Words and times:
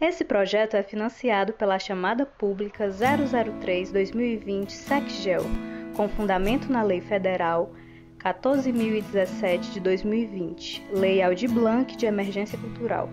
Esse 0.00 0.24
projeto 0.24 0.78
é 0.78 0.82
financiado 0.82 1.52
pela 1.52 1.78
chamada 1.78 2.24
pública 2.24 2.88
003-2020 2.88 4.70
SECGEL, 4.70 5.42
com 5.94 6.08
fundamento 6.08 6.72
na 6.72 6.82
Lei 6.82 7.02
Federal 7.02 7.70
14.017 8.18 9.72
de 9.72 9.80
2020, 9.80 10.86
Lei 10.90 11.20
Aldir 11.22 11.50
Blanc 11.50 11.94
de 11.94 12.06
Emergência 12.06 12.58
Cultural. 12.58 13.10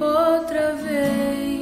Outra 0.00 0.74
vez, 0.74 1.61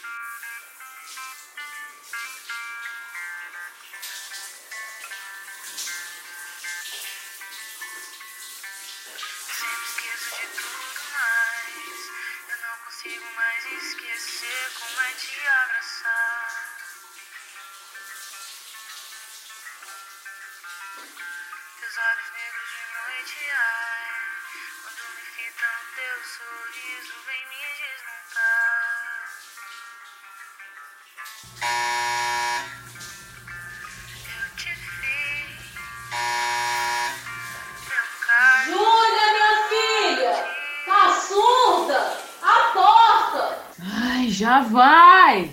Ai, 44.51 44.63
já 44.63 44.63
vai! 44.63 45.51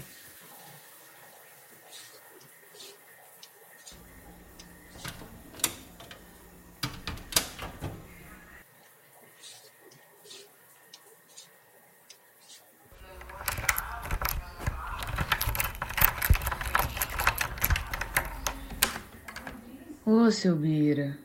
Ô, 20.04 20.28
seu 20.32 20.56
Bira, 20.56 21.16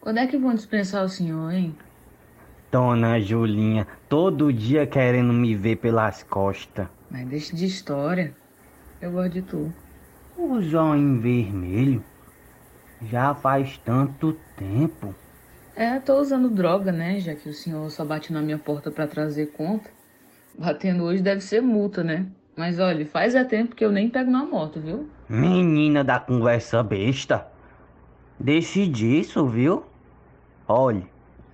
quando 0.00 0.18
é 0.18 0.26
que 0.26 0.38
vão 0.38 0.54
dispensar 0.54 1.04
o 1.04 1.08
senhor, 1.10 1.52
hein? 1.52 1.76
Dona 2.72 3.20
Julinha, 3.20 3.86
todo 4.14 4.52
dia 4.52 4.86
querendo 4.86 5.32
me 5.32 5.56
ver 5.56 5.74
pelas 5.74 6.22
costas. 6.22 6.86
Mas 7.10 7.26
deixa 7.26 7.56
de 7.56 7.66
história. 7.66 8.32
Eu 9.02 9.10
gosto 9.10 9.32
de 9.32 9.42
tu. 9.42 9.74
O 10.38 10.62
zóio 10.62 11.20
vermelho. 11.20 12.00
Já 13.10 13.34
faz 13.34 13.76
tanto 13.78 14.36
tempo. 14.56 15.12
É, 15.74 15.98
tô 15.98 16.20
usando 16.20 16.48
droga, 16.48 16.92
né? 16.92 17.18
Já 17.18 17.34
que 17.34 17.48
o 17.48 17.52
senhor 17.52 17.90
só 17.90 18.04
bate 18.04 18.32
na 18.32 18.40
minha 18.40 18.56
porta 18.56 18.88
pra 18.88 19.08
trazer 19.08 19.46
conta. 19.46 19.90
Batendo 20.56 21.02
hoje 21.02 21.20
deve 21.20 21.40
ser 21.40 21.60
multa, 21.60 22.04
né? 22.04 22.28
Mas 22.56 22.78
olha, 22.78 23.04
faz 23.04 23.34
é 23.34 23.42
tempo 23.42 23.74
que 23.74 23.84
eu 23.84 23.90
nem 23.90 24.08
pego 24.08 24.30
na 24.30 24.44
moto, 24.44 24.78
viu? 24.78 25.08
Menina 25.28 26.04
da 26.04 26.20
conversa 26.20 26.84
besta. 26.84 27.48
Deixe 28.38 28.86
disso, 28.86 29.44
viu? 29.48 29.82
Olhe, 30.68 31.04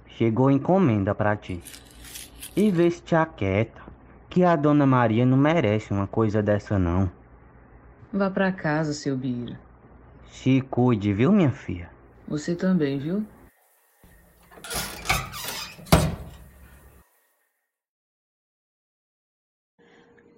chegou 0.09 0.51
encomenda 0.51 1.15
pra 1.15 1.35
ti. 1.35 1.63
E 2.57 2.71
vê 2.71 2.91
se 2.91 3.03
te 3.03 3.15
aquieta, 3.15 3.81
que 4.29 4.45
a 4.45 4.57
dona 4.57 4.87
Maria 4.87 5.25
não 5.25 5.37
merece 5.37 5.93
uma 5.93 6.07
coisa 6.07 6.43
dessa 6.43 6.79
não. 6.79 7.11
Vá 8.13 8.29
pra 8.31 8.51
casa, 8.51 8.93
seu 8.93 9.17
Bira. 9.17 9.59
Se 10.27 10.61
cuide, 10.63 11.13
viu, 11.13 11.33
minha 11.33 11.51
filha? 11.51 11.91
Você 12.27 12.55
também, 12.55 12.99
viu? 12.99 13.25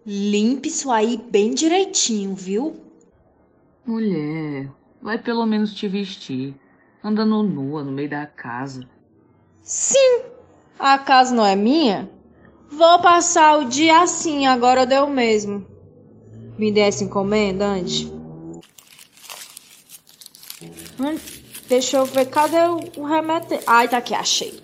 Limpe 0.05 0.69
isso 0.69 0.91
aí 0.91 1.17
bem 1.31 1.55
direitinho, 1.55 2.35
viu? 2.35 2.77
Mulher, 3.87 4.69
vai 5.01 5.17
pelo 5.17 5.47
menos 5.47 5.73
te 5.75 5.87
vestir. 5.87 6.55
Andando 7.05 7.43
nua 7.43 7.83
no 7.83 7.93
meio 7.93 8.11
da 8.11 8.27
casa. 8.27 8.87
Sim, 9.63 10.23
a 10.83 10.99
casa 10.99 11.33
não 11.33 11.47
é 11.47 11.55
minha? 11.55 12.11
Vou 12.69 12.99
passar 13.01 13.59
o 13.59 13.67
dia 13.67 14.03
assim, 14.03 14.47
agora 14.47 14.85
deu 14.85 15.07
mesmo. 15.07 15.65
Me 16.59 16.73
dê 16.73 16.81
essa 16.81 17.05
encomenda 17.05 17.67
antes. 17.67 18.11
Hum, 20.99 21.19
deixa 21.69 21.99
eu 21.99 22.05
ver, 22.05 22.27
cadê 22.27 22.59
o, 22.59 23.01
o 23.01 23.05
remédio? 23.05 23.61
Ai, 23.67 23.89
tá 23.89 23.99
aqui, 23.99 24.13
achei. 24.13 24.61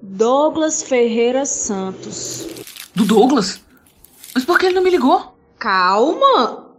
Douglas 0.00 0.82
Ferreira 0.82 1.44
Santos. 1.44 2.46
Do 2.94 3.04
Douglas? 3.04 3.60
Mas 4.34 4.44
por 4.44 4.58
que 4.58 4.66
ele 4.66 4.74
não 4.74 4.82
me 4.82 4.90
ligou? 4.90 5.36
Calma! 5.58 6.78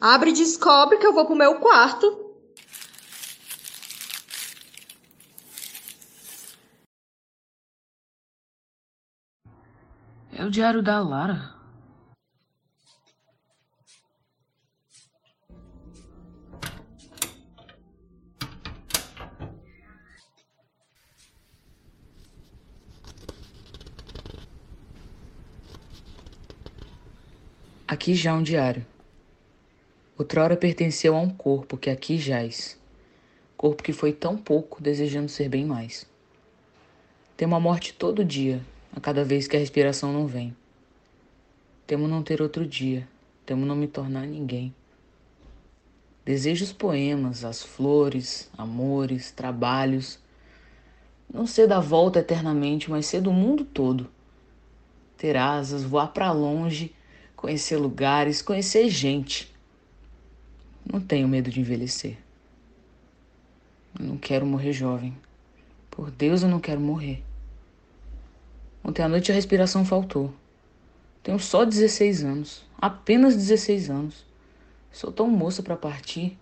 Abre 0.00 0.30
e 0.30 0.34
descobre 0.34 0.98
que 0.98 1.06
eu 1.06 1.12
vou 1.12 1.26
pro 1.26 1.36
meu 1.36 1.56
quarto. 1.56 2.25
É 10.38 10.44
o 10.44 10.50
diário 10.50 10.82
da 10.82 11.00
Lara. 11.00 11.54
Aqui 27.88 28.14
já 28.14 28.34
um 28.34 28.42
diário. 28.42 28.86
Outrora 30.18 30.54
pertenceu 30.54 31.16
a 31.16 31.18
um 31.18 31.30
corpo 31.30 31.78
que 31.78 31.88
aqui 31.88 32.18
jaz. 32.18 32.78
Corpo 33.56 33.82
que 33.82 33.94
foi 33.94 34.12
tão 34.12 34.36
pouco, 34.36 34.82
desejando 34.82 35.30
ser 35.30 35.48
bem 35.48 35.64
mais. 35.64 36.06
Temo 37.38 37.56
a 37.56 37.60
morte 37.60 37.94
todo 37.94 38.22
dia, 38.22 38.60
a 38.96 39.00
cada 39.00 39.22
vez 39.22 39.46
que 39.46 39.54
a 39.54 39.60
respiração 39.60 40.10
não 40.10 40.26
vem. 40.26 40.56
Temo 41.86 42.08
não 42.08 42.22
ter 42.22 42.40
outro 42.40 42.66
dia, 42.66 43.06
temo 43.44 43.66
não 43.66 43.76
me 43.76 43.86
tornar 43.86 44.26
ninguém. 44.26 44.74
Desejo 46.24 46.64
os 46.64 46.72
poemas, 46.72 47.44
as 47.44 47.62
flores, 47.62 48.50
amores, 48.56 49.30
trabalhos. 49.30 50.18
Não 51.32 51.46
ser 51.46 51.68
da 51.68 51.78
volta 51.78 52.20
eternamente, 52.20 52.90
mas 52.90 53.04
ser 53.06 53.20
do 53.20 53.30
mundo 53.30 53.64
todo. 53.64 54.10
Ter 55.18 55.36
asas, 55.36 55.84
voar 55.84 56.08
para 56.08 56.32
longe, 56.32 56.92
conhecer 57.36 57.76
lugares, 57.76 58.40
conhecer 58.40 58.88
gente. 58.88 59.54
Não 60.90 61.00
tenho 61.00 61.28
medo 61.28 61.50
de 61.50 61.60
envelhecer. 61.60 62.16
Eu 63.98 64.06
não 64.06 64.16
quero 64.16 64.46
morrer 64.46 64.72
jovem. 64.72 65.16
Por 65.90 66.10
Deus, 66.10 66.42
eu 66.42 66.48
não 66.48 66.60
quero 66.60 66.80
morrer. 66.80 67.22
Ontem 68.88 69.02
à 69.02 69.08
noite 69.08 69.32
a 69.32 69.34
respiração 69.34 69.84
faltou. 69.84 70.32
Tenho 71.20 71.40
só 71.40 71.64
16 71.64 72.22
anos. 72.22 72.64
Apenas 72.80 73.34
16 73.34 73.90
anos. 73.90 74.24
Sou 74.92 75.10
tão 75.10 75.28
moça 75.28 75.60
para 75.60 75.74
partir. 75.74 76.38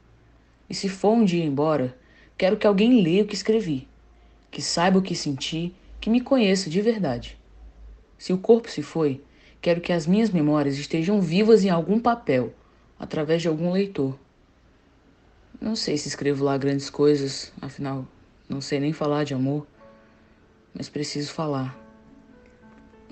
E 0.68 0.74
se 0.74 0.90
for 0.90 1.12
um 1.12 1.24
dia 1.24 1.42
embora, 1.42 1.96
quero 2.36 2.58
que 2.58 2.66
alguém 2.66 3.02
leia 3.02 3.22
o 3.22 3.26
que 3.26 3.34
escrevi. 3.34 3.88
Que 4.50 4.60
saiba 4.60 4.98
o 4.98 5.02
que 5.02 5.16
senti, 5.16 5.74
que 5.98 6.10
me 6.10 6.20
conheça 6.20 6.68
de 6.68 6.82
verdade. 6.82 7.38
Se 8.18 8.30
o 8.30 8.36
corpo 8.36 8.70
se 8.70 8.82
foi, 8.82 9.24
quero 9.62 9.80
que 9.80 9.90
as 9.90 10.06
minhas 10.06 10.28
memórias 10.28 10.76
estejam 10.76 11.22
vivas 11.22 11.64
em 11.64 11.70
algum 11.70 11.98
papel, 11.98 12.52
através 12.98 13.40
de 13.40 13.48
algum 13.48 13.72
leitor. 13.72 14.18
Não 15.58 15.74
sei 15.74 15.96
se 15.96 16.08
escrevo 16.08 16.44
lá 16.44 16.58
grandes 16.58 16.90
coisas, 16.90 17.54
afinal, 17.58 18.06
não 18.46 18.60
sei 18.60 18.80
nem 18.80 18.92
falar 18.92 19.24
de 19.24 19.32
amor, 19.32 19.66
mas 20.74 20.90
preciso 20.90 21.32
falar. 21.32 21.83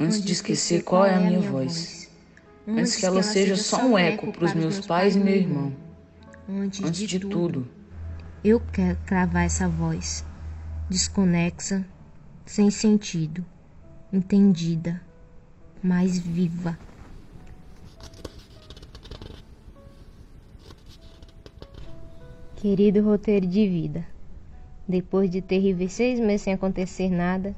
Antes 0.02 0.24
de 0.24 0.32
esquecer 0.32 0.82
qual 0.82 1.06
é 1.06 1.14
a 1.14 1.20
minha 1.20 1.38
voz. 1.38 2.10
Antes 2.66 2.96
que 2.96 3.06
ela 3.06 3.22
seja 3.22 3.56
só 3.56 3.84
um 3.86 3.96
eco 3.96 4.32
para 4.32 4.46
os 4.46 4.54
meus 4.54 4.84
pais 4.84 5.14
e 5.14 5.18
meu 5.20 5.36
irmão. 5.36 5.72
Antes 6.48 7.08
de 7.08 7.20
tudo, 7.20 7.68
eu 8.42 8.58
quero 8.58 8.98
cravar 9.06 9.44
essa 9.44 9.68
voz, 9.68 10.24
desconexa, 10.90 11.86
sem 12.44 12.68
sentido, 12.68 13.44
entendida, 14.12 15.00
mais 15.80 16.18
viva. 16.18 16.76
Querido 22.56 23.04
roteiro 23.04 23.46
de 23.46 23.68
vida, 23.68 24.04
depois 24.86 25.30
de 25.30 25.40
terríveis 25.40 25.92
seis 25.92 26.18
meses 26.18 26.42
sem 26.42 26.52
acontecer 26.52 27.08
nada, 27.08 27.54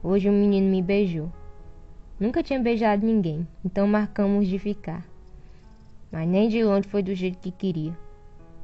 hoje 0.00 0.30
um 0.30 0.32
menino 0.32 0.70
me 0.70 0.80
beijou. 0.80 1.41
Nunca 2.22 2.40
tinha 2.40 2.60
beijado 2.60 3.04
ninguém, 3.04 3.48
então 3.64 3.84
marcamos 3.84 4.46
de 4.46 4.56
ficar. 4.56 5.04
Mas 6.08 6.28
nem 6.28 6.48
de 6.48 6.62
longe 6.62 6.86
foi 6.86 7.02
do 7.02 7.12
jeito 7.16 7.40
que 7.40 7.50
queria. 7.50 7.98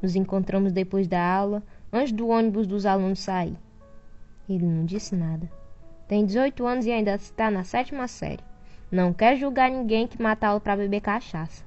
Nos 0.00 0.14
encontramos 0.14 0.72
depois 0.72 1.08
da 1.08 1.20
aula, 1.20 1.60
antes 1.92 2.12
do 2.12 2.28
ônibus 2.28 2.68
dos 2.68 2.86
alunos 2.86 3.18
sair. 3.18 3.58
Ele 4.48 4.64
não 4.64 4.84
disse 4.84 5.16
nada. 5.16 5.50
Tem 6.06 6.24
18 6.24 6.64
anos 6.64 6.86
e 6.86 6.92
ainda 6.92 7.16
está 7.16 7.50
na 7.50 7.64
sétima 7.64 8.06
série. 8.06 8.44
Não 8.92 9.12
quer 9.12 9.36
julgar 9.36 9.68
ninguém 9.68 10.06
que 10.06 10.22
mata 10.22 10.46
aula 10.46 10.60
para 10.60 10.76
beber 10.76 11.00
cachaça. 11.00 11.64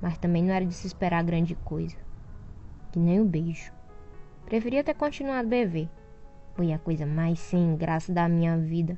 Mas 0.00 0.16
também 0.18 0.44
não 0.44 0.54
era 0.54 0.64
de 0.64 0.72
se 0.72 0.86
esperar 0.86 1.24
grande 1.24 1.56
coisa 1.56 1.96
que 2.92 2.98
nem 3.00 3.20
o 3.20 3.24
beijo. 3.24 3.72
Preferia 4.46 4.84
ter 4.84 4.94
continuado 4.94 5.48
a 5.48 5.50
beber. 5.50 5.88
Foi 6.54 6.72
a 6.72 6.78
coisa 6.78 7.04
mais 7.04 7.40
sem 7.40 7.74
graça 7.74 8.12
da 8.12 8.28
minha 8.28 8.56
vida. 8.56 8.96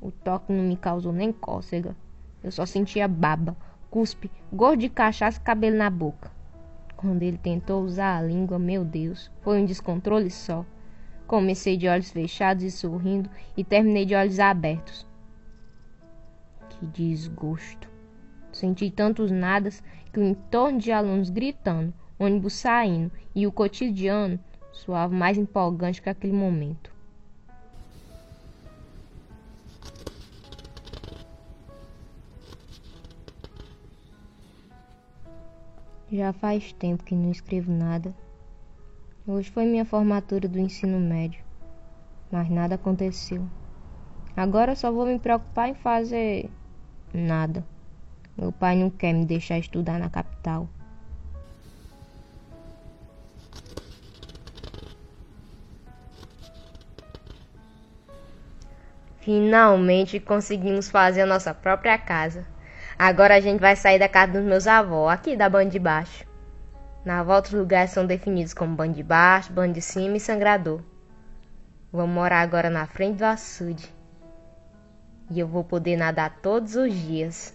O 0.00 0.10
toque 0.10 0.52
não 0.52 0.64
me 0.64 0.76
causou 0.76 1.12
nem 1.12 1.32
cócega. 1.32 1.96
Eu 2.42 2.52
só 2.52 2.66
sentia 2.66 3.08
baba, 3.08 3.56
cuspe, 3.90 4.30
gosto 4.52 4.78
de 4.78 4.88
cachaça 4.88 5.38
e 5.38 5.42
cabelo 5.42 5.76
na 5.76 5.88
boca. 5.88 6.30
Quando 6.96 7.22
ele 7.22 7.38
tentou 7.38 7.82
usar 7.82 8.18
a 8.18 8.22
língua, 8.22 8.58
meu 8.58 8.84
Deus, 8.84 9.30
foi 9.42 9.60
um 9.60 9.64
descontrole 9.64 10.30
só. 10.30 10.64
Comecei 11.26 11.76
de 11.76 11.88
olhos 11.88 12.10
fechados 12.10 12.64
e 12.64 12.70
sorrindo 12.70 13.30
e 13.56 13.64
terminei 13.64 14.04
de 14.04 14.14
olhos 14.14 14.38
abertos. 14.38 15.06
Que 16.68 16.86
desgosto. 16.86 17.88
Senti 18.52 18.90
tantos 18.90 19.30
nadas 19.30 19.82
que 20.12 20.20
o 20.20 20.24
entorno 20.24 20.78
de 20.78 20.92
alunos 20.92 21.28
gritando, 21.28 21.92
ônibus 22.18 22.54
saindo 22.54 23.10
e 23.34 23.46
o 23.46 23.52
cotidiano 23.52 24.38
soava 24.72 25.14
mais 25.14 25.36
empolgante 25.36 26.00
que 26.00 26.08
aquele 26.08 26.32
momento. 26.32 26.93
Já 36.14 36.32
faz 36.32 36.72
tempo 36.74 37.02
que 37.02 37.12
não 37.12 37.32
escrevo 37.32 37.72
nada. 37.72 38.14
Hoje 39.26 39.50
foi 39.50 39.64
minha 39.64 39.84
formatura 39.84 40.46
do 40.46 40.60
ensino 40.60 41.00
médio, 41.00 41.42
mas 42.30 42.48
nada 42.48 42.76
aconteceu. 42.76 43.44
Agora 44.36 44.76
só 44.76 44.92
vou 44.92 45.06
me 45.06 45.18
preocupar 45.18 45.70
em 45.70 45.74
fazer 45.74 46.48
nada. 47.12 47.66
Meu 48.38 48.52
pai 48.52 48.76
não 48.76 48.90
quer 48.90 49.12
me 49.12 49.26
deixar 49.26 49.58
estudar 49.58 49.98
na 49.98 50.08
capital. 50.08 50.68
Finalmente 59.18 60.20
conseguimos 60.20 60.88
fazer 60.88 61.22
a 61.22 61.26
nossa 61.26 61.52
própria 61.52 61.98
casa. 61.98 62.53
Agora 62.98 63.36
a 63.36 63.40
gente 63.40 63.60
vai 63.60 63.74
sair 63.74 63.98
da 63.98 64.08
casa 64.08 64.32
dos 64.32 64.42
meus 64.42 64.66
avós, 64.66 65.12
aqui 65.12 65.36
da 65.36 65.48
banda 65.48 65.70
de 65.70 65.78
baixo. 65.78 66.24
Na 67.04 67.22
volta 67.22 67.48
os 67.48 67.54
lugares 67.54 67.90
são 67.90 68.06
definidos 68.06 68.54
como 68.54 68.74
banda 68.74 68.94
de 68.94 69.02
baixo, 69.02 69.52
banda 69.52 69.74
de 69.74 69.82
cima 69.82 70.16
e 70.16 70.20
sangrador. 70.20 70.80
Vamos 71.92 72.14
morar 72.14 72.40
agora 72.40 72.70
na 72.70 72.86
frente 72.86 73.18
do 73.18 73.24
açude. 73.24 73.92
E 75.30 75.38
eu 75.38 75.46
vou 75.46 75.64
poder 75.64 75.96
nadar 75.96 76.38
todos 76.40 76.76
os 76.76 76.92
dias. 76.92 77.52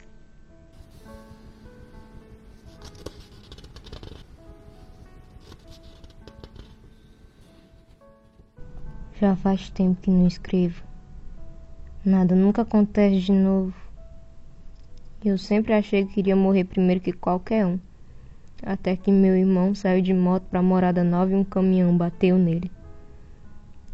Já 9.20 9.36
faz 9.36 9.70
tempo 9.70 10.02
que 10.02 10.10
não 10.10 10.28
escrevo. 10.28 10.82
Nada 12.06 12.36
nunca 12.36 12.62
acontece 12.62 13.20
de 13.20 13.34
novo. 13.34 13.89
Eu 15.24 15.38
sempre 15.38 15.74
achei 15.74 16.06
que 16.06 16.22
iria 16.22 16.36
morrer 16.36 16.64
primeiro 16.64 17.02
que 17.02 17.12
qualquer 17.12 17.66
um. 17.66 17.78
Até 18.64 18.96
que 18.96 19.12
meu 19.12 19.36
irmão 19.36 19.76
saiu 19.76 20.02
de 20.02 20.14
moto 20.14 20.44
para 20.44 20.60
a 20.60 20.64
morada 20.64 21.04
nova 21.04 21.34
e 21.34 21.36
um 21.36 21.44
caminhão 21.44 21.98
bateu 21.98 22.38
nele. 22.38 22.72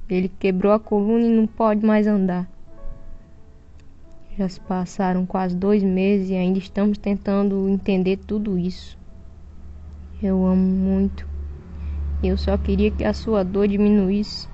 Ele 0.08 0.30
quebrou 0.30 0.72
a 0.72 0.80
coluna 0.80 1.26
e 1.26 1.30
não 1.30 1.48
pode 1.48 1.84
mais 1.84 2.06
andar. 2.06 2.48
Já 4.38 4.48
se 4.48 4.60
passaram 4.60 5.26
quase 5.26 5.56
dois 5.56 5.82
meses 5.82 6.30
e 6.30 6.36
ainda 6.36 6.60
estamos 6.60 6.98
tentando 7.00 7.68
entender 7.70 8.18
tudo 8.18 8.56
isso. 8.60 8.96
Eu 10.22 10.46
amo 10.46 10.62
muito. 10.62 11.28
Eu 12.24 12.38
só 12.38 12.56
queria 12.56 12.92
que 12.92 13.04
a 13.04 13.14
sua 13.14 13.44
dor 13.44 13.68
diminuísse. 13.68 14.48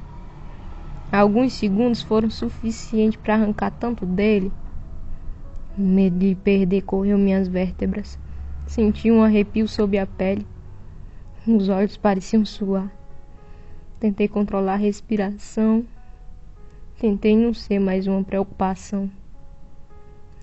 Alguns 1.12 1.52
segundos 1.52 2.02
foram 2.02 2.30
suficientes 2.30 3.20
para 3.22 3.34
arrancar 3.34 3.72
tanto 3.72 4.06
dele. 4.06 4.54
O 5.78 5.82
medo 5.82 6.20
de 6.20 6.36
perder 6.36 6.82
correu 6.82 7.18
minhas 7.18 7.48
vértebras. 7.48 8.20
Senti 8.68 9.10
um 9.10 9.24
arrepio 9.24 9.68
sob 9.68 9.98
a 9.98 10.06
pele. 10.06 10.46
Os 11.48 11.70
olhos 11.70 11.98
pareciam 11.98 12.46
suar. 12.46 12.92
Tentei 14.00 14.28
controlar 14.28 14.74
a 14.74 14.78
respiração. 14.78 15.86
Tentei 17.00 17.36
não 17.36 17.54
ser 17.54 17.80
mais 17.80 18.06
uma 18.06 18.24
preocupação. 18.24 19.10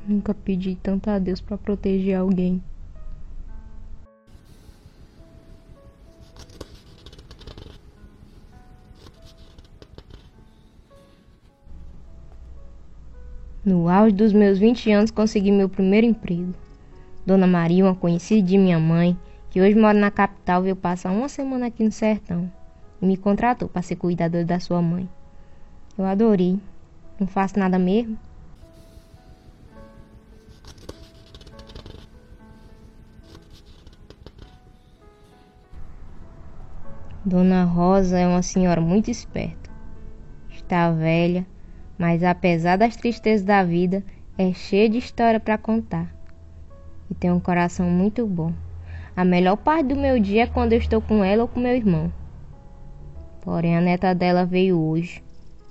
Nunca 0.07 0.33
pedi 0.33 0.77
tanto 0.77 1.11
a 1.11 1.19
Deus 1.19 1.41
para 1.41 1.59
proteger 1.59 2.17
alguém. 2.17 2.63
No 13.69 13.87
auge 13.87 14.15
dos 14.15 14.33
meus 14.33 14.59
20 14.59 14.91
anos 14.93 15.11
consegui 15.11 15.53
meu 15.53 15.69
primeiro 15.69 16.07
emprego. 16.07 16.55
Dona 17.27 17.47
Maria, 17.47 17.85
uma 17.85 17.95
conhecida 17.95 18.41
de 18.41 18.57
minha 18.57 18.79
mãe, 18.79 19.15
que 19.51 19.61
hoje 19.61 19.75
mora 19.75 19.93
na 19.93 20.11
capital, 20.11 20.63
veio 20.63 20.75
passar 20.75 21.11
uma 21.11 21.29
semana 21.29 21.67
aqui 21.67 21.85
no 21.85 21.93
sertão 21.93 22.51
e 23.03 23.05
me 23.05 23.15
contratou 23.19 23.69
para 23.69 23.83
ser 23.83 23.97
cuidadora 23.97 24.43
da 24.43 24.59
sua 24.59 24.81
mãe. 24.81 25.07
Eu 25.99 26.07
adorei. 26.07 26.59
Não 27.21 27.27
faço 27.27 27.59
nada 27.59 27.79
mesmo. 27.79 28.19
Dona 37.23 37.65
Rosa 37.65 38.19
é 38.19 38.27
uma 38.27 38.41
senhora 38.41 38.81
muito 38.81 39.11
esperta. 39.11 39.69
Está 40.49 40.91
velha 40.91 41.47
mas 41.99 42.23
apesar 42.23 42.77
das 42.77 42.97
tristezas 42.97 43.45
da 43.45 43.65
vida, 43.65 44.05
é 44.39 44.53
cheia 44.53 44.89
de 44.89 44.99
história 44.99 45.41
para 45.41 45.59
contar. 45.59 46.15
E 47.11 47.15
tem 47.15 47.33
um 47.33 47.41
coração 47.41 47.91
muito 47.91 48.27
bom. 48.27 48.53
A 49.17 49.25
melhor 49.25 49.57
parte 49.57 49.89
do 49.89 49.97
meu 49.97 50.21
dia 50.21 50.45
é 50.45 50.47
quando 50.47 50.75
eu 50.75 50.79
estou 50.79 51.01
com 51.01 51.25
ela 51.25 51.43
ou 51.43 51.49
com 51.49 51.59
meu 51.59 51.75
irmão. 51.75 52.13
Porém, 53.41 53.77
a 53.77 53.81
neta 53.81 54.15
dela 54.15 54.45
veio 54.45 54.79
hoje. 54.79 55.23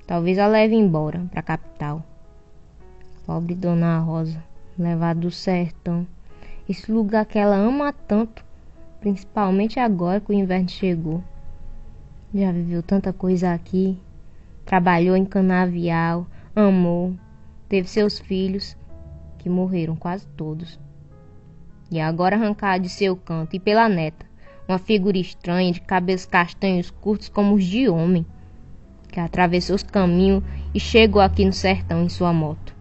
Talvez 0.06 0.38
a 0.38 0.48
leve 0.48 0.76
embora 0.76 1.26
para 1.32 1.40
a 1.40 1.44
capital. 1.44 2.04
Pobre 3.26 3.56
Dona 3.56 4.00
Rosa, 4.00 4.44
levada 4.78 5.20
do 5.20 5.32
sertão. 5.32 6.06
Esse 6.68 6.92
lugar 6.92 7.26
que 7.26 7.40
ela 7.40 7.56
ama 7.56 7.94
tanto, 7.94 8.44
principalmente 9.00 9.80
agora 9.80 10.20
que 10.20 10.32
o 10.32 10.34
inverno 10.34 10.68
chegou. 10.68 11.24
Já 12.34 12.52
viveu 12.52 12.84
tanta 12.84 13.14
coisa 13.14 13.54
aqui. 13.54 13.98
Trabalhou 14.68 15.16
em 15.16 15.24
canavial, 15.24 16.28
amou, 16.54 17.16
teve 17.70 17.88
seus 17.88 18.20
filhos, 18.20 18.76
que 19.38 19.48
morreram 19.48 19.96
quase 19.96 20.28
todos. 20.36 20.78
E 21.90 22.02
agora 22.02 22.36
arrancada 22.36 22.82
de 22.82 22.90
seu 22.90 23.16
canto 23.16 23.56
e 23.56 23.62
pela 23.62 23.88
neta, 23.88 24.26
uma 24.68 24.78
figura 24.78 25.18
estranha 25.18 25.72
de 25.72 25.80
cabelos 25.80 26.26
castanhos 26.26 26.92
curtos 26.92 27.30
como 27.30 27.56
os 27.56 27.64
de 27.64 27.88
homem, 27.88 28.26
que 29.10 29.22
atravessou 29.22 29.78
os 29.78 29.84
caminhos 29.84 30.44
e 30.74 30.82
chegou 30.82 31.22
aqui 31.22 31.46
no 31.46 31.54
sertão 31.54 32.04
em 32.04 32.10
sua 32.10 32.34
moto. 32.34 32.76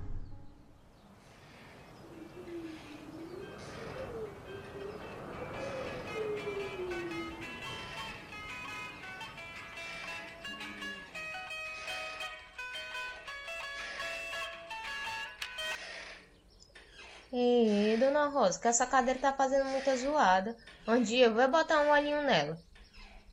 Ei, 17.39 17.99
dona 17.99 18.29
Rosa, 18.29 18.59
que 18.59 18.67
essa 18.67 18.87
cadeira 18.87 19.21
tá 19.21 19.31
fazendo 19.31 19.69
muita 19.69 19.95
zoada. 19.95 20.57
Um 20.89 21.03
dia 21.03 21.27
eu 21.27 21.35
vou 21.35 21.47
botar 21.51 21.83
um 21.83 21.91
olhinho 21.91 22.23
nela. 22.23 22.59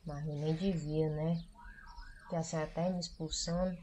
Mas 0.06 0.28
eu 0.28 0.34
nem 0.34 0.54
devia, 0.54 1.08
né? 1.08 1.42
Que 2.28 2.36
a 2.36 2.42
senhora 2.42 2.68
tá 2.68 2.82
me 2.90 3.00
expulsando. 3.00 3.78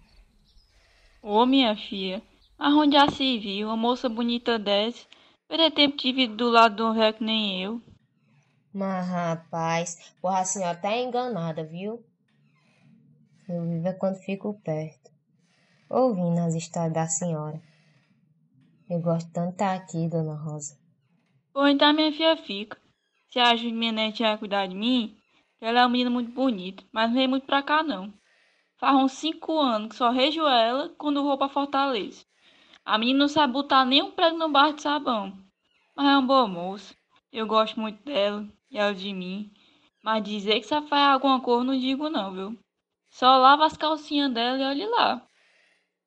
Ô, 1.24 1.44
minha 1.48 1.76
filha, 1.76 2.22
aonde 2.60 2.96
já 2.96 3.10
se 3.10 3.40
viu 3.40 3.70
uma 3.70 3.76
moça 3.76 4.08
bonita 4.08 4.60
dessa? 4.60 5.08
Perder 5.48 5.72
tempo 5.72 5.98
de 5.98 6.14
vida 6.14 6.36
do 6.36 6.52
lado 6.52 6.76
de 6.76 6.84
um 6.84 6.94
velho 6.94 7.18
que 7.18 7.24
nem 7.24 7.64
eu. 7.64 7.82
Mas, 8.72 9.08
rapaz, 9.08 10.14
porra, 10.22 10.42
a 10.42 10.46
senhora 10.46 10.78
tá 10.78 10.96
enganada, 10.96 11.64
viu? 11.64 12.06
Eu 13.50 13.68
vivo 13.68 13.88
é 13.88 13.94
quando 13.94 14.18
fico 14.18 14.54
perto, 14.64 15.10
ouvindo 15.90 16.42
as 16.42 16.54
histórias 16.54 16.94
da 16.94 17.08
senhora. 17.08 17.60
Eu 18.92 19.00
gosto 19.00 19.32
tanto 19.32 19.48
de 19.48 19.54
estar 19.54 19.74
aqui, 19.74 20.10
dona 20.10 20.36
Rosa. 20.36 20.78
Ou 21.54 21.66
então 21.66 21.94
minha 21.94 22.12
filha 22.12 22.36
fica. 22.36 22.78
Se 23.30 23.40
acha 23.40 23.64
que 23.64 23.72
minha 23.72 23.94
netinha 23.94 24.32
vai 24.32 24.38
cuidar 24.38 24.68
de 24.68 24.76
mim, 24.76 25.16
ela 25.62 25.80
é 25.80 25.84
uma 25.84 25.88
menina 25.88 26.10
muito 26.10 26.30
bonita, 26.34 26.84
mas 26.92 27.08
não 27.08 27.16
vem 27.16 27.26
muito 27.26 27.46
pra 27.46 27.64
cá 27.64 27.82
não. 27.82 28.14
Faz 28.76 28.94
uns 28.98 29.14
cinco 29.14 29.58
anos 29.58 29.92
que 29.92 29.96
só 29.96 30.10
rejo 30.10 30.46
ela 30.46 30.90
quando 30.98 31.24
vou 31.24 31.38
pra 31.38 31.48
Fortaleza. 31.48 32.26
A 32.84 32.98
menina 32.98 33.20
não 33.20 33.28
sabe 33.30 33.54
botar 33.54 33.86
nem 33.86 34.02
um 34.02 34.12
prego 34.12 34.38
no 34.38 34.50
barro 34.50 34.74
de 34.74 34.82
sabão. 34.82 35.38
Mas 35.96 36.08
é 36.08 36.10
uma 36.10 36.28
boa 36.28 36.46
moça. 36.46 36.94
Eu 37.32 37.48
gosto 37.48 37.80
muito 37.80 38.04
dela 38.04 38.46
e 38.70 38.78
ela 38.78 38.94
de 38.94 39.14
mim. 39.14 39.54
Mas 40.04 40.22
dizer 40.22 40.60
que 40.60 40.68
sabe 40.68 40.90
fazer 40.90 41.04
alguma 41.04 41.40
coisa 41.40 41.64
não 41.64 41.80
digo 41.80 42.10
não, 42.10 42.34
viu? 42.34 42.60
Só 43.10 43.38
lava 43.38 43.66
as 43.66 43.78
calcinhas 43.78 44.34
dela 44.34 44.58
e 44.60 44.66
olhe 44.66 44.86
lá. 44.86 45.26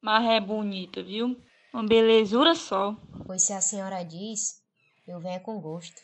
Mas 0.02 0.28
é 0.28 0.38
bonita, 0.38 1.02
viu? 1.02 1.42
Uma 1.74 1.82
belezura 1.82 2.54
só. 2.54 2.96
Pois 3.26 3.42
se 3.42 3.52
a 3.52 3.60
senhora 3.60 4.04
diz, 4.04 4.62
eu 5.08 5.18
venho 5.18 5.40
com 5.40 5.60
gosto. 5.60 6.00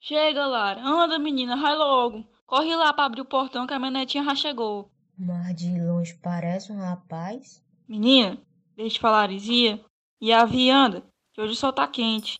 Chega, 0.00 0.46
Lara. 0.46 0.80
Anda, 0.80 1.18
menina, 1.18 1.56
vai 1.56 1.74
logo. 1.74 2.24
Corre 2.46 2.76
lá 2.76 2.92
pra 2.92 3.06
abrir 3.06 3.22
o 3.22 3.24
portão 3.24 3.66
que 3.66 3.74
a 3.74 3.80
minha 3.80 3.90
netinha 3.90 4.22
já 4.22 4.36
chegou. 4.36 4.92
Mas 5.18 5.56
de 5.56 5.76
longe 5.80 6.14
parece 6.22 6.70
um 6.70 6.78
rapaz. 6.78 7.60
Menina, 7.88 8.38
deixa 8.76 8.94
de 8.94 9.00
falar 9.00 9.24
heresia. 9.24 9.84
E 10.20 10.32
a 10.32 10.44
vianda, 10.44 11.02
que 11.38 11.42
hoje 11.42 11.52
o 11.52 11.56
sol 11.56 11.72
tá 11.72 11.86
quente. 11.86 12.36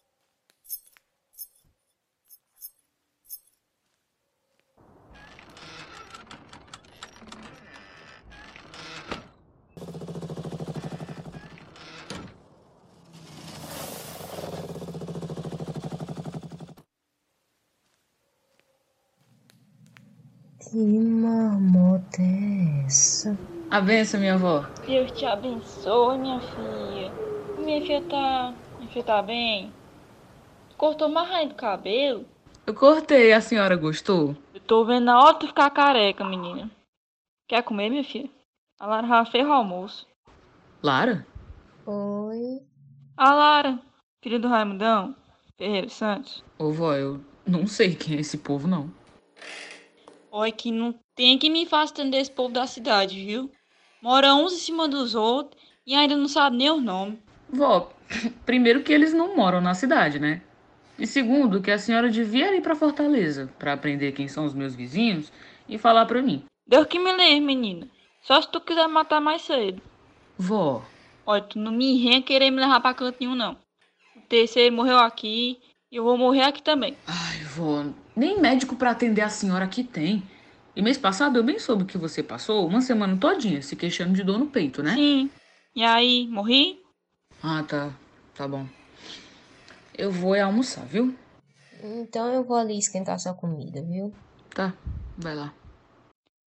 Que 20.58 20.76
marmota 20.76 22.20
é 22.20 22.84
essa? 22.84 23.38
A 23.70 23.80
benção, 23.80 24.18
minha 24.18 24.34
avó. 24.34 24.66
Deus 24.84 25.12
te 25.12 25.24
abençoe, 25.24 26.18
minha 26.18 26.40
filha. 26.40 27.12
Minha 27.64 27.80
filha 27.80 28.02
tá. 28.10 28.67
Filha 28.90 29.04
tá 29.04 29.22
bem. 29.22 29.72
Cortou 30.76 31.08
mais 31.08 31.28
rainha 31.28 31.48
do 31.48 31.54
cabelo? 31.54 32.24
Eu 32.66 32.74
cortei, 32.74 33.32
a 33.32 33.40
senhora 33.40 33.76
gostou? 33.76 34.36
Eu 34.54 34.60
tô 34.60 34.84
vendo 34.84 35.04
na 35.04 35.18
hora 35.18 35.34
de 35.34 35.40
tu 35.40 35.46
ficar 35.48 35.70
careca, 35.70 36.24
menina. 36.24 36.70
Quer 37.46 37.62
comer, 37.62 37.90
minha 37.90 38.04
filha? 38.04 38.30
A 38.78 38.86
Lara 38.86 39.06
já 39.06 39.24
fez 39.24 39.46
o 39.46 39.52
almoço. 39.52 40.06
Lara? 40.82 41.26
Oi. 41.86 42.60
A 43.16 43.34
Lara, 43.34 43.78
filha 44.22 44.38
do 44.38 44.48
Raimundão, 44.48 45.16
Ferreira 45.56 45.88
Santos. 45.88 46.44
Ô, 46.58 46.70
vó, 46.70 46.94
eu 46.94 47.20
não 47.46 47.66
sei 47.66 47.94
quem 47.94 48.16
é 48.16 48.20
esse 48.20 48.38
povo, 48.38 48.68
não. 48.68 48.92
Olha 50.30 50.52
que 50.52 50.70
não 50.70 50.94
tem 51.14 51.38
que 51.38 51.50
me 51.50 51.66
fazer 51.66 51.92
entender 51.92 52.18
esse 52.18 52.30
povo 52.30 52.52
da 52.52 52.66
cidade, 52.66 53.24
viu? 53.24 53.50
Mora 54.00 54.34
uns 54.34 54.52
em 54.52 54.58
cima 54.58 54.86
dos 54.86 55.14
outros 55.14 55.60
e 55.86 55.94
ainda 55.94 56.16
não 56.16 56.28
sabe 56.28 56.56
nem 56.56 56.70
o 56.70 56.80
nome. 56.80 57.20
Vó, 57.50 57.90
primeiro 58.44 58.82
que 58.82 58.92
eles 58.92 59.12
não 59.12 59.36
moram 59.36 59.60
na 59.60 59.74
cidade, 59.74 60.18
né? 60.18 60.42
E 60.98 61.06
segundo, 61.06 61.60
que 61.62 61.70
a 61.70 61.78
senhora 61.78 62.10
devia 62.10 62.54
ir 62.56 62.60
pra 62.60 62.74
Fortaleza 62.74 63.48
pra 63.58 63.72
aprender 63.72 64.12
quem 64.12 64.26
são 64.26 64.44
os 64.44 64.54
meus 64.54 64.74
vizinhos 64.74 65.32
e 65.68 65.78
falar 65.78 66.06
pra 66.06 66.20
mim. 66.22 66.44
Deus 66.66 66.86
que 66.86 66.98
me 66.98 67.12
livre, 67.12 67.40
menina. 67.40 67.86
Só 68.22 68.40
se 68.42 68.50
tu 68.50 68.60
quiser 68.60 68.86
matar 68.88 69.20
mais 69.20 69.42
cedo. 69.42 69.80
Vó, 70.36 70.82
Olha, 71.24 71.42
tu 71.42 71.58
não 71.58 71.70
me 71.70 72.02
venha 72.02 72.22
querer 72.22 72.50
me 72.50 72.58
levar 72.58 72.80
pra 72.80 72.94
canto 72.94 73.18
nenhum, 73.20 73.34
não. 73.34 73.52
O 74.16 74.20
terceiro 74.28 74.74
morreu 74.74 74.98
aqui 74.98 75.58
e 75.92 75.96
eu 75.96 76.02
vou 76.02 76.16
morrer 76.16 76.42
aqui 76.42 76.62
também. 76.62 76.96
ai, 77.06 77.44
vó, 77.44 77.84
nem 78.16 78.40
médico 78.40 78.74
pra 78.76 78.92
atender 78.92 79.20
a 79.20 79.28
senhora 79.28 79.64
aqui 79.66 79.84
tem. 79.84 80.22
E 80.74 80.80
mês 80.80 80.96
passado 80.96 81.36
eu 81.38 81.42
bem 81.42 81.58
soube 81.58 81.84
que 81.84 81.98
você 81.98 82.22
passou 82.22 82.66
uma 82.66 82.80
semana 82.80 83.16
todinha 83.16 83.60
se 83.60 83.76
queixando 83.76 84.14
de 84.14 84.22
dor 84.24 84.38
no 84.38 84.46
peito, 84.46 84.82
né? 84.82 84.94
Sim. 84.94 85.28
E 85.76 85.84
aí, 85.84 86.26
morri? 86.28 86.80
Ah, 87.42 87.62
tá. 87.62 87.92
Tá 88.34 88.46
bom. 88.48 88.66
Eu 89.96 90.10
vou 90.10 90.34
é 90.34 90.40
almoçar, 90.40 90.84
viu? 90.86 91.16
Então 91.82 92.32
eu 92.32 92.44
vou 92.44 92.56
ali 92.56 92.78
esquentar 92.78 93.18
sua 93.18 93.34
comida, 93.34 93.82
viu? 93.82 94.12
Tá, 94.54 94.74
vai 95.16 95.34
lá. 95.34 95.52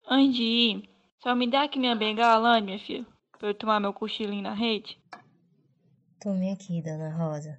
Antes 0.09 0.35
de 0.35 0.43
ir, 0.43 0.89
só 1.21 1.35
me 1.35 1.49
dá 1.49 1.63
aqui 1.63 1.79
minha 1.79 1.95
bengala, 1.95 2.59
minha 2.59 2.79
filha, 2.79 3.05
pra 3.37 3.49
eu 3.49 3.53
tomar 3.53 3.79
meu 3.79 3.93
cochilinho 3.93 4.43
na 4.43 4.53
rede. 4.53 4.97
Tome 6.19 6.51
aqui, 6.51 6.81
dona 6.81 7.15
Rosa. 7.15 7.57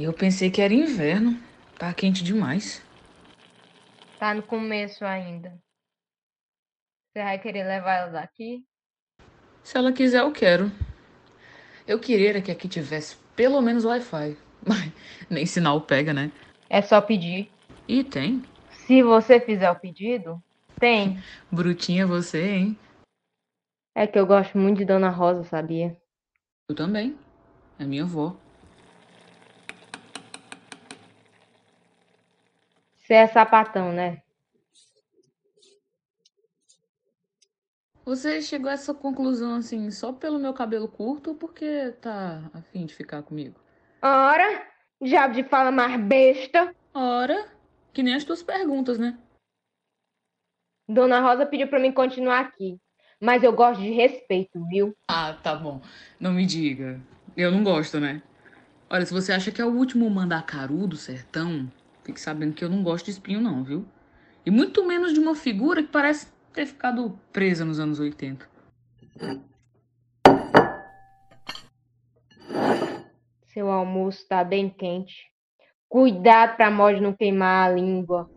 E 0.00 0.04
eu 0.04 0.14
pensei 0.14 0.50
que 0.50 0.62
era 0.62 0.72
inverno. 0.72 1.38
Tá 1.78 1.92
quente 1.92 2.24
demais. 2.24 2.82
Tá 4.18 4.32
no 4.32 4.42
começo 4.42 5.04
ainda. 5.04 5.62
Você 7.12 7.22
vai 7.22 7.38
querer 7.38 7.64
levar 7.64 7.96
ela 7.96 8.12
daqui? 8.12 8.64
Se 9.62 9.76
ela 9.76 9.92
quiser, 9.92 10.20
eu 10.22 10.32
quero. 10.32 10.72
Eu 11.86 12.00
queria 12.00 12.40
que 12.40 12.50
aqui 12.50 12.66
tivesse 12.66 13.18
pelo 13.36 13.60
menos 13.60 13.84
Wi-Fi. 13.84 14.38
Mas 14.66 14.90
nem 15.28 15.44
sinal 15.44 15.82
pega, 15.82 16.14
né? 16.14 16.32
É 16.70 16.80
só 16.80 17.02
pedir. 17.02 17.52
E 17.86 18.02
tem. 18.02 18.42
Se 18.70 19.02
você 19.02 19.38
fizer 19.38 19.70
o 19.70 19.78
pedido, 19.78 20.42
Tem. 20.78 21.22
Brutinha 21.52 22.06
você, 22.06 22.42
hein? 22.42 22.78
É 23.94 24.06
que 24.06 24.18
eu 24.18 24.24
gosto 24.24 24.56
muito 24.56 24.78
de 24.78 24.86
Dona 24.86 25.10
Rosa, 25.10 25.44
sabia? 25.44 25.94
Eu 26.70 26.74
também. 26.74 27.18
É 27.78 27.84
minha 27.84 28.04
avó. 28.04 28.34
Você 33.10 33.14
é 33.14 33.26
sapatão, 33.26 33.92
né? 33.92 34.22
Você 38.04 38.40
chegou 38.40 38.70
a 38.70 38.74
essa 38.74 38.94
conclusão 38.94 39.56
assim 39.56 39.90
só 39.90 40.12
pelo 40.12 40.38
meu 40.38 40.54
cabelo 40.54 40.86
curto 40.86 41.30
ou 41.30 41.36
porque 41.36 41.90
tá 42.00 42.48
afim 42.54 42.86
de 42.86 42.94
ficar 42.94 43.24
comigo? 43.24 43.58
Ora, 44.00 44.64
diabo 45.02 45.34
de 45.34 45.42
fala 45.42 45.72
mais 45.72 46.00
besta. 46.00 46.72
Ora, 46.94 47.48
que 47.92 48.00
nem 48.00 48.14
as 48.14 48.22
tuas 48.22 48.44
perguntas, 48.44 48.96
né? 48.96 49.18
Dona 50.88 51.18
Rosa 51.20 51.44
pediu 51.44 51.66
pra 51.66 51.80
mim 51.80 51.90
continuar 51.90 52.38
aqui. 52.38 52.78
Mas 53.20 53.42
eu 53.42 53.52
gosto 53.52 53.80
de 53.80 53.90
respeito, 53.90 54.64
viu? 54.68 54.96
Ah, 55.08 55.32
tá 55.32 55.56
bom. 55.56 55.82
Não 56.20 56.32
me 56.32 56.46
diga. 56.46 57.00
Eu 57.36 57.50
não 57.50 57.64
gosto, 57.64 57.98
né? 57.98 58.22
Olha, 58.88 59.04
se 59.04 59.12
você 59.12 59.32
acha 59.32 59.50
que 59.50 59.60
é 59.60 59.64
o 59.64 59.74
último 59.74 60.08
mandacaru 60.08 60.86
do 60.86 60.96
sertão, 60.96 61.68
fique 62.04 62.20
sabendo 62.20 62.54
que 62.54 62.64
eu 62.64 62.68
não 62.68 62.82
gosto 62.82 63.06
de 63.06 63.12
espinho, 63.12 63.40
não, 63.40 63.62
viu? 63.62 63.86
E 64.44 64.50
muito 64.50 64.84
menos 64.86 65.12
de 65.12 65.20
uma 65.20 65.34
figura 65.34 65.82
que 65.82 65.88
parece 65.88 66.28
ter 66.52 66.66
ficado 66.66 67.18
presa 67.32 67.64
nos 67.64 67.78
anos 67.78 68.00
80. 68.00 68.48
Seu 73.52 73.70
almoço 73.70 74.26
tá 74.28 74.42
bem 74.44 74.70
quente. 74.70 75.30
Cuidado 75.88 76.56
pra 76.56 76.70
mod 76.70 77.00
não 77.00 77.12
queimar 77.12 77.68
a 77.68 77.72
língua. 77.72 78.30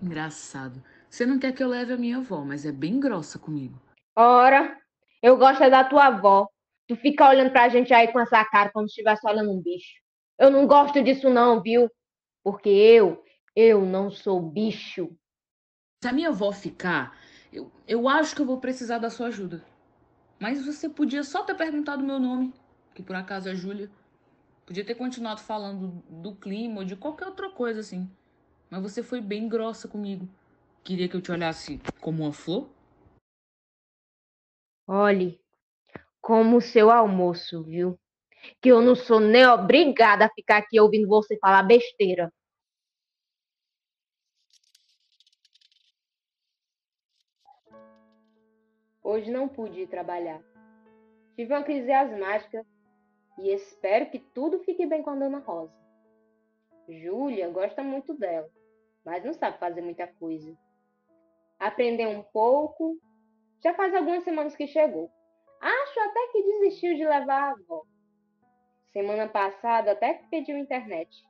Engraçado. 0.00 0.82
Você 1.08 1.26
não 1.26 1.38
quer 1.38 1.52
que 1.52 1.62
eu 1.62 1.68
leve 1.68 1.92
a 1.92 1.96
minha 1.96 2.18
avó, 2.18 2.44
mas 2.44 2.64
é 2.64 2.72
bem 2.72 2.98
grossa 2.98 3.38
comigo. 3.38 3.80
Ora, 4.16 4.76
eu 5.22 5.36
gosto 5.36 5.62
é 5.62 5.70
da 5.70 5.84
tua 5.84 6.06
avó. 6.06 6.48
Tu 6.92 6.96
fica 6.96 7.26
olhando 7.26 7.50
pra 7.50 7.70
gente 7.70 7.94
aí 7.94 8.12
com 8.12 8.20
essa 8.20 8.44
cara 8.44 8.70
como 8.70 8.86
se 8.86 8.90
estivesse 8.90 9.26
olhando 9.26 9.50
um 9.50 9.62
bicho. 9.62 9.94
Eu 10.38 10.50
não 10.50 10.66
gosto 10.66 11.02
disso 11.02 11.30
não, 11.30 11.62
viu? 11.62 11.90
Porque 12.44 12.68
eu, 12.68 13.24
eu 13.56 13.80
não 13.80 14.10
sou 14.10 14.42
bicho. 14.42 15.16
Se 16.02 16.08
a 16.10 16.12
minha 16.12 16.28
avó 16.28 16.52
ficar, 16.52 17.18
eu, 17.50 17.72
eu 17.88 18.06
acho 18.06 18.36
que 18.36 18.42
eu 18.42 18.46
vou 18.46 18.60
precisar 18.60 18.98
da 18.98 19.08
sua 19.08 19.28
ajuda. 19.28 19.64
Mas 20.38 20.66
você 20.66 20.86
podia 20.86 21.22
só 21.22 21.42
ter 21.44 21.54
perguntado 21.54 22.04
meu 22.04 22.20
nome, 22.20 22.52
que 22.94 23.02
por 23.02 23.16
acaso 23.16 23.48
é 23.48 23.54
Júlia. 23.54 23.90
Podia 24.66 24.84
ter 24.84 24.94
continuado 24.94 25.40
falando 25.40 26.02
do 26.10 26.34
clima 26.34 26.80
ou 26.80 26.84
de 26.84 26.94
qualquer 26.94 27.28
outra 27.28 27.48
coisa 27.48 27.80
assim. 27.80 28.06
Mas 28.68 28.82
você 28.82 29.02
foi 29.02 29.22
bem 29.22 29.48
grossa 29.48 29.88
comigo. 29.88 30.28
Queria 30.84 31.08
que 31.08 31.16
eu 31.16 31.22
te 31.22 31.32
olhasse 31.32 31.80
como 32.02 32.24
uma 32.24 32.34
flor? 32.34 32.68
Olhe, 34.86 35.41
como 36.22 36.58
o 36.58 36.62
seu 36.62 36.88
almoço, 36.88 37.64
viu? 37.64 37.98
Que 38.60 38.70
eu 38.70 38.80
não 38.80 38.94
sou 38.94 39.18
nem 39.18 39.44
obrigada 39.46 40.24
a 40.24 40.30
ficar 40.30 40.58
aqui 40.58 40.80
ouvindo 40.80 41.08
você 41.08 41.36
falar 41.38 41.64
besteira. 41.64 42.32
Hoje 49.02 49.30
não 49.30 49.48
pude 49.48 49.80
ir 49.80 49.88
trabalhar. 49.88 50.40
Tive 51.34 51.52
uma 51.52 51.64
crise 51.64 51.90
asmática 51.90 52.64
e 53.38 53.50
espero 53.50 54.08
que 54.10 54.20
tudo 54.20 54.60
fique 54.60 54.86
bem 54.86 55.02
com 55.02 55.10
a 55.10 55.16
Dona 55.16 55.40
Rosa. 55.40 55.74
Júlia 56.88 57.48
gosta 57.48 57.82
muito 57.82 58.14
dela, 58.14 58.48
mas 59.04 59.24
não 59.24 59.32
sabe 59.32 59.58
fazer 59.58 59.82
muita 59.82 60.06
coisa. 60.06 60.56
Aprendeu 61.58 62.10
um 62.10 62.22
pouco, 62.22 62.96
já 63.62 63.74
faz 63.74 63.94
algumas 63.94 64.22
semanas 64.22 64.54
que 64.54 64.66
chegou. 64.68 65.10
Acho 65.92 66.00
até 66.08 66.26
que 66.28 66.42
desistiu 66.42 66.94
de 66.94 67.04
levar 67.04 67.42
a 67.42 67.50
avó. 67.50 67.84
Semana 68.94 69.28
passada 69.28 69.92
até 69.92 70.14
que 70.14 70.26
pediu 70.28 70.56
internet. 70.56 71.22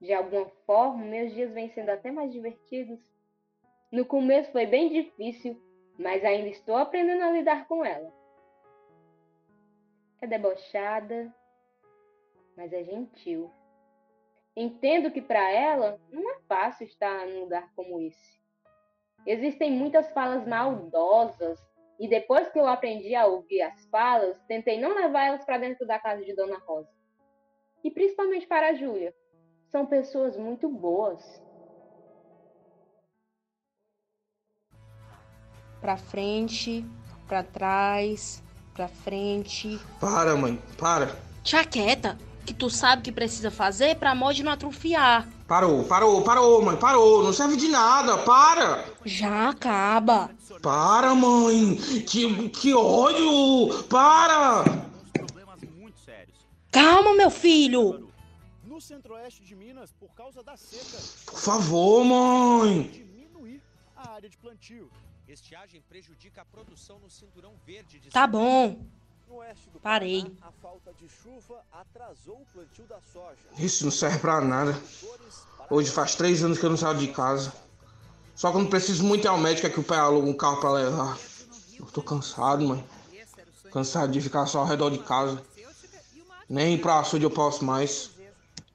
De 0.00 0.12
alguma 0.12 0.46
forma, 0.64 1.04
meus 1.04 1.32
dias 1.32 1.52
vêm 1.52 1.68
sendo 1.70 1.90
até 1.90 2.12
mais 2.12 2.32
divertidos. 2.32 3.00
No 3.90 4.06
começo 4.06 4.52
foi 4.52 4.66
bem 4.66 4.88
difícil, 4.88 5.60
mas 5.98 6.24
ainda 6.24 6.48
estou 6.48 6.76
aprendendo 6.76 7.24
a 7.24 7.32
lidar 7.32 7.66
com 7.66 7.84
ela. 7.84 8.12
É 10.22 10.28
debochada, 10.28 11.34
mas 12.56 12.72
é 12.72 12.84
gentil. 12.84 13.50
Entendo 14.54 15.10
que 15.10 15.20
para 15.20 15.50
ela 15.50 16.00
não 16.12 16.30
é 16.36 16.38
fácil 16.46 16.86
estar 16.86 17.26
num 17.26 17.40
lugar 17.40 17.68
como 17.74 18.00
esse. 18.00 18.40
Existem 19.26 19.72
muitas 19.72 20.08
falas 20.12 20.46
maldosas 20.46 21.67
e 21.98 22.08
depois 22.08 22.48
que 22.48 22.58
eu 22.58 22.66
aprendi 22.66 23.14
a 23.14 23.26
ouvir 23.26 23.60
as 23.62 23.84
falas, 23.86 24.36
tentei 24.46 24.80
não 24.80 24.94
levar 24.94 25.26
elas 25.26 25.44
para 25.44 25.58
dentro 25.58 25.86
da 25.86 25.98
casa 25.98 26.24
de 26.24 26.34
Dona 26.34 26.58
Rosa. 26.58 26.88
E 27.82 27.90
principalmente 27.90 28.46
para 28.46 28.68
a 28.68 28.74
Júlia. 28.74 29.14
São 29.70 29.84
pessoas 29.84 30.36
muito 30.36 30.68
boas. 30.68 31.42
Para 35.80 35.96
frente, 35.96 36.84
para 37.26 37.42
trás, 37.42 38.42
para 38.74 38.88
frente. 38.88 39.78
Para, 40.00 40.36
mãe, 40.36 40.60
para. 40.78 41.16
Tia 41.42 41.64
quieta, 41.64 42.16
que 42.46 42.54
tu 42.54 42.70
sabe 42.70 43.02
que 43.02 43.12
precisa 43.12 43.50
fazer 43.50 43.96
pra 43.96 44.14
mod 44.14 44.42
não 44.42 44.52
atrofiar. 44.52 45.28
Parou, 45.46 45.84
parou, 45.84 46.22
parou, 46.22 46.62
mãe, 46.62 46.76
parou. 46.76 47.22
Não 47.22 47.32
serve 47.32 47.56
de 47.56 47.68
nada, 47.68 48.18
para. 48.18 48.84
Já 49.04 49.50
acaba. 49.50 50.30
Para, 50.62 51.14
mãe. 51.14 51.76
Que, 52.06 52.48
que 52.50 52.74
ódio. 52.74 53.84
Para. 53.84 54.64
Calma, 56.70 57.14
meu 57.14 57.30
filho. 57.30 58.08
No 58.64 58.80
centro-oeste 58.80 59.42
de 59.44 59.54
Minas, 59.56 59.92
por 59.98 60.10
causa 60.14 60.42
da 60.42 60.56
seca, 60.56 60.98
Por 61.26 61.40
favor, 61.40 62.04
mãe. 62.04 62.82
diminuir 62.82 63.62
a 63.96 64.10
área 64.12 64.28
de 64.28 64.36
plantio. 64.36 64.90
Estiagem 65.26 65.82
prejudica 65.88 66.42
a 66.42 66.44
produção 66.44 66.98
no 67.00 67.10
cinturão 67.10 67.54
verde 67.66 67.98
de 67.98 68.10
Tá 68.10 68.26
bom. 68.26 68.80
No 69.28 69.36
oeste 69.36 69.68
do 69.70 69.80
Parei. 69.80 70.22
Paraná, 70.22 70.36
a 70.42 70.52
falta 70.52 70.92
de 70.94 71.08
chuva 71.08 71.62
atrasou 71.72 72.36
o 72.36 72.46
plantio 72.52 72.84
da 72.84 72.98
soja. 73.12 73.36
Isso 73.58 73.84
não 73.84 73.90
serve 73.90 74.18
pra 74.18 74.40
nada. 74.40 74.80
Hoje 75.70 75.90
faz 75.90 76.14
três 76.14 76.42
anos 76.44 76.58
que 76.58 76.64
eu 76.64 76.70
não 76.70 76.76
saio 76.76 76.98
de 76.98 77.08
casa. 77.08 77.52
Só 78.38 78.52
quando 78.52 78.70
preciso 78.70 79.02
muito 79.02 79.24
ir 79.24 79.26
ao 79.26 79.36
médico 79.36 79.66
é 79.66 79.70
que 79.70 79.80
o 79.80 79.82
pai 79.82 79.98
aluga 79.98 80.28
um 80.28 80.32
carro 80.32 80.60
pra 80.60 80.70
levar. 80.70 81.18
Eu 81.76 81.86
tô 81.86 82.00
cansado, 82.00 82.64
mãe. 82.64 82.84
Cansado 83.72 84.12
de 84.12 84.20
ficar 84.20 84.46
só 84.46 84.60
ao 84.60 84.64
redor 84.64 84.90
de 84.90 84.98
casa. 84.98 85.42
Nem 86.48 86.78
pra 86.78 87.00
açude 87.00 87.24
eu 87.24 87.32
posso 87.32 87.64
mais. 87.64 88.10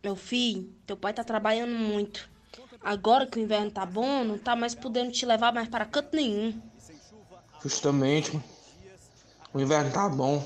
Meu 0.03 0.17
filho, 0.17 0.69
teu 0.85 0.97
pai 0.97 1.13
tá 1.13 1.23
trabalhando 1.23 1.71
muito. 1.71 2.27
Agora 2.83 3.25
que 3.25 3.39
o 3.39 3.41
inverno 3.41 3.71
tá 3.71 3.85
bom, 3.85 4.25
não 4.25 4.37
tá 4.37 4.53
mais 4.53 4.75
podendo 4.75 5.13
te 5.13 5.25
levar 5.25 5.53
mais 5.53 5.69
para 5.69 5.85
canto 5.85 6.13
nenhum. 6.13 6.61
Justamente, 7.63 8.33
mano. 8.33 8.43
O 9.53 9.61
inverno 9.61 9.93
tá 9.93 10.09
bom. 10.09 10.45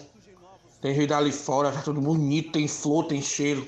Tem 0.80 0.94
jeito 0.94 1.16
ali 1.16 1.32
fora, 1.32 1.72
tá 1.72 1.82
tudo 1.82 2.00
bonito, 2.00 2.52
tem 2.52 2.68
flor, 2.68 3.08
tem 3.08 3.20
cheiro. 3.20 3.68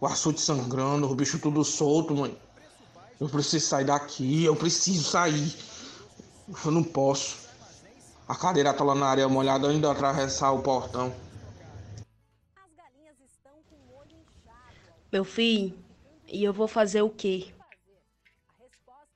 O 0.00 0.06
açude 0.06 0.40
sangrando, 0.40 1.10
o 1.10 1.14
bicho 1.16 1.40
tudo 1.40 1.64
solto, 1.64 2.14
mãe. 2.14 2.38
Eu 3.20 3.28
preciso 3.28 3.66
sair 3.66 3.84
daqui, 3.84 4.44
eu 4.44 4.56
preciso 4.56 5.08
sair. 5.10 5.54
Eu 6.64 6.70
não 6.70 6.82
posso. 6.82 7.48
A 8.28 8.34
cadeira 8.34 8.72
tá 8.72 8.82
lá 8.82 8.94
na 8.94 9.06
areia 9.06 9.28
molhada 9.28 9.68
ainda 9.68 9.90
atravessar 9.90 10.50
o 10.52 10.62
portão. 10.62 11.14
Meu 15.12 15.24
filho, 15.24 15.78
e 16.26 16.42
eu 16.42 16.52
vou 16.52 16.66
fazer 16.66 17.02
o 17.02 17.10
quê? 17.10 17.46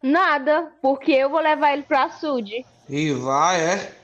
Nada, 0.03 0.73
porque 0.81 1.11
eu 1.11 1.29
vou 1.29 1.41
levar 1.41 1.73
ele 1.73 1.83
pro 1.83 1.99
açude. 1.99 2.65
E 2.89 3.13
vai, 3.13 3.61
é? 3.61 3.95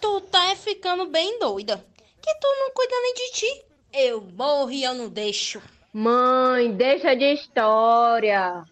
Tu 0.00 0.20
tá 0.22 0.56
ficando 0.56 1.06
bem 1.06 1.38
doida. 1.38 1.84
Que 2.22 2.34
tu 2.36 2.46
não 2.46 2.70
cuida 2.72 2.94
nem 3.02 3.14
de 3.14 3.32
ti. 3.32 3.64
Eu 3.92 4.22
morro 4.22 4.70
e 4.70 4.82
eu 4.82 4.94
não 4.94 5.08
deixo. 5.08 5.60
Mãe, 5.92 6.72
deixa 6.72 7.14
de 7.14 7.34
história. 7.34 8.64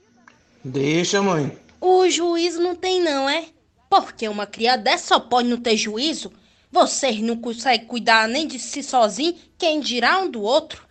Deixa, 0.65 1.23
mãe. 1.23 1.59
O 1.81 2.09
juízo 2.09 2.61
não 2.61 2.75
tem 2.77 3.01
não, 3.01 3.29
é? 3.29 3.47
Porque 3.89 4.29
uma 4.29 4.47
criada 4.47 4.83
dessa 4.83 5.15
só 5.15 5.21
pode 5.21 5.49
não 5.49 5.57
ter 5.57 5.77
juízo. 5.77 6.33
Vocês 6.71 7.21
não 7.21 7.37
conseguem 7.37 7.87
cuidar 7.87 8.29
nem 8.29 8.47
de 8.47 8.59
si 8.59 8.83
sozinho, 8.83 9.35
quem 9.59 9.81
dirá 9.81 10.19
um 10.19 10.31
do 10.31 10.43
outro. 10.43 10.87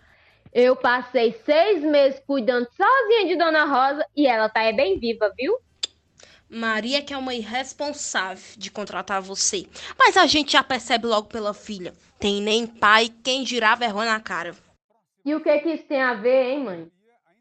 Eu 0.52 0.74
passei 0.74 1.40
seis 1.46 1.80
meses 1.82 2.20
cuidando 2.26 2.68
sozinha 2.76 3.28
de 3.28 3.36
Dona 3.36 3.64
Rosa 3.64 4.04
e 4.16 4.26
ela 4.26 4.48
tá 4.48 4.62
é 4.62 4.72
bem 4.72 4.98
viva, 4.98 5.32
viu? 5.38 5.56
Maria 6.48 7.00
que 7.00 7.14
é 7.14 7.16
uma 7.16 7.32
irresponsável 7.32 8.58
de 8.58 8.70
contratar 8.72 9.22
você. 9.22 9.64
Mas 9.96 10.16
a 10.16 10.26
gente 10.26 10.52
já 10.52 10.64
percebe 10.64 11.06
logo 11.06 11.28
pela 11.28 11.54
filha. 11.54 11.94
Tem 12.18 12.42
nem 12.42 12.66
pai, 12.66 13.08
quem 13.22 13.44
dirá 13.44 13.76
vergonha 13.76 14.10
na 14.10 14.20
cara. 14.20 14.56
E 15.24 15.32
o 15.32 15.40
que 15.40 15.58
que 15.60 15.68
isso 15.70 15.84
tem 15.84 16.02
a 16.02 16.14
ver, 16.14 16.50
hein, 16.50 16.64
mãe? 16.64 16.90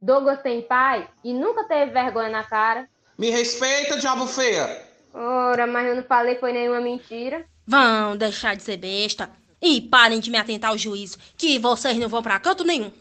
Douglas 0.01 0.41
tem 0.41 0.61
pai 0.61 1.09
e 1.23 1.33
nunca 1.33 1.65
teve 1.65 1.91
vergonha 1.91 2.29
na 2.29 2.43
cara. 2.43 2.89
Me 3.17 3.29
respeita, 3.29 3.97
diabo 3.97 4.27
feia. 4.27 4.87
Ora, 5.13 5.67
mas 5.67 5.87
eu 5.87 5.95
não 5.97 6.03
falei 6.03 6.35
que 6.35 6.39
foi 6.39 6.53
nenhuma 6.53 6.79
mentira. 6.79 7.45
Vão 7.67 8.15
deixar 8.15 8.55
de 8.55 8.63
ser 8.63 8.77
besta 8.77 9.29
e 9.61 9.81
parem 9.81 10.19
de 10.19 10.31
me 10.31 10.37
atentar 10.37 10.71
ao 10.71 10.77
juízo, 10.77 11.17
que 11.37 11.59
vocês 11.59 11.97
não 11.97 12.07
vão 12.07 12.23
pra 12.23 12.39
canto 12.39 12.63
nenhum. 12.63 12.91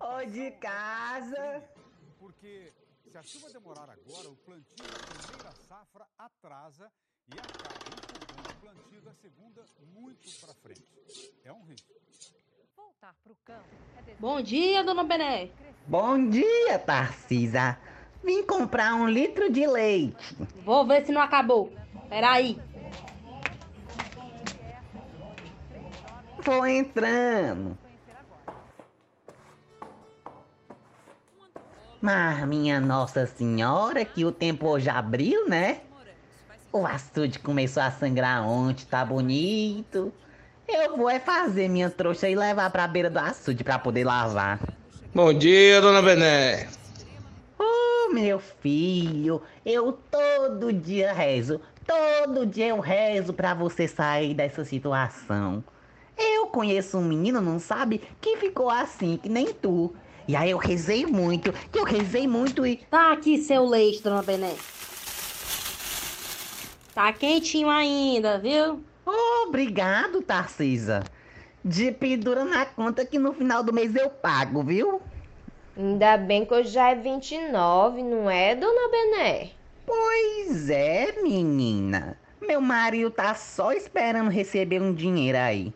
Ô 0.00 0.24
de 0.24 0.50
casa. 0.52 1.62
Porque 2.18 2.72
se 3.10 3.18
a 3.18 3.22
chuva 3.22 3.50
demorar 3.50 3.90
agora, 3.90 4.28
o 4.30 4.36
plantio 4.36 4.84
da 4.84 5.26
primeira 5.26 5.52
safra 5.68 6.06
atrasa 6.18 6.90
e 7.28 7.38
acaba 7.38 7.74
empurrando 7.86 8.50
o 8.50 8.60
plantio 8.60 9.00
da 9.02 9.14
segunda 9.14 9.64
muito 9.94 10.40
para 10.40 10.54
frente. 10.54 10.82
É 11.44 11.52
um 11.52 11.62
risco. 11.64 11.92
Voltar 11.94 12.52
pro 12.56 12.74
campo 12.74 12.90
é 12.90 12.91
Bom 14.20 14.40
dia, 14.40 14.84
dona 14.84 15.02
Bené. 15.02 15.50
Bom 15.86 16.28
dia, 16.28 16.78
Tarcisa. 16.78 17.76
Vim 18.22 18.44
comprar 18.44 18.94
um 18.94 19.08
litro 19.08 19.50
de 19.50 19.66
leite. 19.66 20.36
Vou 20.64 20.86
ver 20.86 21.04
se 21.04 21.10
não 21.10 21.20
acabou. 21.20 21.72
Peraí. 22.08 22.60
Vou 26.38 26.64
entrando. 26.64 27.76
Mas, 32.00 32.46
minha 32.46 32.80
Nossa 32.80 33.26
Senhora, 33.26 34.04
que 34.04 34.24
o 34.24 34.30
tempo 34.30 34.68
hoje 34.68 34.88
abriu, 34.88 35.48
né? 35.48 35.80
O 36.72 36.86
açude 36.86 37.40
começou 37.40 37.82
a 37.82 37.90
sangrar 37.90 38.46
ontem, 38.46 38.86
tá 38.86 39.04
bonito. 39.04 40.12
Eu 40.74 40.96
vou 40.96 41.10
é 41.10 41.20
fazer 41.20 41.68
minha 41.68 41.90
trouxa 41.90 42.30
e 42.30 42.34
levar 42.34 42.70
pra 42.70 42.88
beira 42.88 43.10
do 43.10 43.18
açude 43.18 43.62
pra 43.62 43.78
poder 43.78 44.04
lavar. 44.04 44.58
Bom 45.14 45.30
dia, 45.34 45.82
dona 45.82 46.00
Bené. 46.00 46.66
Ô, 47.58 48.10
meu 48.10 48.38
filho, 48.38 49.42
eu 49.66 49.92
todo 49.92 50.72
dia 50.72 51.12
rezo. 51.12 51.60
Todo 51.86 52.46
dia 52.46 52.68
eu 52.68 52.80
rezo 52.80 53.34
pra 53.34 53.52
você 53.52 53.86
sair 53.86 54.32
dessa 54.32 54.64
situação. 54.64 55.62
Eu 56.16 56.46
conheço 56.46 56.96
um 56.96 57.04
menino, 57.04 57.42
não 57.42 57.58
sabe, 57.58 58.00
que 58.18 58.38
ficou 58.38 58.70
assim, 58.70 59.18
que 59.18 59.28
nem 59.28 59.52
tu. 59.52 59.94
E 60.26 60.34
aí 60.34 60.50
eu 60.50 60.58
rezei 60.58 61.04
muito, 61.04 61.52
eu 61.74 61.84
rezei 61.84 62.26
muito 62.26 62.66
e. 62.66 62.76
Tá 62.90 63.12
aqui 63.12 63.36
seu 63.36 63.66
leite, 63.66 64.02
dona 64.02 64.22
Bené. 64.22 64.54
Tá 66.94 67.12
quentinho 67.12 67.68
ainda, 67.68 68.38
viu? 68.38 68.82
Obrigado, 69.04 70.22
Tarcisa. 70.22 71.02
De 71.64 71.92
pendura 71.92 72.44
na 72.44 72.64
conta 72.66 73.04
que 73.04 73.18
no 73.18 73.32
final 73.32 73.62
do 73.62 73.72
mês 73.72 73.94
eu 73.94 74.10
pago, 74.10 74.62
viu? 74.62 75.00
Ainda 75.76 76.16
bem 76.16 76.44
que 76.44 76.52
hoje 76.52 76.70
já 76.70 76.90
é 76.90 76.94
29, 76.94 78.02
não 78.02 78.28
é, 78.28 78.54
dona 78.54 78.90
Bené? 78.90 79.50
Pois 79.86 80.68
é, 80.68 81.22
menina. 81.22 82.18
Meu 82.40 82.60
marido 82.60 83.10
tá 83.10 83.34
só 83.34 83.72
esperando 83.72 84.30
receber 84.30 84.82
um 84.82 84.92
dinheiro 84.92 85.38
aí. 85.38 85.72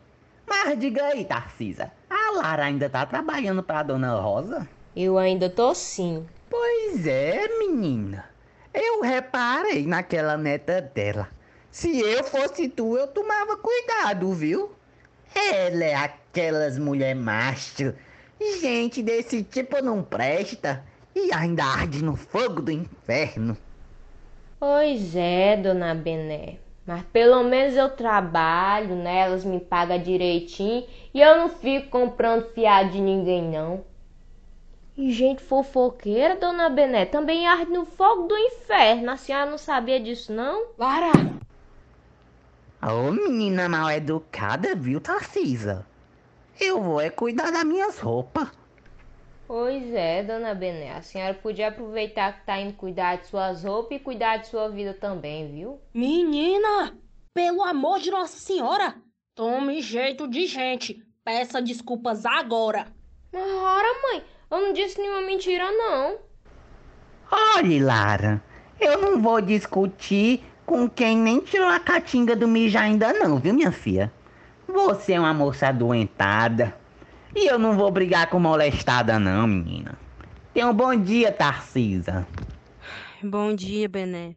Mas 0.46 0.78
diga 0.78 1.04
aí, 1.06 1.24
Tarcisa, 1.24 1.90
a 2.10 2.32
Lara 2.36 2.64
ainda 2.64 2.88
tá 2.88 3.06
trabalhando 3.06 3.62
pra 3.62 3.82
dona 3.82 4.14
Rosa? 4.20 4.68
Eu 4.94 5.18
ainda 5.18 5.48
tô 5.48 5.74
sim. 5.74 6.26
Pois 6.48 7.06
é, 7.06 7.48
menina. 7.58 8.24
Eu 8.72 9.00
reparei 9.00 9.86
naquela 9.86 10.36
neta 10.36 10.80
dela. 10.80 11.28
Se 11.76 12.00
eu 12.00 12.24
fosse 12.24 12.70
tu, 12.70 12.96
eu 12.96 13.06
tomava 13.06 13.58
cuidado, 13.58 14.32
viu? 14.32 14.72
Ela 15.34 15.84
é 15.84 15.94
aquelas 15.94 16.78
mulher 16.78 17.14
macho. 17.14 17.92
Gente 18.62 19.02
desse 19.02 19.42
tipo 19.42 19.82
não 19.82 20.02
presta 20.02 20.82
e 21.14 21.30
ainda 21.34 21.64
arde 21.64 22.02
no 22.02 22.16
fogo 22.16 22.62
do 22.62 22.70
inferno. 22.70 23.58
Pois 24.58 25.14
é, 25.14 25.58
dona 25.58 25.94
Bené. 25.94 26.56
Mas 26.86 27.02
pelo 27.12 27.44
menos 27.44 27.76
eu 27.76 27.90
trabalho, 27.90 28.94
né? 28.96 29.18
Elas 29.18 29.44
me 29.44 29.60
pagam 29.60 30.00
direitinho 30.00 30.86
e 31.12 31.20
eu 31.20 31.36
não 31.36 31.50
fico 31.50 31.90
comprando 31.90 32.54
fiado 32.54 32.92
de 32.92 33.02
ninguém, 33.02 33.50
não. 33.50 33.84
E 34.96 35.12
gente 35.12 35.42
fofoqueira, 35.42 36.36
dona 36.36 36.70
Bené, 36.70 37.04
também 37.04 37.46
arde 37.46 37.70
no 37.70 37.84
fogo 37.84 38.22
do 38.22 38.34
inferno. 38.34 39.10
A 39.10 39.16
senhora 39.18 39.50
não 39.50 39.58
sabia 39.58 40.00
disso, 40.00 40.32
não? 40.32 40.68
Lara! 40.78 41.12
Ô 42.88 43.10
menina 43.10 43.68
mal 43.68 43.90
educada, 43.90 44.76
viu, 44.76 45.00
Tarcisa? 45.00 45.84
Eu 46.60 46.80
vou 46.80 47.00
é 47.00 47.10
cuidar 47.10 47.50
das 47.50 47.64
minhas 47.64 47.98
roupas. 47.98 48.48
Pois 49.48 49.92
é, 49.92 50.22
dona 50.22 50.54
Bené. 50.54 50.92
A 50.92 51.02
senhora 51.02 51.34
podia 51.34 51.66
aproveitar 51.66 52.38
que 52.38 52.46
tá 52.46 52.60
indo 52.60 52.74
cuidar 52.74 53.16
de 53.16 53.26
suas 53.26 53.64
roupas 53.64 53.98
e 53.98 54.00
cuidar 54.00 54.36
de 54.36 54.46
sua 54.46 54.68
vida 54.68 54.94
também, 54.94 55.50
viu? 55.50 55.80
Menina! 55.92 56.96
Pelo 57.34 57.64
amor 57.64 57.98
de 57.98 58.12
Nossa 58.12 58.38
Senhora! 58.38 58.94
Tome 59.34 59.82
jeito 59.82 60.28
de 60.28 60.46
gente. 60.46 61.04
Peça 61.24 61.60
desculpas 61.60 62.24
agora. 62.24 62.86
Mas 63.32 63.42
ora, 63.42 63.88
mãe, 64.00 64.22
eu 64.48 64.60
não 64.60 64.72
disse 64.72 65.00
nenhuma 65.00 65.22
mentira, 65.22 65.72
não. 65.72 66.18
Olhe, 67.56 67.80
Lara, 67.80 68.40
eu 68.78 69.02
não 69.02 69.20
vou 69.20 69.40
discutir 69.40 70.44
com 70.66 70.90
quem 70.90 71.16
nem 71.16 71.40
tirou 71.40 71.68
a 71.68 71.78
catinga 71.78 72.34
do 72.34 72.48
mijo 72.48 72.76
ainda 72.76 73.12
não, 73.12 73.38
viu, 73.38 73.54
minha 73.54 73.70
filha? 73.70 74.12
Você 74.66 75.12
é 75.12 75.20
uma 75.20 75.32
moça 75.32 75.68
adoentada. 75.68 76.76
E 77.34 77.46
eu 77.46 77.58
não 77.58 77.76
vou 77.76 77.90
brigar 77.90 78.28
com 78.28 78.40
molestada 78.40 79.18
não, 79.18 79.46
menina. 79.46 79.96
Tenha 80.52 80.68
um 80.68 80.74
bom 80.74 80.94
dia, 80.96 81.30
Tarcisa. 81.30 82.26
Bom 83.22 83.54
dia, 83.54 83.88
Bené. 83.88 84.34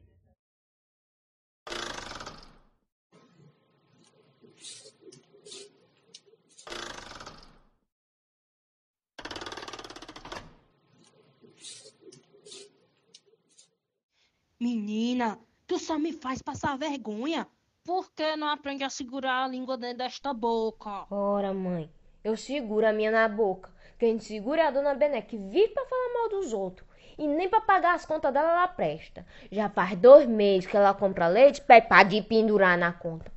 Menina, 14.61 15.39
tu 15.69 15.77
só 15.77 15.99
me 15.99 16.11
faz 16.11 16.41
passar 16.41 16.75
vergonha. 16.79 17.47
Por 17.85 18.11
que 18.11 18.35
não 18.35 18.49
aprende 18.49 18.83
a 18.83 18.89
segurar 18.89 19.43
a 19.43 19.47
língua 19.47 19.77
dentro 19.77 19.99
desta 19.99 20.33
boca? 20.33 21.05
Ora, 21.11 21.53
mãe, 21.53 21.91
eu 22.23 22.35
seguro 22.35 22.87
a 22.87 22.91
minha 22.91 23.11
na 23.11 23.27
boca. 23.29 23.71
Quem 23.99 24.17
segura 24.19 24.63
é 24.63 24.65
a 24.65 24.71
dona 24.71 24.95
Bené, 24.95 25.21
que 25.21 25.37
vive 25.37 25.67
pra 25.67 25.85
falar 25.85 26.13
mal 26.13 26.29
dos 26.29 26.53
outros. 26.53 26.87
E 27.19 27.27
nem 27.27 27.47
pra 27.47 27.61
pagar 27.61 27.93
as 27.93 28.05
contas 28.05 28.33
dela 28.33 28.49
ela 28.49 28.67
presta. 28.67 29.25
Já 29.51 29.69
faz 29.69 29.95
dois 29.95 30.27
meses 30.27 30.67
que 30.67 30.75
ela 30.75 30.93
compra 30.93 31.27
leite, 31.27 31.61
pede 31.61 31.87
pra 31.87 32.01
de 32.01 32.21
pendurar 32.23 32.75
na 32.75 32.91
conta. 32.91 33.31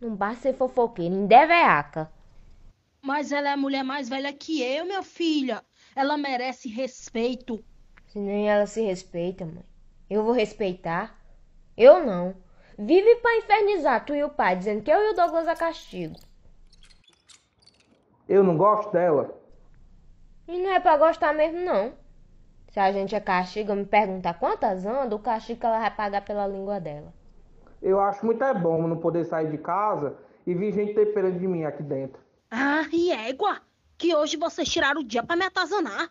Não 0.00 0.16
basta 0.16 0.42
ser 0.42 0.54
fofoqueira, 0.54 1.14
ainda 1.14 1.36
é 1.36 1.46
veaca. 1.46 2.10
Mas 3.00 3.30
ela 3.30 3.50
é 3.50 3.52
a 3.52 3.56
mulher 3.56 3.84
mais 3.84 4.08
velha 4.08 4.32
que 4.32 4.60
eu, 4.60 4.84
minha 4.84 5.02
filha. 5.04 5.62
Ela 5.94 6.16
merece 6.16 6.68
respeito. 6.68 7.62
Se 8.08 8.18
nem 8.18 8.50
ela 8.50 8.66
se 8.66 8.80
respeita, 8.82 9.44
mãe. 9.44 9.64
Eu 10.08 10.24
vou 10.24 10.32
respeitar? 10.32 11.19
Eu 11.80 12.04
não. 12.04 12.34
Vive 12.78 13.16
pra 13.16 13.38
infernizar 13.38 14.04
tu 14.04 14.14
e 14.14 14.22
o 14.22 14.28
pai, 14.28 14.54
dizendo 14.54 14.82
que 14.82 14.90
eu 14.90 14.98
e 14.98 15.12
o 15.12 15.14
Douglas 15.14 15.48
a 15.48 15.56
castigo. 15.56 16.14
Eu 18.28 18.44
não 18.44 18.54
gosto 18.54 18.92
dela. 18.92 19.34
E 20.46 20.58
não 20.58 20.72
é 20.72 20.78
pra 20.78 20.98
gostar 20.98 21.32
mesmo, 21.32 21.58
não. 21.58 21.94
Se 22.68 22.78
a 22.78 22.92
gente 22.92 23.14
é 23.14 23.20
castigo, 23.20 23.74
me 23.74 23.86
perguntar 23.86 24.34
quantas 24.34 24.84
anda, 24.84 25.16
o 25.16 25.20
castigo 25.20 25.58
que 25.58 25.64
ela 25.64 25.78
vai 25.78 25.90
pagar 25.90 26.22
pela 26.22 26.46
língua 26.46 26.78
dela. 26.78 27.14
Eu 27.80 27.98
acho 27.98 28.26
muito 28.26 28.44
é 28.44 28.52
bom 28.52 28.86
não 28.86 28.98
poder 28.98 29.24
sair 29.24 29.50
de 29.50 29.56
casa 29.56 30.18
e 30.46 30.54
vir 30.54 30.74
gente 30.74 30.92
ter 30.92 31.32
de 31.32 31.48
mim 31.48 31.64
aqui 31.64 31.82
dentro. 31.82 32.20
Ah, 32.50 32.84
e 32.92 33.10
égua, 33.10 33.62
que 33.96 34.14
hoje 34.14 34.36
vocês 34.36 34.68
tiraram 34.68 35.00
o 35.00 35.04
dia 35.04 35.22
pra 35.22 35.34
me 35.34 35.46
atazanar. 35.46 36.10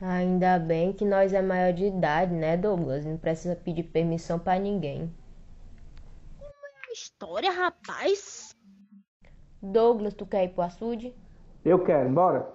Ainda 0.00 0.58
bem 0.58 0.94
que 0.94 1.04
nós 1.04 1.34
é 1.34 1.42
maior 1.42 1.74
de 1.74 1.84
idade, 1.84 2.32
né, 2.32 2.56
Douglas? 2.56 3.04
Não 3.04 3.18
precisa 3.18 3.54
pedir 3.54 3.82
permissão 3.82 4.38
pra 4.38 4.58
ninguém. 4.58 5.14
História, 6.90 7.52
rapaz. 7.52 8.56
Douglas, 9.62 10.14
tu 10.14 10.24
quer 10.24 10.44
ir 10.44 10.48
pro 10.48 10.62
açude? 10.62 11.14
Eu 11.64 11.84
quero, 11.84 12.08
bora. 12.08 12.50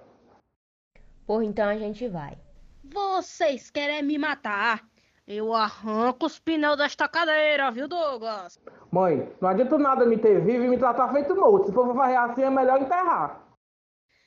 Porra, 1.24 1.44
então 1.44 1.68
a 1.68 1.78
gente 1.78 2.08
vai. 2.08 2.36
Vocês 2.84 3.70
querem 3.70 4.02
me 4.02 4.18
matar? 4.18 4.84
Eu 5.26 5.52
arranco 5.54 6.26
os 6.26 6.38
pneus 6.38 6.76
desta 6.76 7.08
cadeira, 7.08 7.70
viu, 7.70 7.88
Douglas? 7.88 8.60
Mãe, 8.90 9.32
não 9.40 9.48
adianta 9.48 9.78
nada 9.78 10.04
me 10.04 10.18
ter 10.18 10.44
vivo 10.44 10.64
e 10.64 10.68
me 10.68 10.78
tratar 10.78 11.12
feito 11.12 11.34
morto. 11.34 11.66
Se 11.66 11.72
for 11.72 11.94
fazer 11.94 12.16
assim, 12.16 12.42
é 12.42 12.50
melhor 12.50 12.80
enterrar. 12.80 13.44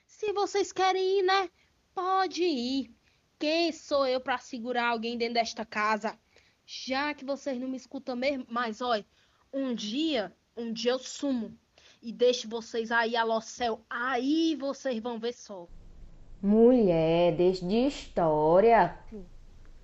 Se 0.07 0.31
vocês 0.33 0.71
querem 0.71 1.19
ir, 1.19 1.23
né? 1.23 1.49
Pode 1.93 2.43
ir. 2.43 2.98
Quem 3.39 3.71
sou 3.71 4.05
eu 4.05 4.19
pra 4.19 4.37
segurar 4.37 4.89
alguém 4.89 5.17
dentro 5.17 5.35
desta 5.35 5.63
casa? 5.63 6.19
Já 6.65 7.13
que 7.13 7.23
vocês 7.23 7.57
não 7.57 7.69
me 7.69 7.77
escutam 7.77 8.13
mesmo, 8.13 8.45
mas 8.49 8.81
olha, 8.81 9.05
um 9.53 9.73
dia, 9.73 10.35
um 10.57 10.73
dia 10.73 10.91
eu 10.91 10.99
sumo. 10.99 11.57
e 12.01 12.11
deixe 12.11 12.47
vocês 12.47 12.91
aí 12.91 13.15
a 13.15 13.41
céu. 13.41 13.79
Aí 13.89 14.57
vocês 14.57 15.01
vão 15.01 15.17
ver 15.17 15.31
só. 15.31 15.67
Mulher, 16.41 17.33
deixa 17.33 17.65
de 17.65 17.87
história. 17.87 18.99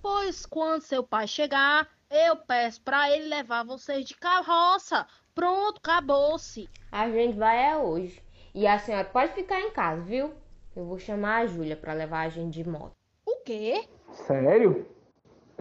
Pois 0.01 0.45
quando 0.45 0.81
seu 0.81 1.01
pai 1.03 1.25
chegar, 1.25 1.89
eu 2.09 2.35
peço 2.35 2.81
pra 2.81 3.09
ele 3.09 3.27
levar 3.27 3.63
vocês 3.63 4.05
de 4.05 4.15
carroça. 4.15 5.07
Pronto, 5.33 5.77
acabou-se. 5.77 6.69
A 6.91 7.09
gente 7.09 7.37
vai 7.37 7.71
é 7.71 7.77
hoje. 7.77 8.21
E 8.53 8.67
a 8.67 8.77
senhora 8.79 9.05
pode 9.05 9.33
ficar 9.33 9.61
em 9.61 9.71
casa, 9.71 10.01
viu? 10.01 10.33
Eu 10.75 10.85
vou 10.85 10.99
chamar 10.99 11.37
a 11.37 11.47
Júlia 11.47 11.77
pra 11.77 11.93
levar 11.93 12.21
a 12.25 12.29
gente 12.29 12.53
de 12.53 12.69
moto. 12.69 13.04
O 13.45 13.47
quê? 13.47 13.87
Sério? 14.25 14.87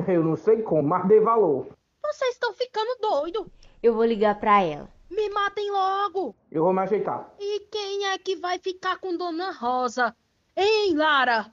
Eu 0.09 0.25
não 0.25 0.37
sei 0.37 0.62
como, 0.62 0.88
mas 0.88 1.07
dê 1.07 1.20
valor. 1.20 1.68
Vocês 2.03 2.33
estão 2.33 2.55
ficando 2.55 2.99
doido. 2.99 3.53
Eu 3.83 3.92
vou 3.92 4.07
ligar 4.07 4.40
pra 4.40 4.62
ela. 4.62 4.88
Me 5.11 5.29
matem 5.29 5.70
logo. 5.70 6.35
Eu 6.51 6.64
vou 6.64 6.73
me 6.73 6.81
ajeitar. 6.81 7.31
E 7.38 7.61
quem 7.70 8.07
é 8.07 8.16
que 8.16 8.37
vai 8.37 8.59
ficar 8.59 8.99
com 8.99 9.14
Dona 9.14 9.53
Rosa? 9.53 10.16
Hein, 10.57 10.97
Lara? 10.97 11.53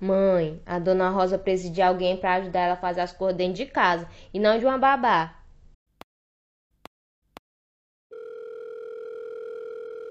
Mãe, 0.00 0.60
a 0.66 0.80
Dona 0.80 1.08
Rosa 1.10 1.38
precisa 1.38 1.72
de 1.72 1.80
alguém 1.80 2.16
pra 2.16 2.34
ajudar 2.34 2.62
ela 2.62 2.74
a 2.74 2.80
fazer 2.80 3.02
as 3.02 3.12
coisas 3.12 3.36
dentro 3.36 3.54
de 3.54 3.66
casa 3.66 4.10
e 4.34 4.40
não 4.40 4.58
de 4.58 4.66
uma 4.66 4.76
babá. 4.76 5.40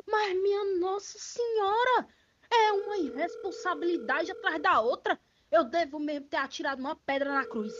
Mas 0.07 0.41
minha 0.41 0.79
Nossa 0.79 1.19
Senhora, 1.19 2.07
é 2.49 2.71
uma 2.71 2.97
irresponsabilidade 2.97 4.31
atrás 4.31 4.61
da 4.61 4.79
outra. 4.79 5.19
Eu 5.53 5.63
devo 5.65 5.99
mesmo 5.99 6.27
ter 6.27 6.37
atirado 6.37 6.79
uma 6.79 6.95
pedra 6.95 7.31
na 7.31 7.45
cruz. 7.45 7.71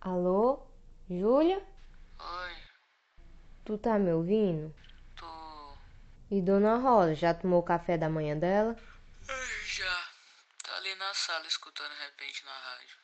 Alô? 0.00 0.66
Júlia? 1.08 1.64
Oi, 2.18 2.56
Tu 3.64 3.78
tá 3.78 4.00
me 4.00 4.12
ouvindo? 4.12 4.74
tô. 5.14 5.76
E 6.28 6.42
Dona 6.42 6.76
Rosa, 6.76 7.14
já 7.14 7.32
tomou 7.32 7.60
o 7.60 7.62
café 7.62 7.96
da 7.96 8.10
manhã 8.10 8.36
dela? 8.36 8.74
Já. 9.64 10.08
Tá 10.64 10.76
ali 10.76 10.92
na 10.96 11.14
sala 11.14 11.46
escutando 11.46 11.92
repente 11.92 12.44
na 12.44 12.52
rádio. 12.52 12.97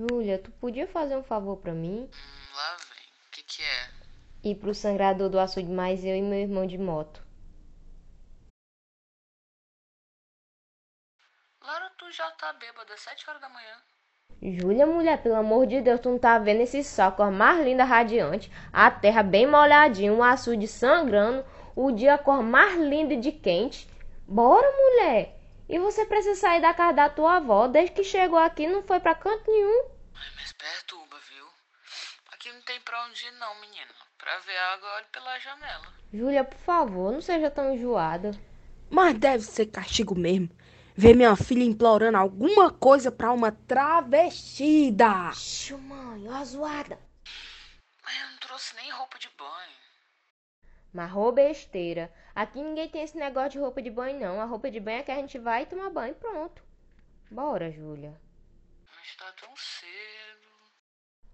Júlia, 0.00 0.38
tu 0.38 0.50
podia 0.52 0.86
fazer 0.86 1.14
um 1.14 1.22
favor 1.22 1.58
pra 1.58 1.74
mim? 1.74 2.08
Hum, 2.10 2.56
lá 2.56 2.76
vem. 2.76 3.06
O 3.26 3.30
que 3.32 3.42
que 3.42 3.62
é? 3.62 3.90
Ir 4.42 4.54
pro 4.54 4.74
sangrador 4.74 5.28
do 5.28 5.38
açude 5.38 5.70
mais 5.70 6.02
eu 6.02 6.16
e 6.16 6.22
meu 6.22 6.38
irmão 6.38 6.66
de 6.66 6.78
moto. 6.78 7.22
Lara, 11.62 11.90
tu 11.98 12.10
já 12.10 12.30
tá 12.30 12.50
bêbada, 12.54 12.96
sete 12.96 13.28
horas 13.28 13.42
da 13.42 13.50
manhã. 13.50 13.76
Júlia, 14.42 14.86
mulher, 14.86 15.22
pelo 15.22 15.36
amor 15.36 15.66
de 15.66 15.82
Deus, 15.82 16.00
tu 16.00 16.08
não 16.08 16.18
tá 16.18 16.38
vendo 16.38 16.62
esse 16.62 16.82
sol, 16.82 17.12
cor 17.12 17.30
mais 17.30 17.62
linda, 17.62 17.84
radiante, 17.84 18.50
a 18.72 18.90
terra 18.90 19.22
bem 19.22 19.46
molhadinha, 19.46 20.14
um 20.14 20.22
açude 20.22 20.66
sangrando, 20.66 21.44
o 21.76 21.92
dia 21.92 22.16
cor 22.16 22.42
mais 22.42 22.74
linda 22.80 23.12
e 23.12 23.20
de 23.20 23.32
quente. 23.32 23.86
Bora, 24.26 24.66
mulher! 24.66 25.39
E 25.70 25.78
você 25.78 26.04
precisa 26.04 26.34
sair 26.34 26.60
da 26.60 26.74
casa 26.74 26.94
da 26.94 27.08
tua 27.08 27.36
avó, 27.36 27.68
desde 27.68 27.94
que 27.94 28.02
chegou 28.02 28.40
aqui 28.40 28.66
não 28.66 28.82
foi 28.82 28.98
pra 28.98 29.14
canto 29.14 29.48
nenhum. 29.48 29.88
Ai, 30.16 30.28
mas 30.34 30.52
perturba, 30.52 31.16
viu? 31.30 31.46
Aqui 32.32 32.52
não 32.52 32.60
tem 32.62 32.80
pra 32.80 33.06
onde 33.06 33.24
ir 33.24 33.30
não, 33.34 33.54
menina. 33.60 33.94
Pra 34.18 34.36
ver 34.40 34.58
água, 34.58 34.96
olhe 34.96 35.06
pela 35.12 35.38
janela. 35.38 35.94
Júlia, 36.12 36.42
por 36.42 36.58
favor, 36.58 37.12
não 37.12 37.20
seja 37.20 37.48
tão 37.52 37.72
enjoada. 37.72 38.32
Mas 38.90 39.16
deve 39.16 39.44
ser 39.44 39.66
castigo 39.66 40.16
mesmo. 40.18 40.50
Ver 40.96 41.14
minha 41.14 41.36
filha 41.36 41.62
implorando 41.62 42.18
alguma 42.18 42.72
coisa 42.72 43.12
pra 43.12 43.30
uma 43.30 43.52
travestida. 43.52 45.30
Xô, 45.34 45.78
mãe, 45.78 46.28
ó 46.28 46.34
a 46.34 46.44
zoada. 46.44 46.98
Mas 48.04 48.20
eu 48.20 48.28
não 48.28 48.38
trouxe 48.38 48.74
nem 48.74 48.90
roupa 48.90 49.16
de 49.20 49.28
banho. 49.38 49.78
Mas 50.92 51.12
roupa 51.12 51.42
besteira. 51.42 52.12
Aqui 52.40 52.62
ninguém 52.62 52.88
tem 52.88 53.02
esse 53.02 53.18
negócio 53.18 53.50
de 53.50 53.58
roupa 53.58 53.82
de 53.82 53.90
banho, 53.90 54.18
não. 54.18 54.40
A 54.40 54.46
roupa 54.46 54.70
de 54.70 54.80
banho 54.80 55.00
é 55.00 55.02
que 55.02 55.12
a 55.12 55.16
gente 55.16 55.38
vai 55.38 55.66
tomar 55.66 55.90
banho 55.90 56.12
e 56.12 56.14
pronto. 56.14 56.64
Bora, 57.30 57.70
Júlia. 57.70 58.18
Mas 58.96 59.14
tá 59.14 59.30
tão 59.32 59.54
cedo. 59.54 60.48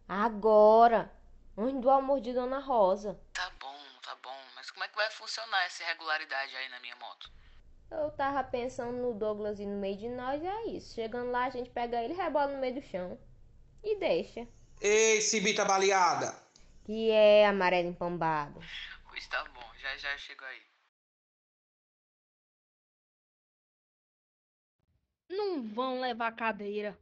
Agora. 0.09 1.09
Antes 1.57 1.81
do 1.81 1.89
almoço 1.89 2.23
de 2.23 2.33
Dona 2.33 2.59
Rosa. 2.59 3.17
Tá 3.33 3.49
bom, 3.61 3.79
tá 4.03 4.17
bom. 4.21 4.37
Mas 4.57 4.69
como 4.73 4.83
é 4.83 4.89
que 4.89 4.97
vai 4.97 5.09
funcionar 5.13 5.65
essa 5.67 5.85
irregularidade 5.85 6.57
aí 6.57 6.69
na 6.71 6.81
minha 6.81 6.97
moto? 6.97 7.31
Eu 7.89 8.11
tava 8.11 8.43
pensando 8.43 8.99
no 8.99 9.15
Douglas 9.15 9.61
e 9.61 9.65
no 9.65 9.79
meio 9.79 9.97
de 9.97 10.09
nós, 10.09 10.43
e 10.43 10.47
é 10.49 10.67
isso. 10.71 10.93
Chegando 10.93 11.31
lá, 11.31 11.45
a 11.45 11.51
gente 11.51 11.71
pega 11.71 12.03
ele, 12.03 12.15
rebola 12.15 12.49
no 12.49 12.59
meio 12.59 12.75
do 12.75 12.83
chão. 12.83 13.17
E 13.85 13.97
deixa. 14.01 14.45
Ei, 14.81 15.21
cibita 15.21 15.65
baleada! 15.65 16.37
Que 16.85 17.13
é 17.13 17.47
amarelo 17.47 17.91
empambado. 17.91 18.59
Pois 19.09 19.25
tá 19.29 19.45
bom, 19.45 19.71
já 19.79 19.97
já 19.99 20.19
chego 20.19 20.45
aí. 20.45 20.76
Não 25.37 25.63
vão 25.63 26.01
levar 26.01 26.33
cadeira. 26.33 26.97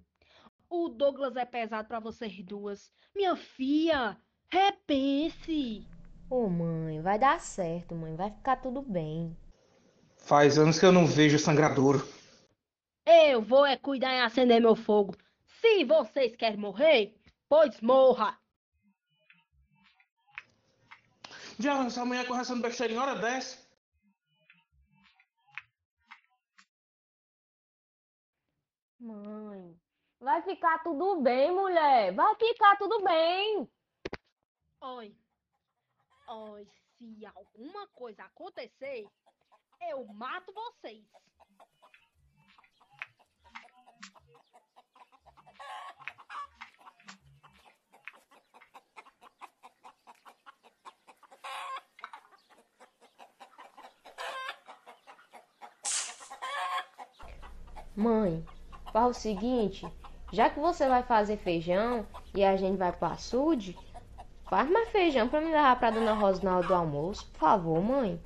O 0.69 0.89
Douglas 0.89 1.37
é 1.37 1.45
pesado 1.45 1.87
pra 1.87 2.01
vocês 2.01 2.43
duas. 2.43 2.91
Minha 3.15 3.37
filha, 3.37 4.17
repense. 4.51 5.87
Ô, 6.29 6.49
mãe, 6.49 7.01
vai 7.01 7.17
dar 7.17 7.41
certo, 7.41 7.95
mãe. 7.95 8.17
Vai 8.17 8.31
ficar 8.31 8.57
tudo 8.57 8.83
bem. 8.83 9.37
Faz 10.17 10.59
anos 10.59 10.81
que 10.81 10.87
eu 10.87 10.91
não 10.91 11.07
vejo 11.07 11.39
sangradouro. 11.39 12.05
Eu 13.07 13.41
vou 13.41 13.65
é 13.65 13.77
cuidar 13.77 14.13
em 14.13 14.23
acender 14.23 14.61
meu 14.61 14.75
fogo. 14.75 15.15
Se 15.61 15.85
vocês 15.85 16.35
querem 16.35 16.59
morrer, 16.59 17.15
pois 17.49 17.81
morra. 17.81 18.39
Já, 21.59 21.85
essa 21.85 22.05
mulher 22.05 22.27
conversando 22.27 22.63
besteira 22.63 22.93
em 22.93 22.99
hora 22.99 23.15
dessa. 23.15 23.64
Mãe, 29.05 29.79
vai 30.19 30.41
ficar 30.41 30.83
tudo 30.83 31.21
bem, 31.21 31.53
mulher. 31.53 32.15
Vai 32.15 32.35
ficar 32.37 32.79
tudo 32.79 33.05
bem. 33.05 33.71
Oi. 34.81 35.15
Oi, 36.27 36.67
se 36.97 37.27
alguma 37.27 37.87
coisa 37.89 38.25
acontecer, 38.25 39.07
eu 39.91 40.07
mato 40.07 40.55
vocês. 40.55 41.05
Mãe, 57.95 58.45
faz 58.95 59.17
o 59.17 59.21
seguinte, 59.21 59.85
já 60.33 60.49
que 60.49 60.61
você 60.61 60.89
vai 60.89 61.03
fazer 61.03 61.37
feijão 61.37 62.07
e 62.33 62.45
a 62.45 62.57
gente 62.57 62.77
vai 62.77 62.93
pro 62.93 63.09
açude, 63.09 63.77
faz 64.49 64.71
mais 64.71 64.89
feijão 64.91 65.29
pra 65.29 65.41
me 65.41 65.51
levar 65.51 65.77
pra 65.81 65.91
Dona 65.91 66.13
Rosa 66.13 66.45
na 66.45 66.59
hora 66.59 66.67
do 66.69 66.75
almoço, 66.75 67.29
por 67.33 67.39
favor, 67.41 67.83
mãe. 67.83 68.23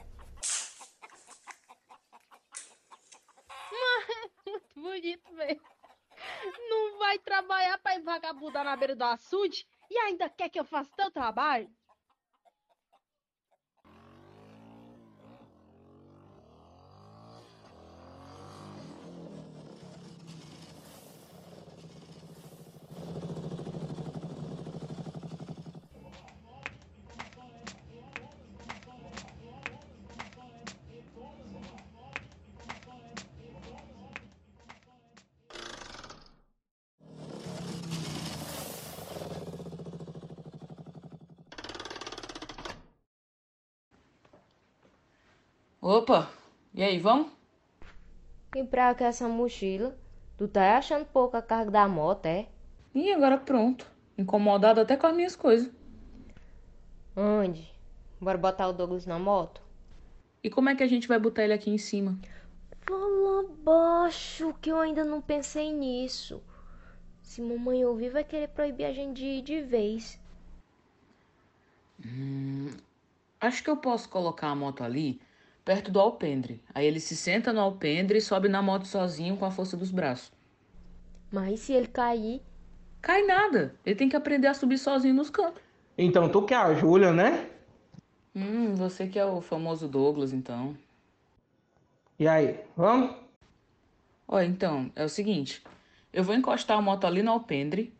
Muito 4.45 4.75
bonito 4.77 5.33
mesmo. 5.33 5.63
Não 6.69 6.99
vai 6.99 7.19
trabalhar 7.19 7.79
pra 7.79 7.99
vagabundar 8.01 8.63
na 8.63 8.77
beira 8.77 8.95
do 8.95 9.05
açude 9.05 9.67
e 9.91 9.97
ainda 9.97 10.29
quer 10.29 10.51
que 10.51 10.61
eu 10.61 10.67
faça 10.67 10.91
teu 10.95 11.11
trabalho? 11.11 11.71
Opa, 45.91 46.31
e 46.75 46.83
aí, 46.83 46.99
vamos? 46.99 47.33
E 48.55 48.63
pra 48.63 48.95
que 48.95 49.03
essa 49.03 49.27
mochila? 49.27 49.97
Tu 50.37 50.47
tá 50.47 50.77
achando 50.77 51.07
pouco 51.07 51.35
a 51.35 51.41
carga 51.41 51.71
da 51.71 51.89
moto, 51.89 52.27
é? 52.27 52.47
E 52.95 53.11
agora 53.11 53.39
pronto. 53.39 53.91
Incomodado 54.19 54.83
até 54.83 54.99
com 54.99 55.07
as 55.07 55.17
minhas 55.17 55.35
coisas. 55.35 55.73
Onde? 57.17 57.73
Bora 58.21 58.37
botar 58.37 58.69
o 58.69 58.73
Douglas 58.75 59.07
na 59.07 59.19
moto? 59.19 59.63
E 60.45 60.51
como 60.51 60.69
é 60.69 60.75
que 60.75 60.83
a 60.83 60.87
gente 60.87 61.09
vai 61.09 61.19
botar 61.19 61.45
ele 61.45 61.55
aqui 61.55 61.71
em 61.71 61.79
cima? 61.79 62.19
Fala 62.87 63.49
baixo, 63.65 64.53
que 64.61 64.69
eu 64.69 64.79
ainda 64.79 65.07
não 65.07 65.23
pensei 65.23 65.73
nisso. 65.73 66.43
Se 67.23 67.41
mamãe 67.41 67.87
ouvir, 67.87 68.11
vai 68.11 68.25
querer 68.25 68.49
proibir 68.49 68.85
a 68.85 68.93
gente 68.93 69.17
de 69.17 69.25
ir 69.25 69.41
de 69.41 69.63
vez. 69.63 70.21
Hum, 72.05 72.77
acho 73.41 73.65
que 73.65 73.71
eu 73.71 73.79
posso 73.79 74.07
colocar 74.11 74.49
a 74.49 74.55
moto 74.55 74.85
ali, 74.85 75.19
perto 75.69 75.93
do 75.93 76.01
alpendre. 76.01 76.63
Aí 76.75 76.87
ele 76.87 76.99
se 76.99 77.15
senta 77.15 77.53
no 77.53 77.61
alpendre 77.61 78.17
e 78.17 78.23
sobe 78.23 78.49
na 78.49 78.63
moto 78.63 78.87
sozinho 78.87 79.37
com 79.37 79.45
a 79.45 79.51
força 79.51 79.77
dos 79.77 79.91
braços. 79.91 80.33
Mas 81.31 81.61
se 81.61 81.75
ele 81.75 81.89
cair? 81.89 82.41
Cai 83.03 83.21
nada. 83.27 83.75
Ele 83.85 83.95
tem 83.95 84.09
que 84.09 84.17
aprender 84.17 84.47
a 84.47 84.55
subir 84.55 84.79
sozinho 84.79 85.13
nos 85.13 85.29
cantos. 85.29 85.61
Então 85.99 86.27
tu 86.31 86.41
que 86.47 86.55
é 86.55 86.57
a 86.57 86.73
Júlia, 86.73 87.13
né? 87.13 87.51
Hum, 88.35 88.75
você 88.77 89.07
que 89.07 89.19
é 89.19 89.27
o 89.27 89.43
famoso 89.43 89.87
Douglas, 89.87 90.33
então. 90.33 90.75
E 92.19 92.27
aí, 92.27 92.59
vamos? 92.75 93.15
Ó, 94.27 94.41
então, 94.41 94.91
é 94.97 95.05
o 95.05 95.09
seguinte. 95.11 95.63
Eu 96.11 96.25
vou 96.25 96.35
encostar 96.35 96.79
a 96.79 96.83
moto 96.83 97.07
ali 97.07 97.23
no 97.23 97.33
alpendre. 97.33 97.93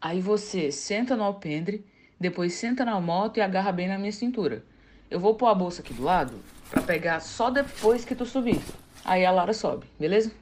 Aí 0.00 0.20
você 0.20 0.72
senta 0.72 1.16
no 1.16 1.22
alpendre, 1.22 1.86
depois 2.18 2.54
senta 2.54 2.84
na 2.84 3.00
moto 3.00 3.36
e 3.36 3.40
agarra 3.40 3.70
bem 3.70 3.86
na 3.86 3.96
minha 3.98 4.10
cintura. 4.10 4.64
Eu 5.08 5.20
vou 5.20 5.36
pôr 5.36 5.46
a 5.46 5.54
bolsa 5.54 5.80
aqui 5.80 5.94
do 5.94 6.02
lado 6.02 6.55
pra 6.70 6.82
pegar 6.82 7.20
só 7.20 7.50
depois 7.50 8.04
que 8.04 8.14
tu 8.14 8.24
subir. 8.24 8.60
Aí 9.04 9.24
a 9.24 9.30
Lara 9.30 9.52
sobe, 9.52 9.86
beleza? 9.98 10.32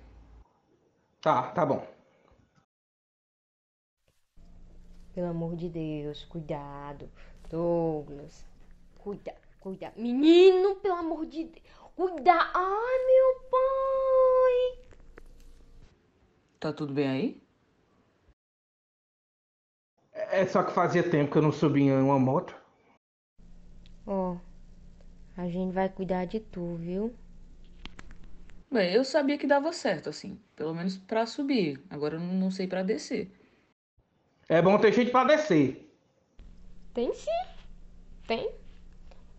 Tá, 1.21 1.51
tá 1.53 1.65
bom. 1.65 1.87
Pelo 5.15 5.29
amor 5.29 5.55
de 5.55 5.69
Deus, 5.69 6.25
cuidado. 6.25 7.11
Douglas. 7.49 8.45
Cuida, 8.99 9.35
cuida. 9.61 9.93
Menino, 9.97 10.77
pelo 10.77 10.95
amor 10.95 11.27
de 11.27 11.45
Deus. 11.45 11.65
Cuida. 11.95 12.33
Ai, 12.33 12.99
meu 13.07 13.51
pai. 13.51 14.89
Tá 16.59 16.73
tudo 16.73 16.93
bem 16.93 17.09
aí? 17.09 17.43
É 20.13 20.47
só 20.47 20.63
que 20.63 20.73
fazia 20.73 21.09
tempo 21.09 21.31
que 21.31 21.39
eu 21.39 21.43
não 21.43 21.53
subia 21.53 21.93
em 21.93 22.03
uma 22.03 22.19
moto. 22.19 22.57
Ó, 24.07 24.37
a 25.37 25.49
gente 25.49 25.73
vai 25.73 25.89
cuidar 25.89 26.25
de 26.27 26.41
tu, 26.41 26.77
viu? 26.77 27.15
Bem, 28.71 28.93
eu 28.93 29.05
sabia 29.05 29.39
que 29.39 29.47
dava 29.47 29.73
certo, 29.73 30.09
assim. 30.09 30.39
Pelo 30.57 30.75
menos 30.75 30.97
pra 30.97 31.27
subir. 31.27 31.81
Agora 31.91 32.17
eu 32.17 32.21
não 32.21 32.51
sei 32.51 32.67
pra 32.67 32.83
descer. 32.83 33.31
É 34.49 34.61
bom 34.61 34.79
ter 34.79 34.93
gente 34.93 35.11
pra 35.11 35.25
descer. 35.25 35.91
Tem 36.93 37.13
sim. 37.15 37.31
Tem. 38.27 38.51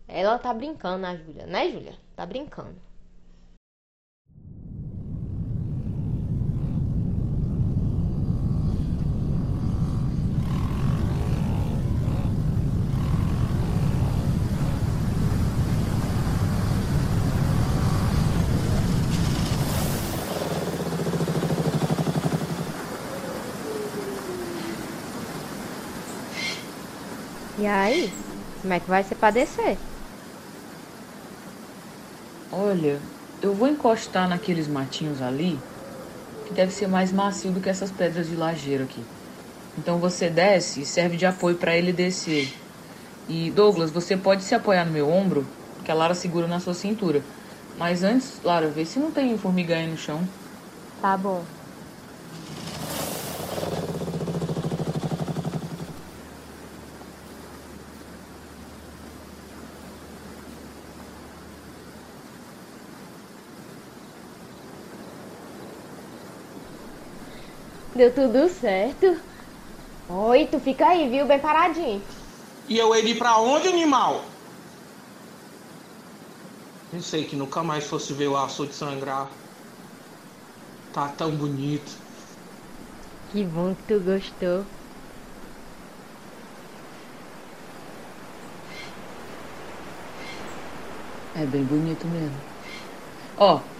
Ela 0.08 0.38
tá 0.38 0.52
brincando, 0.54 1.06
a 1.06 1.16
Júlia, 1.16 1.46
né, 1.46 1.70
Júlia? 1.70 1.94
Tá 2.14 2.24
brincando. 2.24 2.86
E 27.58 27.65
aí? 27.84 28.18
Como 28.60 28.72
é 28.72 28.80
que 28.80 28.88
vai 28.88 29.02
ser 29.04 29.16
pra 29.16 29.30
descer? 29.30 29.80
Olha, 32.50 33.02
eu 33.40 33.54
vou 33.54 33.68
encostar 33.68 34.28
naqueles 34.28 34.68
matinhos 34.68 35.20
ali, 35.20 35.64
que 36.44 36.54
deve 36.54 36.72
ser 36.72 36.86
mais 36.88 37.12
macio 37.12 37.52
do 37.52 37.60
que 37.60 37.68
essas 37.70 37.92
pedras 37.92 38.28
de 38.28 38.36
lajeiro 38.36 38.84
aqui. 38.84 39.08
Então 39.76 40.00
você 40.00 40.30
desce 40.30 40.82
e 40.82 40.86
serve 40.86 41.16
de 41.16 41.26
apoio 41.26 41.58
para 41.58 41.76
ele 41.76 41.92
descer. 41.92 42.54
E 43.28 43.50
Douglas, 43.50 43.90
você 43.92 44.16
pode 44.16 44.44
se 44.44 44.54
apoiar 44.54 44.84
no 44.86 44.92
meu 44.92 45.08
ombro, 45.10 45.50
que 45.84 45.90
a 45.90 45.94
Lara 45.94 46.14
segura 46.14 46.48
na 46.48 46.60
sua 46.60 46.74
cintura. 46.74 47.26
Mas 47.76 48.02
antes, 48.04 48.40
Lara, 48.42 48.70
vê 48.70 48.84
se 48.86 48.98
não 49.00 49.12
tem 49.12 49.36
formiga 49.38 49.76
aí 49.76 49.88
no 49.88 49.96
chão. 49.96 50.28
Tá 51.00 51.16
bom. 51.16 51.55
Deu 67.96 68.12
tudo 68.14 68.46
certo. 68.50 69.06
Oi, 70.10 70.46
tu 70.48 70.60
fica 70.60 70.86
aí, 70.88 71.08
viu? 71.08 71.26
Bem 71.26 71.38
paradinho. 71.38 72.02
E 72.68 72.76
eu 72.76 72.94
ir 72.94 73.16
pra 73.16 73.38
onde, 73.38 73.68
animal? 73.68 74.22
Pensei 76.90 77.24
que 77.24 77.36
nunca 77.36 77.62
mais 77.62 77.86
fosse 77.86 78.12
ver 78.12 78.28
o 78.28 78.36
açude 78.36 78.74
sangrar. 78.74 79.30
Tá 80.92 81.08
tão 81.08 81.30
bonito. 81.30 81.90
Que 83.32 83.44
bom 83.44 83.74
que 83.74 83.82
tu 83.84 84.00
gostou. 84.00 84.64
É 91.34 91.44
bem 91.46 91.64
bonito 91.64 92.06
mesmo. 92.06 92.36
Ó, 93.38 93.75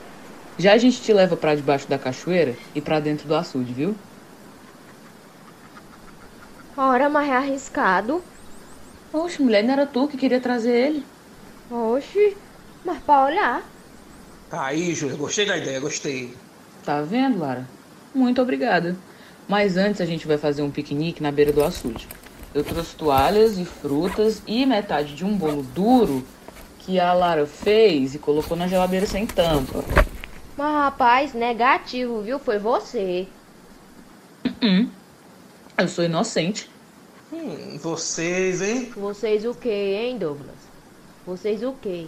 já 0.58 0.72
a 0.72 0.78
gente 0.78 1.00
te 1.00 1.12
leva 1.12 1.36
pra 1.36 1.54
debaixo 1.54 1.88
da 1.88 1.98
cachoeira 1.98 2.56
e 2.74 2.80
pra 2.80 3.00
dentro 3.00 3.28
do 3.28 3.34
açude, 3.34 3.72
viu? 3.72 3.94
Ora, 6.76 7.08
mas 7.08 7.28
é 7.28 7.32
arriscado. 7.32 8.22
Oxe, 9.12 9.42
mulher, 9.42 9.64
não 9.64 9.72
era 9.72 9.86
tu 9.86 10.08
que 10.08 10.16
queria 10.16 10.40
trazer 10.40 10.72
ele? 10.72 11.06
Oxe, 11.70 12.36
mas 12.84 12.98
pra 12.98 13.24
olhar. 13.24 13.62
Tá 14.50 14.66
aí, 14.66 14.94
Júlia, 14.94 15.16
gostei 15.16 15.46
da 15.46 15.56
ideia, 15.56 15.80
gostei. 15.80 16.34
Tá 16.84 17.02
vendo, 17.02 17.38
Lara? 17.38 17.66
Muito 18.14 18.40
obrigada. 18.40 18.96
Mas 19.48 19.76
antes 19.76 20.00
a 20.00 20.04
gente 20.06 20.26
vai 20.26 20.38
fazer 20.38 20.62
um 20.62 20.70
piquenique 20.70 21.22
na 21.22 21.32
beira 21.32 21.52
do 21.52 21.64
açude. 21.64 22.08
Eu 22.54 22.64
trouxe 22.64 22.94
toalhas 22.96 23.58
e 23.58 23.64
frutas 23.64 24.42
e 24.46 24.64
metade 24.64 25.14
de 25.14 25.24
um 25.24 25.36
bolo 25.36 25.62
duro 25.62 26.24
que 26.78 27.00
a 27.00 27.12
Lara 27.12 27.46
fez 27.46 28.14
e 28.14 28.18
colocou 28.18 28.56
na 28.56 28.68
geladeira 28.68 29.06
sem 29.06 29.26
tampa. 29.26 29.84
Mas 30.56 30.72
rapaz, 30.72 31.34
negativo, 31.34 32.22
viu? 32.22 32.38
Foi 32.38 32.58
você. 32.58 33.28
Hum, 34.62 34.88
eu 35.76 35.88
sou 35.88 36.04
inocente. 36.04 36.70
Hum, 37.30 37.76
vocês, 37.78 38.62
hein? 38.62 38.90
Vocês 38.96 39.44
o 39.44 39.54
quê, 39.54 39.98
hein, 40.00 40.18
Douglas? 40.18 40.56
Vocês 41.26 41.62
o 41.62 41.72
quê? 41.74 42.06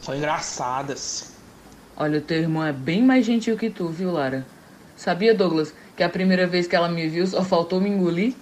São 0.00 0.16
engraçadas. 0.16 1.34
Olha, 1.96 2.18
o 2.18 2.22
teu 2.22 2.38
irmão 2.38 2.64
é 2.64 2.72
bem 2.72 3.02
mais 3.02 3.26
gentil 3.26 3.58
que 3.58 3.68
tu, 3.68 3.88
viu, 3.88 4.10
Lara? 4.10 4.46
Sabia, 4.96 5.34
Douglas, 5.34 5.74
que 5.96 6.02
a 6.02 6.08
primeira 6.08 6.46
vez 6.46 6.66
que 6.66 6.74
ela 6.74 6.88
me 6.88 7.08
viu 7.08 7.26
só 7.26 7.44
faltou 7.44 7.80
me 7.80 7.90
engolir? 7.90 8.34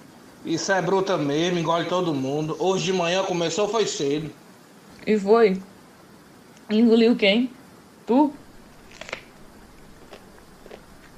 Isso 0.45 0.71
é 0.71 0.81
bruta 0.81 1.17
mesmo, 1.17 1.59
engole 1.59 1.85
todo 1.85 2.13
mundo. 2.13 2.55
Hoje 2.59 2.85
de 2.85 2.93
manhã 2.93 3.23
começou, 3.23 3.67
foi 3.67 3.85
cedo. 3.85 4.31
E 5.05 5.17
foi. 5.17 5.61
Engoliu 6.69 7.15
quem? 7.15 7.51
Tu? 8.05 8.33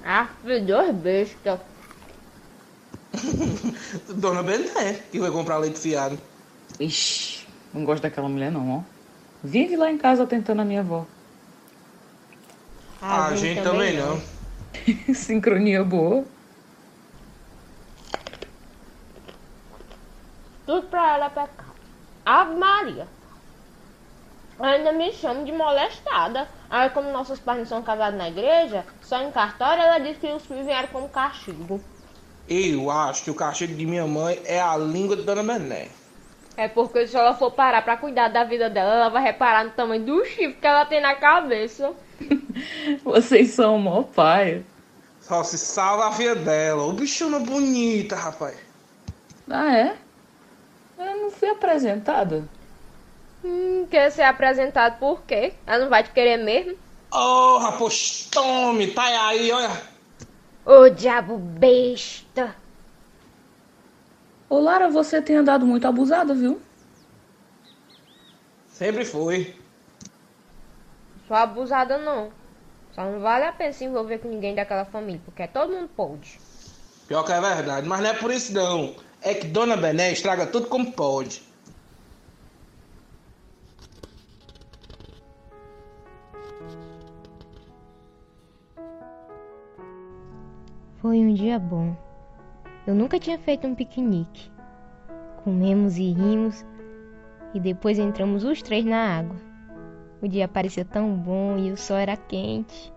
Ah, 0.05 0.29
dois 0.43 0.95
bestas. 0.95 1.59
Dona 4.15 4.43
Bené, 4.43 4.93
que 5.11 5.19
vai 5.19 5.31
comprar 5.31 5.57
leite 5.57 5.79
fiado. 5.79 6.19
Ixi, 6.79 7.47
não 7.73 7.83
gosto 7.83 8.03
daquela 8.03 8.29
mulher 8.29 8.51
não, 8.51 8.77
ó. 8.77 8.81
Vive 9.43 9.75
lá 9.75 9.89
em 9.89 9.97
casa 9.97 10.27
tentando 10.27 10.61
a 10.61 10.65
minha 10.65 10.81
avó. 10.81 11.07
Ah, 13.01 13.27
a 13.27 13.35
gente 13.35 13.63
também 13.63 13.97
não. 13.97 14.21
Sincronia 15.15 15.83
boa. 15.83 16.23
Tudo 20.67 20.87
pra 20.87 21.15
ela 21.15 21.29
pecar. 21.29 21.73
Ave 22.25 22.55
Maria. 22.55 23.07
Ainda 24.59 24.91
me 24.93 25.11
chama 25.11 25.43
de 25.43 25.51
molestada. 25.51 26.47
Aí, 26.69 26.89
como 26.91 27.11
nossos 27.11 27.39
pais 27.39 27.59
não 27.59 27.65
são 27.65 27.83
casados 27.83 28.17
na 28.17 28.29
igreja, 28.29 28.85
só 29.01 29.21
em 29.21 29.31
cartório, 29.31 29.83
ela 29.83 29.99
disse 29.99 30.19
que 30.19 30.27
os 30.27 30.45
filhos 30.45 30.65
vieram 30.65 30.87
como 30.87 31.09
castigo. 31.09 31.81
Eu 32.47 32.89
acho 32.89 33.23
que 33.23 33.31
o 33.31 33.35
castigo 33.35 33.73
de 33.73 33.85
minha 33.85 34.05
mãe 34.05 34.39
é 34.45 34.61
a 34.61 34.77
língua 34.77 35.15
de 35.15 35.23
Dona 35.23 35.43
Bené. 35.43 35.89
É 36.57 36.69
porque 36.69 37.05
se 37.05 37.17
ela 37.17 37.33
for 37.33 37.51
parar 37.51 37.81
pra 37.81 37.97
cuidar 37.97 38.29
da 38.29 38.45
vida 38.45 38.69
dela, 38.69 38.93
ela 38.93 39.09
vai 39.09 39.23
reparar 39.23 39.65
no 39.65 39.71
tamanho 39.71 40.05
do 40.05 40.23
chifre 40.25 40.53
que 40.53 40.65
ela 40.67 40.85
tem 40.85 41.01
na 41.01 41.15
cabeça. 41.15 41.91
Vocês 43.03 43.51
são 43.51 43.77
mó 43.77 44.03
paia. 44.03 44.63
Só 45.19 45.43
se 45.43 45.57
salva 45.57 46.07
a 46.07 46.11
filha 46.11 46.35
dela. 46.35 46.83
Ô 46.83 46.93
bichona 46.93 47.39
bonita, 47.39 48.15
rapaz. 48.15 48.55
Ah, 49.49 49.75
é? 49.75 49.97
Eu 50.97 51.17
não 51.23 51.31
fui 51.31 51.49
apresentada. 51.49 52.47
Hum, 53.45 53.85
quer 53.91 54.11
ser 54.11 54.23
apresentado 54.23 54.97
por 54.97 55.21
quê? 55.21 55.53
Ela 55.67 55.83
não 55.83 55.89
vai 55.89 56.01
te 56.01 56.09
querer 56.09 56.37
mesmo? 56.37 56.75
Ô, 57.11 57.59
rapaz, 57.59 58.27
tome, 58.31 58.87
tá 58.87 59.03
aí, 59.27 59.51
olha. 59.51 59.69
Ô, 60.65 60.89
diabo 60.89 61.37
besta. 61.37 62.55
Ô, 64.49 64.57
Lara, 64.57 64.89
você 64.89 65.21
tem 65.21 65.35
andado 65.35 65.63
muito 65.63 65.87
abusada, 65.87 66.33
viu? 66.33 66.59
Sempre 68.67 69.05
foi. 69.05 69.55
Sou 71.27 71.37
abusada 71.37 71.99
não. 71.99 72.31
Só 72.95 73.03
não 73.03 73.19
vale 73.19 73.45
a 73.45 73.51
pena 73.51 73.73
se 73.73 73.83
envolver 73.83 74.17
com 74.17 74.27
ninguém 74.27 74.55
daquela 74.55 74.85
família, 74.85 75.21
porque 75.23 75.43
é 75.43 75.47
todo 75.47 75.71
mundo 75.71 75.89
pode. 75.95 76.39
Pior 77.07 77.23
que 77.23 77.31
é 77.31 77.39
verdade, 77.39 77.87
mas 77.87 78.01
não 78.01 78.09
é 78.09 78.13
por 78.13 78.31
isso 78.31 78.51
não. 78.53 78.95
É 79.21 79.35
que 79.35 79.45
Dona 79.45 79.77
Bené 79.77 80.11
estraga 80.11 80.47
tudo 80.47 80.67
como 80.67 80.91
pode. 80.93 81.43
Foi 91.05 91.19
um 91.19 91.35
dia 91.35 91.59
bom. 91.59 91.95
Eu 92.87 92.95
nunca 92.95 93.19
tinha 93.19 93.37
feito 93.37 93.67
um 93.67 93.75
piquenique. 93.75 94.51
Comemos 95.43 95.99
e 95.99 96.11
rimos 96.11 96.65
e 97.53 97.59
depois 97.59 97.99
entramos 97.99 98.43
os 98.43 98.59
três 98.63 98.83
na 98.83 99.19
água. 99.19 99.35
O 100.19 100.27
dia 100.27 100.47
parecia 100.47 100.83
tão 100.83 101.15
bom 101.15 101.59
e 101.59 101.71
o 101.71 101.77
sol 101.77 101.97
era 101.97 102.17
quente. 102.17 102.91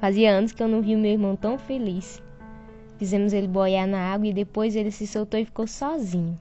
Fazia 0.00 0.32
anos 0.32 0.50
que 0.50 0.60
eu 0.60 0.66
não 0.66 0.82
via 0.82 0.98
meu 0.98 1.12
irmão 1.12 1.36
tão 1.36 1.56
feliz. 1.56 2.20
Fizemos 2.98 3.32
ele 3.32 3.46
boiar 3.46 3.86
na 3.86 4.12
água 4.12 4.26
e 4.26 4.34
depois 4.34 4.74
ele 4.74 4.90
se 4.90 5.06
soltou 5.06 5.38
e 5.38 5.44
ficou 5.44 5.68
sozinho. 5.68 6.36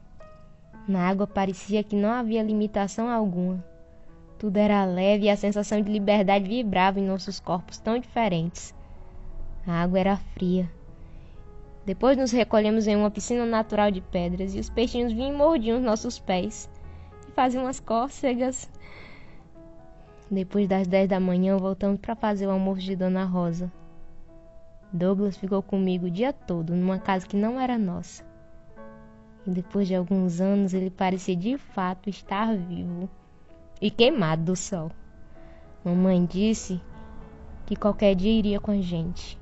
Na 0.87 1.07
água 1.07 1.27
parecia 1.27 1.83
que 1.83 1.95
não 1.95 2.09
havia 2.09 2.41
limitação 2.41 3.07
alguma. 3.07 3.63
Tudo 4.39 4.57
era 4.57 4.83
leve 4.85 5.25
e 5.25 5.29
a 5.29 5.37
sensação 5.37 5.79
de 5.83 5.91
liberdade 5.91 6.49
vibrava 6.49 6.99
em 6.99 7.05
nossos 7.05 7.39
corpos 7.39 7.77
tão 7.77 7.99
diferentes. 7.99 8.73
A 9.67 9.83
água 9.83 9.99
era 9.99 10.17
fria. 10.17 10.67
Depois 11.89 12.15
nos 12.15 12.31
recolhemos 12.31 12.85
em 12.85 12.95
uma 12.95 13.09
piscina 13.09 13.47
natural 13.47 13.89
de 13.89 13.99
pedras 13.99 14.53
e 14.53 14.59
os 14.59 14.69
peixinhos 14.69 15.11
vinham 15.11 15.33
e 15.33 15.35
mordiam 15.35 15.79
os 15.79 15.83
nossos 15.83 16.19
pés 16.19 16.69
e 17.27 17.31
faziam 17.31 17.63
umas 17.63 17.79
cócegas. 17.79 18.69
Depois 20.29 20.67
das 20.67 20.85
dez 20.85 21.09
da 21.09 21.19
manhã 21.19 21.57
voltamos 21.57 21.99
para 21.99 22.15
fazer 22.15 22.45
o 22.45 22.51
almoço 22.51 22.81
de 22.81 22.95
Dona 22.95 23.25
Rosa. 23.25 23.71
Douglas 24.93 25.35
ficou 25.35 25.63
comigo 25.63 26.05
o 26.05 26.11
dia 26.11 26.31
todo 26.31 26.75
numa 26.75 26.99
casa 26.99 27.25
que 27.25 27.35
não 27.35 27.59
era 27.59 27.75
nossa. 27.75 28.23
E 29.47 29.49
depois 29.49 29.87
de 29.87 29.95
alguns 29.95 30.39
anos 30.39 30.75
ele 30.75 30.91
parecia 30.91 31.35
de 31.35 31.57
fato 31.57 32.07
estar 32.07 32.55
vivo 32.55 33.09
e 33.81 33.89
queimado 33.89 34.43
do 34.43 34.55
sol. 34.55 34.91
Mamãe 35.83 36.23
disse 36.23 36.79
que 37.65 37.75
qualquer 37.75 38.13
dia 38.13 38.31
iria 38.31 38.59
com 38.59 38.69
a 38.69 38.79
gente, 38.79 39.39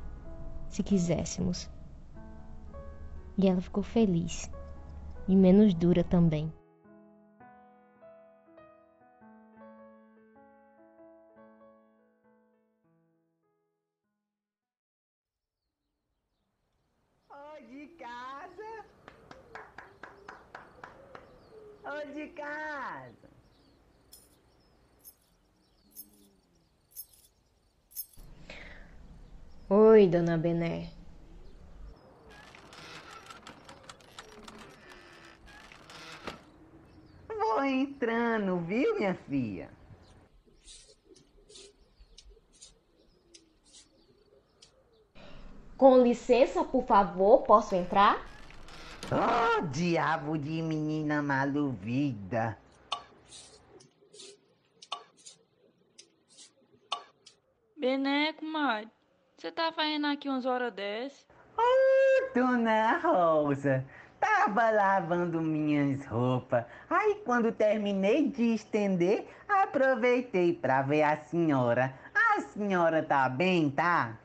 se 0.69 0.81
quiséssemos. 0.81 1.69
E 3.39 3.47
ela 3.47 3.61
ficou 3.61 3.83
feliz 3.83 4.49
e 5.27 5.35
menos 5.35 5.73
dura 5.75 6.03
também. 6.03 6.51
Ô 17.29 17.61
de 17.69 17.87
casa! 17.99 18.85
De 22.13 22.27
casa! 22.29 23.29
Oi, 29.69 30.07
dona 30.07 30.37
Bené. 30.37 30.96
Vou 37.47 37.63
entrando, 37.63 38.59
viu, 38.59 38.95
minha 38.95 39.15
filha? 39.15 39.69
Com 45.77 46.03
licença, 46.03 46.63
por 46.63 46.85
favor, 46.85 47.43
posso 47.43 47.73
entrar? 47.73 48.27
Oh, 49.09 49.61
diabo 49.67 50.37
de 50.37 50.61
menina 50.61 51.21
maluvida! 51.21 52.57
Bené, 57.77 58.33
comadre, 58.33 58.91
você 59.37 59.51
tá 59.51 59.71
fazendo 59.71 60.07
aqui 60.07 60.27
umas 60.27 60.45
horas 60.45 60.73
dessas? 60.73 61.25
Ô, 61.57 62.33
dona 62.35 62.97
Rosa, 62.97 63.85
tava 64.27 64.69
lavando 64.69 65.41
minhas 65.41 66.05
roupas. 66.05 66.65
Aí, 66.89 67.15
quando 67.23 67.51
terminei 67.51 68.27
de 68.27 68.55
estender, 68.55 69.25
aproveitei 69.47 70.53
pra 70.53 70.81
ver 70.81 71.03
a 71.03 71.17
senhora. 71.17 71.97
A 72.13 72.41
senhora 72.41 73.01
tá 73.01 73.29
bem, 73.29 73.69
tá? 73.69 74.17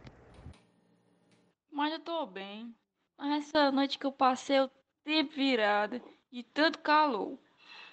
Mas 1.70 1.92
eu 1.92 2.00
tô 2.00 2.26
bem. 2.26 2.74
Mas 3.16 3.48
essa 3.48 3.70
noite 3.70 3.98
que 3.98 4.06
eu 4.06 4.12
passei 4.12 4.60
o 4.60 4.70
tempo 5.04 5.32
virado 5.34 6.02
de 6.32 6.42
tanto 6.42 6.80
calor. 6.80 7.38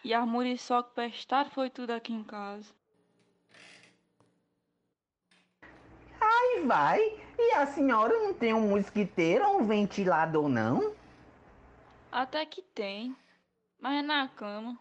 E 0.04 0.14
a 0.14 0.26
muriçoca 0.26 0.90
pestada 0.96 1.50
foi 1.52 1.70
tudo 1.70 1.92
aqui 1.92 2.14
em 2.14 2.24
casa. 2.24 2.74
Aí 6.20 6.64
vai. 6.66 7.00
E 7.38 7.54
a 7.56 7.68
senhora 7.68 8.14
não 8.20 8.34
tem 8.34 8.54
um 8.54 8.70
mosquiteiro 8.70 9.48
ou 9.48 9.62
um 9.62 9.68
ventilador, 9.68 10.50
não? 10.50 10.99
Até 12.12 12.46
que 12.46 12.62
tem. 12.62 13.16
Mas 13.80 14.00
é 14.00 14.02
na 14.02 14.28
cama. 14.28 14.78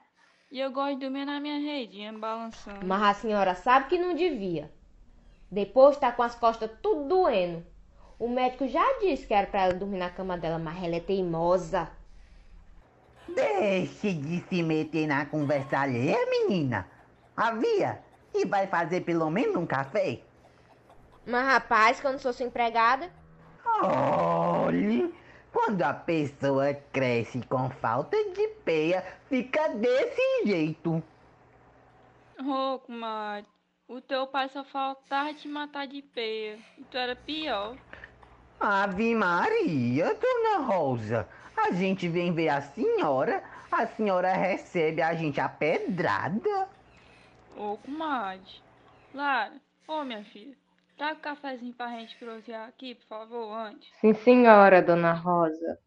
E 0.51 0.59
eu 0.59 0.73
gosto 0.73 0.95
de 0.95 1.01
dormir 1.01 1.25
na 1.25 1.39
minha 1.39 1.59
redinha, 1.59 2.13
balançando. 2.13 2.87
Mas 2.87 3.03
a 3.03 3.15
senhora 3.15 3.55
sabe 3.55 3.89
que 3.89 3.99
não 3.99 4.15
devia. 4.15 4.73
Depois 5.51 5.97
tá 5.97 6.11
com 6.11 6.23
as 6.23 6.35
costas 6.35 6.71
tudo 6.83 7.09
doendo. 7.09 7.65
O 8.19 8.29
médico 8.29 8.67
já 8.67 8.85
disse 9.01 9.27
que 9.27 9.35
era 9.35 9.47
pra 9.47 9.65
ela 9.65 9.75
dormir 9.75 9.99
na 9.99 10.11
cama 10.11 10.37
dela, 10.37 10.59
mas 10.59 10.83
ela 10.83 10.97
é 10.97 11.01
teimosa. 11.01 11.91
Deixe 13.29 14.13
de 14.15 14.41
se 14.49 14.63
meter 14.63 15.07
na 15.07 15.27
conversa 15.27 15.81
alheia, 15.81 16.19
menina. 16.31 16.89
Havia. 17.37 18.03
E 18.35 18.45
vai 18.45 18.67
fazer 18.67 19.03
pelo 19.03 19.31
menos 19.31 19.57
um 19.57 19.67
café? 19.67 20.21
Mas 21.27 21.47
rapaz, 21.47 22.03
não 22.03 22.19
sou 22.19 22.33
sua 22.33 22.47
empregada. 22.47 23.11
Olhe, 23.83 25.15
quando 25.59 25.83
a 25.83 25.93
pessoa 25.93 26.73
cresce 26.93 27.41
com 27.49 27.69
falta 27.69 28.17
de 28.31 28.47
peia, 28.65 29.05
fica 29.29 29.69
desse 29.71 30.47
jeito. 30.47 31.03
Ô, 32.39 32.75
oh, 32.75 32.79
comadre, 32.79 33.51
o 33.89 34.01
teu 34.01 34.29
pai 34.29 34.49
só 34.51 34.63
faltava 34.63 35.35
te 35.35 35.49
matar 35.49 35.89
de 35.89 36.01
peia. 36.01 36.61
E 36.79 36.85
tu 36.85 36.97
era 36.97 37.17
pior. 37.17 37.77
Ave 38.61 39.17
Maria, 39.17 40.15
dona 40.15 40.65
Rosa. 40.65 41.29
A 41.57 41.73
gente 41.73 42.09
vem 42.09 42.33
ver 42.33 42.51
a 42.51 42.63
senhora, 42.63 43.43
a 43.71 43.85
senhora 43.85 44.33
recebe 44.33 45.03
a 45.03 45.13
gente 45.13 45.41
a 45.41 45.49
pedrada. 45.49 46.69
Ô, 47.57 47.77
comadre. 47.79 48.63
Lara, 49.13 49.61
ô, 49.89 50.05
minha 50.05 50.25
filha. 50.25 50.57
Traga 50.99 51.17
um 51.17 51.21
cafezinho 51.21 51.73
pra 51.75 51.89
gente 51.91 52.17
prosear 52.17 52.69
aqui, 52.69 52.97
por 52.97 53.07
favor, 53.07 53.55
antes. 53.55 53.89
Sim, 54.01 54.13
senhora, 54.15 54.83
dona 54.83 55.13
Rosa. 55.13 55.79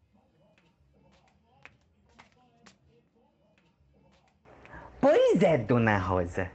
Pois 4.98 5.42
é, 5.42 5.58
dona 5.58 5.98
Rosa. 5.98 6.50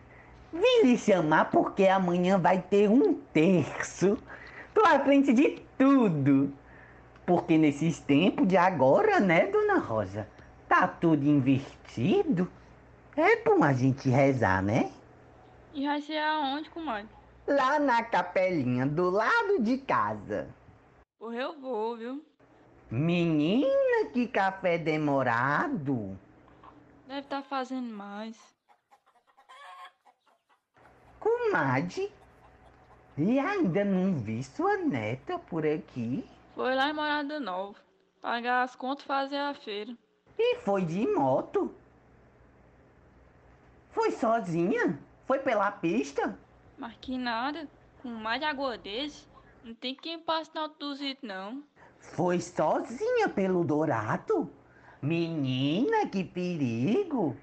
Vim 0.52 0.88
lhe 0.88 0.98
chamar 0.98 1.52
porque 1.52 1.86
amanhã 1.86 2.40
vai 2.40 2.60
ter 2.60 2.90
um 2.90 3.14
terço. 3.14 4.18
Tô 4.74 4.84
à 4.84 5.00
frente 5.02 5.34
de 5.34 5.62
tudo. 5.78 6.52
Porque 7.28 7.60
nesses 7.60 8.00
tempos 8.00 8.48
de 8.48 8.58
agora, 8.58 9.20
né, 9.20 9.46
dona 9.46 9.78
Rosa? 9.78 10.28
Tá 10.68 10.88
tudo 10.88 11.24
investido. 11.28 12.52
É 13.16 13.36
bom 13.44 13.64
a 13.64 13.74
gente 13.74 14.10
rezar, 14.10 14.64
né? 14.64 14.92
E 15.76 15.86
vai 15.86 16.02
ser 16.02 16.18
aonde, 16.18 16.72
comadre? 16.72 17.17
Lá 17.48 17.80
na 17.80 18.04
capelinha 18.04 18.86
do 18.86 19.10
lado 19.10 19.62
de 19.62 19.78
casa. 19.78 20.54
Porra, 21.18 21.36
eu 21.36 21.60
vou, 21.60 21.96
viu? 21.96 22.26
Menina, 22.92 24.10
que 24.14 24.28
café 24.28 24.78
demorado. 24.78 26.20
Deve 27.08 27.22
estar 27.22 27.42
tá 27.42 27.48
fazendo 27.48 27.90
mais. 27.94 28.38
Comadre, 31.20 32.12
e 33.18 33.40
ainda 33.40 33.84
não 33.84 34.14
vi 34.14 34.44
sua 34.44 34.78
neta 34.78 35.40
por 35.40 35.66
aqui? 35.66 36.24
Foi 36.54 36.76
lá 36.76 36.90
em 36.90 36.94
Morada 36.94 37.40
Nova. 37.40 37.78
Pagar 38.22 38.64
as 38.64 38.76
contas 38.76 39.06
e 39.06 39.08
fazer 39.08 39.38
a 39.38 39.54
feira. 39.54 39.98
E 40.38 40.58
foi 40.58 40.86
de 40.86 41.08
moto? 41.08 41.74
Foi 43.90 44.12
Foi 44.12 44.12
sozinha? 44.12 45.00
Foi 45.26 45.40
pela 45.40 45.72
pista? 45.72 46.38
Mas 46.78 46.96
que 47.02 47.18
nada. 47.18 47.68
Com 48.02 48.10
mais 48.10 48.42
água 48.44 48.78
desse, 48.78 49.28
não 49.64 49.74
tem 49.74 49.96
quem 49.96 50.20
passe 50.20 50.52
na 50.54 50.62
autoduzito, 50.62 51.26
não. 51.26 51.64
Foi 52.00 52.40
sozinha 52.40 53.28
pelo 53.28 53.64
Dourado? 53.64 54.50
Menina, 55.02 56.08
que 56.08 56.24
perigo! 56.24 57.36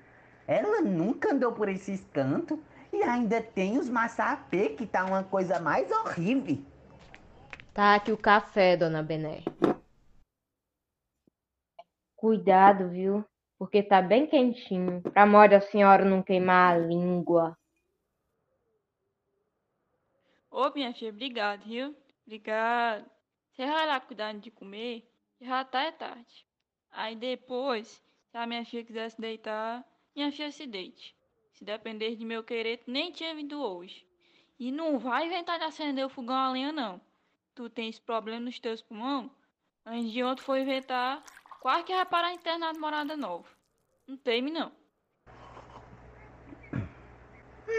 Ela 0.47 0.80
nunca 0.80 1.32
andou 1.32 1.53
por 1.53 1.68
esses 1.68 2.05
cantos 2.12 2.59
e 2.93 3.03
ainda 3.03 3.43
tem 3.43 3.78
os 3.78 3.89
maçapê, 3.89 4.70
que 4.70 4.87
tá 4.87 5.05
uma 5.05 5.24
coisa 5.24 5.59
mais 5.59 5.91
horrível. 5.91 6.59
Tá 7.72 7.97
aqui 7.97 8.12
o 8.12 8.16
café, 8.16 8.76
dona 8.76 9.03
Bené. 9.03 9.43
Cuidado, 12.14 12.89
viu? 12.89 13.24
Porque 13.59 13.82
tá 13.82 14.01
bem 14.01 14.26
quentinho, 14.26 15.03
pra 15.03 15.26
mão 15.26 15.49
da 15.49 15.61
senhora 15.61 16.05
não 16.05 16.22
queimar 16.22 16.74
a 16.74 16.78
língua. 16.78 17.57
Ô, 20.57 20.70
minha 20.72 20.94
filha, 20.94 21.11
obrigado, 21.11 21.64
viu? 21.64 21.96
Obrigado. 22.24 23.05
Você 23.50 23.66
vai 23.66 23.88
lá 23.88 23.98
cuidar 23.98 24.32
de 24.34 24.52
comer, 24.52 25.05
já 25.40 25.64
tá 25.64 25.82
é 25.82 25.90
tarde. 25.90 26.46
Aí 26.92 27.16
depois, 27.16 28.00
se 28.30 28.36
a 28.36 28.46
minha 28.46 28.64
filha 28.64 28.84
quiser 28.84 29.11
se 29.11 29.20
deitar, 29.20 29.84
minha 30.14 30.30
filha 30.30 30.52
se 30.52 30.64
deite. 30.64 31.12
Se 31.55 31.64
depender 31.64 32.14
de 32.14 32.24
meu 32.24 32.44
querer, 32.44 32.80
nem 32.86 33.11
tinha 33.11 33.34
vindo 33.34 33.61
hoje. 33.61 34.07
E 34.57 34.70
não 34.70 34.96
vai 34.96 35.26
inventar 35.26 35.59
de 35.59 35.64
acender 35.64 36.07
o 36.07 36.09
fogão 36.09 36.36
a 36.36 36.52
lenha, 36.52 36.70
não. 36.70 37.00
Tu 37.52 37.68
tens 37.68 37.98
problema 37.98 38.38
nos 38.38 38.61
teus 38.61 38.80
pulmões? 38.80 39.32
Antes 39.84 40.12
de 40.12 40.22
ontem 40.22 40.42
foi 40.42 40.61
inventar, 40.61 41.20
quase 41.61 41.82
que 41.82 41.92
vai 41.92 42.07
parar 42.07 42.32
internado 42.32 42.78
morada 42.78 43.16
nova. 43.16 43.48
Não 44.07 44.16
teme, 44.16 44.52
não. 44.52 44.70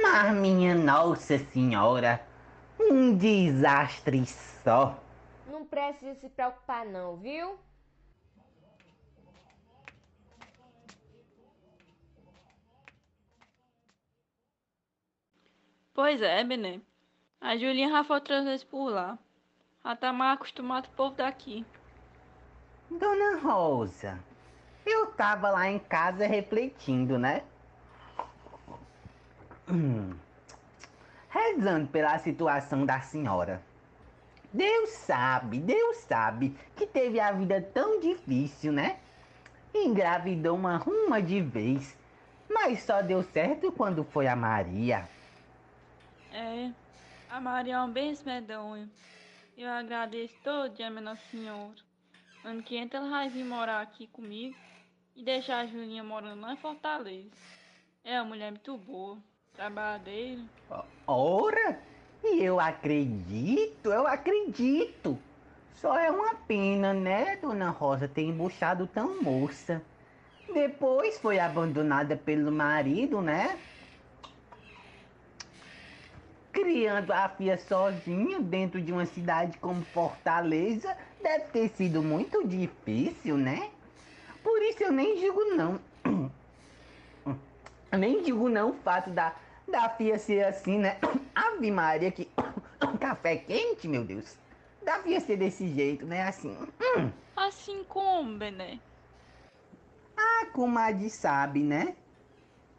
Mas 0.01 0.35
minha 0.35 0.75
Nossa 0.75 1.37
Senhora, 1.37 2.34
um 2.79 3.17
desastre 3.17 4.25
só. 4.25 4.99
Não 5.47 5.65
precisa 5.65 6.15
se 6.15 6.29
preocupar 6.29 6.85
não, 6.85 7.17
viu? 7.17 7.57
Pois 15.93 16.21
é, 16.21 16.43
Bené. 16.43 16.81
A 17.39 17.55
Julinha 17.55 17.89
já 17.89 18.03
foi 18.03 18.17
outras 18.17 18.43
vezes 18.43 18.63
por 18.65 18.89
lá. 18.89 19.17
Já 19.83 19.95
tá 19.95 20.11
mal 20.11 20.33
acostumado 20.33 20.87
com 20.87 20.93
o 20.93 20.95
povo 20.95 21.15
daqui. 21.15 21.65
Dona 22.89 23.37
Rosa, 23.37 24.19
eu 24.85 25.07
tava 25.13 25.49
lá 25.49 25.69
em 25.69 25.79
casa 25.79 26.27
refletindo, 26.27 27.17
né? 27.17 27.43
Hum, 29.69 30.15
rezando 31.35 31.87
pela 31.87 32.17
situação 32.17 32.85
da 32.85 33.01
senhora. 33.01 33.61
Deus 34.53 34.89
sabe, 34.91 35.59
Deus 35.59 35.97
sabe 35.97 36.55
que 36.77 36.87
teve 36.87 37.19
a 37.19 37.33
vida 37.33 37.61
tão 37.61 37.99
difícil, 37.99 38.71
né? 38.71 38.97
Engravidou 39.73 40.55
uma 40.55 40.77
ruma 40.77 41.21
de 41.21 41.41
vez, 41.41 41.97
mas 42.49 42.83
só 42.83 43.01
deu 43.01 43.21
certo 43.21 43.69
quando 43.73 44.05
foi 44.05 44.27
a 44.27 44.35
Maria. 44.35 45.09
É, 46.31 46.71
a 47.29 47.41
Maria 47.41 47.75
é 47.75 47.81
um 47.81 47.91
bem 47.91 48.17
medonho. 48.25 48.89
Eu 49.57 49.69
agradeço 49.69 50.35
todo 50.41 50.73
dia, 50.73 50.89
minha 50.89 51.17
Senhora. 51.29 51.75
Ano 52.45 52.63
que 52.63 52.77
entra 52.77 52.99
ela 52.99 53.09
vai 53.09 53.27
vir 53.27 53.43
morar 53.43 53.81
aqui 53.81 54.07
comigo 54.07 54.55
e 55.13 55.23
deixar 55.23 55.59
a 55.59 55.65
Julinha 55.65 56.03
morando 56.03 56.41
lá 56.41 56.53
em 56.53 56.57
Fortaleza. 56.57 57.29
É 58.05 58.21
uma 58.21 58.29
mulher 58.29 58.51
muito 58.51 58.77
boa, 58.77 59.17
trabalhadeira. 59.55 60.41
Ora, 61.07 61.79
eu 62.23 62.59
acredito, 62.59 63.91
eu 63.91 64.07
acredito. 64.07 65.17
Só 65.73 65.97
é 65.97 66.09
uma 66.09 66.35
pena, 66.35 66.93
né, 66.93 67.37
Dona 67.37 67.69
Rosa, 67.69 68.07
ter 68.07 68.23
embuchado 68.23 68.87
tão 68.87 69.21
moça. 69.21 69.81
Depois 70.53 71.19
foi 71.19 71.39
abandonada 71.39 72.15
pelo 72.15 72.51
marido, 72.51 73.21
né? 73.21 73.57
Criando 76.51 77.11
a 77.11 77.27
filha 77.29 77.57
sozinha 77.57 78.39
dentro 78.39 78.81
de 78.81 78.91
uma 78.91 79.05
cidade 79.05 79.57
como 79.57 79.83
Fortaleza 79.83 80.95
deve 81.21 81.45
ter 81.45 81.69
sido 81.69 82.01
muito 82.01 82.47
difícil, 82.47 83.37
né? 83.37 83.69
Por 84.41 84.61
isso 84.61 84.83
eu 84.83 84.91
nem 84.91 85.19
digo 85.19 85.43
não. 85.55 85.79
Nem 87.97 88.23
digo 88.23 88.49
não 88.49 88.71
o 88.71 88.73
fato 88.73 89.09
da, 89.09 89.33
da 89.67 89.89
filha 89.89 90.17
ser 90.17 90.45
assim, 90.45 90.77
né? 90.79 90.97
Ave 91.35 91.71
Maria, 91.71 92.11
que 92.11 92.29
café 92.99 93.37
quente, 93.37 93.87
meu 93.87 94.03
Deus. 94.03 94.37
Da 94.83 94.99
filha 94.99 95.19
ser 95.19 95.37
desse 95.37 95.67
jeito, 95.67 96.05
né? 96.05 96.23
Assim. 96.23 96.55
hum. 96.97 97.11
Assim 97.35 97.83
como, 97.89 98.37
Bené? 98.37 98.79
A 100.15 100.45
comadre 100.53 101.09
sabe, 101.09 101.61
né? 101.61 101.95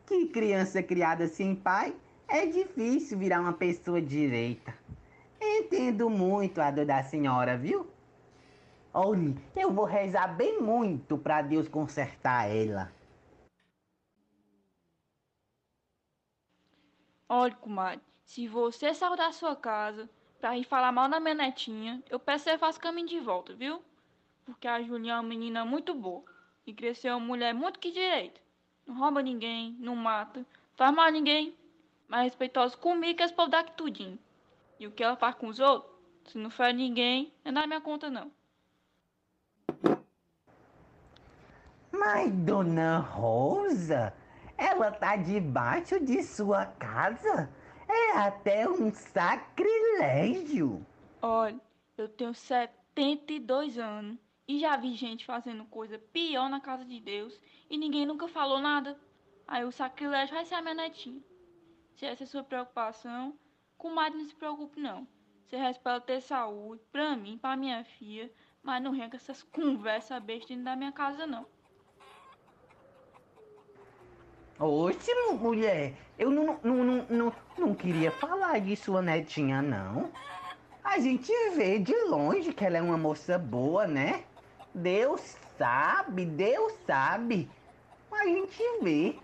Que 0.07 0.26
criança 0.28 0.82
criada 0.82 1.26
sem 1.26 1.55
pai 1.55 1.95
é 2.28 2.47
difícil 2.47 3.18
virar 3.18 3.41
uma 3.41 3.53
pessoa 3.53 4.01
direita. 4.01 4.74
Entendo 5.41 6.09
muito 6.09 6.61
a 6.61 6.70
dor 6.70 6.87
da 6.87 7.03
senhora, 7.03 7.57
viu? 7.57 7.87
Olhe, 8.95 9.37
eu 9.55 9.70
vou 9.70 9.84
rezar 9.84 10.28
bem 10.28 10.61
muito 10.61 11.18
para 11.18 11.43
Deus 11.43 11.68
consertar 11.68 12.49
ela. 12.49 12.91
Olha, 17.29 17.55
comadre, 17.57 18.01
se 18.24 18.47
você 18.47 18.95
sair 18.95 19.16
da 19.16 19.33
sua 19.33 19.57
casa 19.57 20.09
pra 20.41 20.57
ir 20.57 20.62
falar 20.62 20.93
mal 20.93 21.09
da 21.09 21.18
minha 21.18 21.35
netinha, 21.35 22.01
eu 22.09 22.20
peço 22.20 22.45
que 22.45 22.51
você 22.51 22.59
faça 22.59 22.79
caminho 22.79 23.09
de 23.09 23.18
volta, 23.18 23.53
viu? 23.53 23.83
Porque 24.45 24.68
a 24.68 24.81
Julinha 24.81 25.14
é 25.14 25.16
uma 25.16 25.24
menina 25.24 25.64
muito 25.64 25.93
boa 25.93 26.22
e 26.64 26.72
cresceu 26.72 27.16
uma 27.16 27.27
mulher 27.27 27.53
muito 27.53 27.81
que 27.81 27.91
direita. 27.91 28.41
Não 28.87 28.97
rouba 28.97 29.22
ninguém, 29.22 29.77
não 29.81 29.97
mata, 29.97 30.47
faz 30.77 30.95
mal 30.95 31.07
a 31.07 31.11
ninguém, 31.11 31.53
mas 32.07 32.24
respeitosa 32.27 32.77
comigo 32.77 33.16
que 33.16 33.24
esse 33.24 33.35
povo 33.35 33.51
daqui 33.51 33.72
tudinho. 33.72 34.18
E 34.79 34.87
o 34.87 34.93
que 34.93 35.03
ela 35.03 35.16
faz 35.16 35.35
com 35.35 35.49
os 35.49 35.59
outros, 35.59 35.93
se 36.27 36.39
não 36.39 36.51
fere 36.51 36.74
ninguém, 36.74 37.33
não 37.45 37.51
é 37.51 37.55
da 37.55 37.66
minha 37.66 37.81
conta 37.81 38.09
não. 38.09 38.31
Mas, 41.91 42.31
Dona 42.33 42.99
Rosa, 42.99 44.14
ela 44.59 44.91
tá 44.91 45.17
debaixo 45.17 46.01
de 46.01 46.23
sua 46.23 46.67
casa? 46.67 47.51
É 47.89 48.19
até 48.19 48.69
um 48.69 48.93
sacrilégio. 48.93 50.85
Olha, 51.23 51.61
eu 51.97 52.09
tenho 52.09 52.35
72 52.35 53.79
anos 53.79 54.19
e 54.49 54.59
já 54.59 54.77
vi 54.77 54.95
gente 54.95 55.25
fazendo 55.25 55.65
coisa 55.67 55.99
pior 55.99 56.49
na 56.49 56.61
casa 56.61 56.85
de 56.85 57.01
Deus 57.01 57.39
e 57.71 57.77
ninguém 57.77 58.07
nunca 58.07 58.29
falou 58.29 58.61
nada. 58.61 58.99
Aí 59.47 59.65
o 59.65 59.73
sacrilégio 59.73 60.35
vai 60.35 60.45
ser 60.45 60.57
a 60.57 60.63
minha 60.63 60.75
netinha. 60.75 61.23
Se 61.95 62.05
essa 62.05 62.25
é 62.25 62.27
a 62.27 62.29
sua 62.29 62.43
preocupação, 62.43 63.39
comadre 63.79 64.19
não 64.19 64.27
se 64.27 64.35
preocupe 64.35 64.81
não. 64.81 65.07
Você 65.47 65.57
ela 65.57 66.01
ter 66.01 66.21
saúde, 66.21 66.83
pra 66.91 67.17
mim, 67.17 67.39
pra 67.39 67.57
minha 67.57 67.85
filha, 67.85 68.33
mas 68.63 68.83
não 68.83 68.91
com 69.09 69.17
essas 69.17 69.43
conversas 69.45 70.21
bestas 70.23 70.49
dentro 70.49 70.65
da 70.65 70.75
minha 70.75 70.93
casa 70.93 71.27
não. 71.27 71.47
Oxe, 74.59 75.13
mulher, 75.39 75.95
eu 76.19 76.31
não, 76.31 76.59
não, 76.63 76.85
não, 76.85 77.07
não, 77.11 77.33
não 77.59 77.75
queria 77.75 78.11
falar 78.11 78.59
de 78.59 78.75
sua 78.75 79.03
netinha, 79.03 79.61
não. 79.61 80.11
A 80.83 80.99
gente 80.99 81.31
vê 81.55 81.79
de 81.79 81.95
longe 82.05 82.55
que 82.55 82.65
ela 82.65 82.79
é 82.79 82.83
uma 82.83 82.97
moça 82.97 83.39
boa, 83.39 83.87
né? 83.87 84.25
Deus 84.75 85.21
sabe, 85.59 86.25
Deus 86.25 86.73
sabe. 86.87 87.51
A 88.11 88.25
gente 88.25 88.63
vê. 88.81 89.19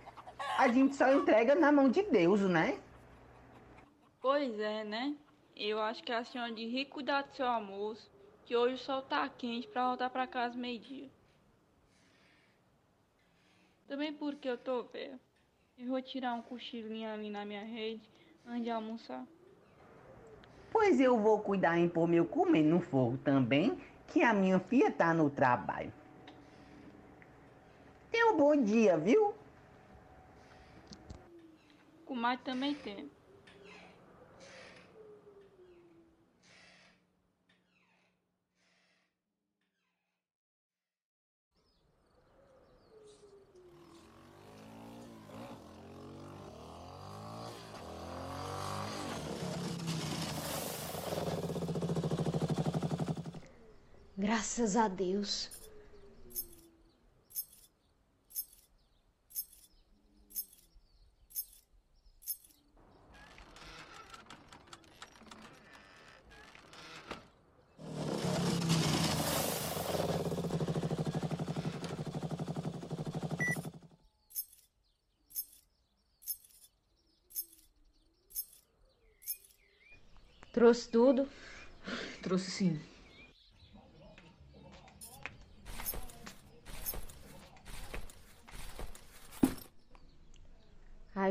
A 0.59 0.69
gente 0.69 0.97
só 0.97 1.11
entrega 1.11 1.55
na 1.55 1.73
mão 1.73 1.89
de 1.89 2.03
Deus, 2.03 2.43
né? 2.43 2.79
Pois 4.21 4.59
é, 4.61 4.85
né? 4.85 5.15
Eu 5.57 5.81
acho 5.81 6.03
que 6.03 6.13
a 6.13 6.25
senhora 6.25 6.53
de 6.53 6.67
rir 6.67 6.87
cuidar 6.87 7.23
do 7.23 7.35
seu 7.35 7.47
almoço, 7.47 8.11
que 8.45 8.55
hoje 8.55 8.75
o 8.75 8.79
sol 8.79 9.01
tá 9.01 9.27
quente 9.31 9.67
pra 9.69 9.89
voltar 9.89 10.11
pra 10.11 10.27
casa 10.27 10.59
meio-dia. 10.59 11.09
Também 13.93 14.11
porque 14.11 14.49
eu 14.49 14.57
tô 14.57 14.85
velha. 14.85 15.21
Eu 15.77 15.89
vou 15.89 16.01
tirar 16.01 16.33
um 16.33 16.41
cochilinho 16.41 17.11
ali 17.11 17.29
na 17.29 17.45
minha 17.45 17.63
rede 17.63 18.01
antes 18.47 18.65
de 18.65 18.71
almoçar. 18.71 19.23
Pois 20.71 20.99
eu 20.99 21.19
vou 21.19 21.39
cuidar 21.41 21.77
em 21.77 21.91
pôr 21.91 22.09
meu 22.09 22.25
comer 22.25 22.63
no 22.63 22.81
fogo 22.81 23.19
também, 23.19 23.79
que 24.09 24.23
a 24.23 24.33
minha 24.33 24.59
filha 24.59 24.91
tá 24.91 25.13
no 25.13 25.29
trabalho. 25.29 25.93
Tenha 28.11 28.33
um 28.33 28.37
bom 28.39 28.57
dia, 28.57 28.97
viu? 28.97 29.35
Comadre 32.07 32.47
também 32.47 32.75
tem. 32.75 33.11
Graças 54.33 54.77
a 54.77 54.89
Deus. 54.89 55.51
Trouxe 80.55 80.89
tudo? 80.89 81.29
Trouxe 82.23 82.51
sim. 82.51 82.92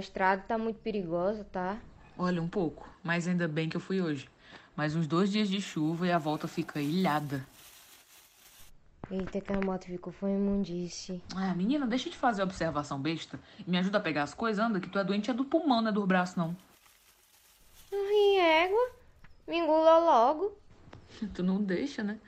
Estrada 0.02 0.44
tá 0.46 0.58
muito 0.58 0.80
perigosa, 0.80 1.46
tá? 1.46 1.78
Olha, 2.18 2.42
um 2.42 2.48
pouco, 2.48 2.88
mas 3.04 3.28
ainda 3.28 3.48
bem 3.48 3.70
que 3.70 3.78
eu 3.78 3.82
fui 3.82 4.02
hoje. 4.02 4.28
Mais 4.76 4.96
uns 4.96 5.08
dois 5.08 5.32
dias 5.32 5.50
de 5.50 5.62
chuva 5.62 6.08
e 6.08 6.12
a 6.12 6.18
volta 6.18 6.48
fica 6.48 6.80
ilhada. 6.82 7.46
Eita, 9.10 9.42
que 9.42 9.52
a 9.52 9.60
moto 9.60 9.86
ficou 9.86 10.14
foi 10.14 10.32
imundice. 10.32 11.22
Ah, 11.36 11.54
menina, 11.54 11.86
deixa 11.86 12.10
de 12.10 12.18
fazer 12.18 12.44
observação 12.44 13.00
besta 13.00 13.40
e 13.66 13.70
me 13.70 13.78
ajuda 13.78 13.98
a 13.98 14.02
pegar 14.02 14.24
as 14.24 14.34
coisas, 14.34 14.64
anda, 14.64 14.80
que 14.80 14.90
tu 14.90 14.98
é 14.98 15.04
doente 15.04 15.30
é 15.30 15.34
do 15.34 15.44
pulmão, 15.44 15.82
não 15.82 15.90
é 15.90 15.92
do 15.92 16.06
braço, 16.06 16.40
não. 16.40 16.56
Ai, 17.92 18.64
égua. 18.64 18.92
Me 19.48 19.58
engula 19.58 19.98
logo. 20.00 20.58
tu 21.36 21.44
não 21.44 21.62
deixa, 21.62 22.04
né? 22.04 22.20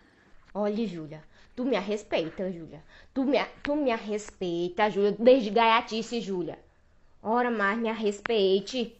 Olha, 0.53 0.85
Júlia, 0.85 1.23
tu 1.55 1.63
me 1.63 1.79
respeita, 1.79 2.51
Júlia. 2.51 2.83
Tu 3.13 3.23
me, 3.23 3.37
tu 3.63 3.75
me 3.75 3.95
respeita, 3.95 4.89
Júlia, 4.89 5.15
desde 5.17 5.49
gaiatice, 5.49 6.19
Júlia. 6.19 6.59
Ora 7.25 7.49
mais, 7.49 7.79
me 7.79 7.89
respeite. 7.89 8.93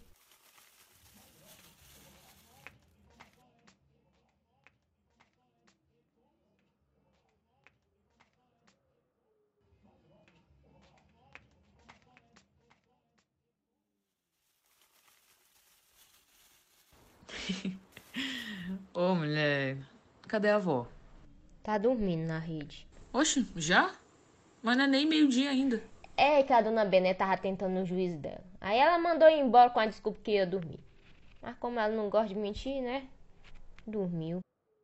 Ô, 18.94 19.16
mulher, 19.16 19.78
cadê 20.30 20.50
a 20.50 20.56
avó? 20.56 20.88
Tá 21.62 21.78
dormindo 21.78 22.26
na 22.26 22.40
rede. 22.40 22.88
Oxe, 23.12 23.46
já? 23.58 23.94
Mas 24.62 24.78
não 24.78 24.86
é 24.86 24.88
nem 24.88 25.06
meio-dia 25.06 25.50
ainda. 25.50 25.84
É 26.16 26.43
que 26.43 26.53
a 26.53 26.61
dona 26.61 26.86
Bené 26.86 27.14
tava 27.14 27.38
tentando 27.38 27.80
o 27.80 27.86
juízo 27.86 28.18
dela. 28.18 28.43
Aí 28.61 28.78
ela 28.78 28.99
mandou 28.99 29.28
ir 29.30 29.39
embora 29.39 29.70
com 29.70 29.80
a 29.80 29.86
desculpa 29.86 30.20
que 30.24 30.32
ia 30.32 30.45
dormir. 30.45 30.80
Mas 31.41 31.57
como 31.57 31.80
ela 31.80 31.93
não 31.93 32.09
gosta 32.09 32.30
de 32.30 32.36
mentir, 32.36 32.82
né? 32.82 33.07
Dormiu. 33.86 34.39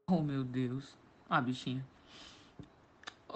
Oh, 0.08 0.22
meu 0.22 0.44
Deus. 0.44 0.98
Ah, 1.30 1.40
bichinha. 1.40 1.86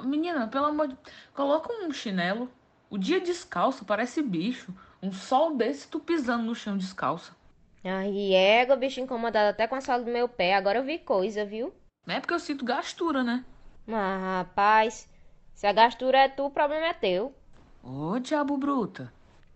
Menina, 0.04 0.48
pelo 0.48 0.66
amor 0.66 0.88
de... 0.88 0.98
Coloca 1.34 1.72
um 1.72 1.92
chinelo. 1.92 2.50
O 2.90 2.98
dia 2.98 3.22
descalço 3.22 3.86
parece 3.86 4.22
bicho. 4.22 4.74
Um 5.02 5.12
sol 5.12 5.56
desse 5.56 5.88
tu 5.88 6.00
pisando 6.00 6.44
no 6.44 6.56
chão 6.56 6.78
descalça. 6.78 7.36
Ai, 7.84 8.34
égua, 8.34 8.76
bicho 8.76 9.00
incomodado 9.00 9.50
até 9.50 9.68
com 9.68 9.76
a 9.76 9.82
sola 9.82 10.04
do 10.04 10.12
meu 10.12 10.28
pé. 10.28 10.56
Agora 10.56 10.80
eu 10.80 10.84
vi 10.84 10.98
coisa, 10.98 11.46
viu? 11.46 11.74
Não 12.06 12.16
é 12.16 12.20
porque 12.20 12.34
eu 12.34 12.40
sinto 12.40 12.66
gastura, 12.66 13.24
né? 13.24 13.46
Mas, 13.86 14.22
rapaz, 14.22 15.10
se 15.54 15.68
a 15.68 15.74
gastura 15.74 16.18
é 16.20 16.30
tu, 16.30 16.46
o 16.46 16.52
problema 16.52 16.88
é 16.88 16.94
teu. 16.94 17.36
Ô, 17.84 18.18
diabo 18.18 18.58
bruta. 18.58 19.12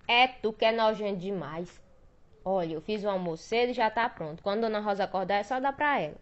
É 0.06 0.28
tu 0.28 0.52
que 0.52 0.66
é 0.66 0.72
nojento 0.74 1.20
demais. 1.20 1.82
Olha, 2.44 2.74
eu 2.74 2.82
fiz 2.82 3.04
o 3.04 3.10
almoço 3.10 3.44
cedo 3.44 3.70
e 3.72 3.74
já 3.74 3.90
tá 3.90 4.10
pronto. 4.10 4.44
Quando 4.44 4.62
Dona 4.62 4.82
Rosa 4.82 5.06
acordar, 5.06 5.36
é 5.36 5.44
só 5.44 5.60
dar 5.62 5.72
pra 5.72 6.00
ela. 6.02 6.18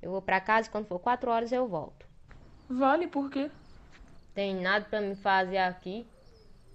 Eu 0.00 0.12
vou 0.12 0.22
pra 0.22 0.40
casa 0.40 0.68
e 0.68 0.70
quando 0.70 0.86
for 0.86 1.00
quatro 1.00 1.30
horas 1.30 1.50
eu 1.50 1.66
volto. 1.66 2.06
Vale 2.70 3.08
por 3.08 3.28
quê? 3.28 3.50
Tem 4.34 4.54
nada 4.54 4.84
pra 4.84 5.00
me 5.00 5.16
fazer 5.16 5.58
aqui. 5.58 6.06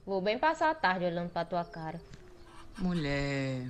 Vou 0.06 0.22
bem 0.22 0.38
passar 0.38 0.70
a 0.70 0.76
tarde 0.76 1.06
olhando 1.06 1.30
pra 1.30 1.46
tua 1.46 1.64
cara. 1.64 2.02
Mulher. 2.78 3.70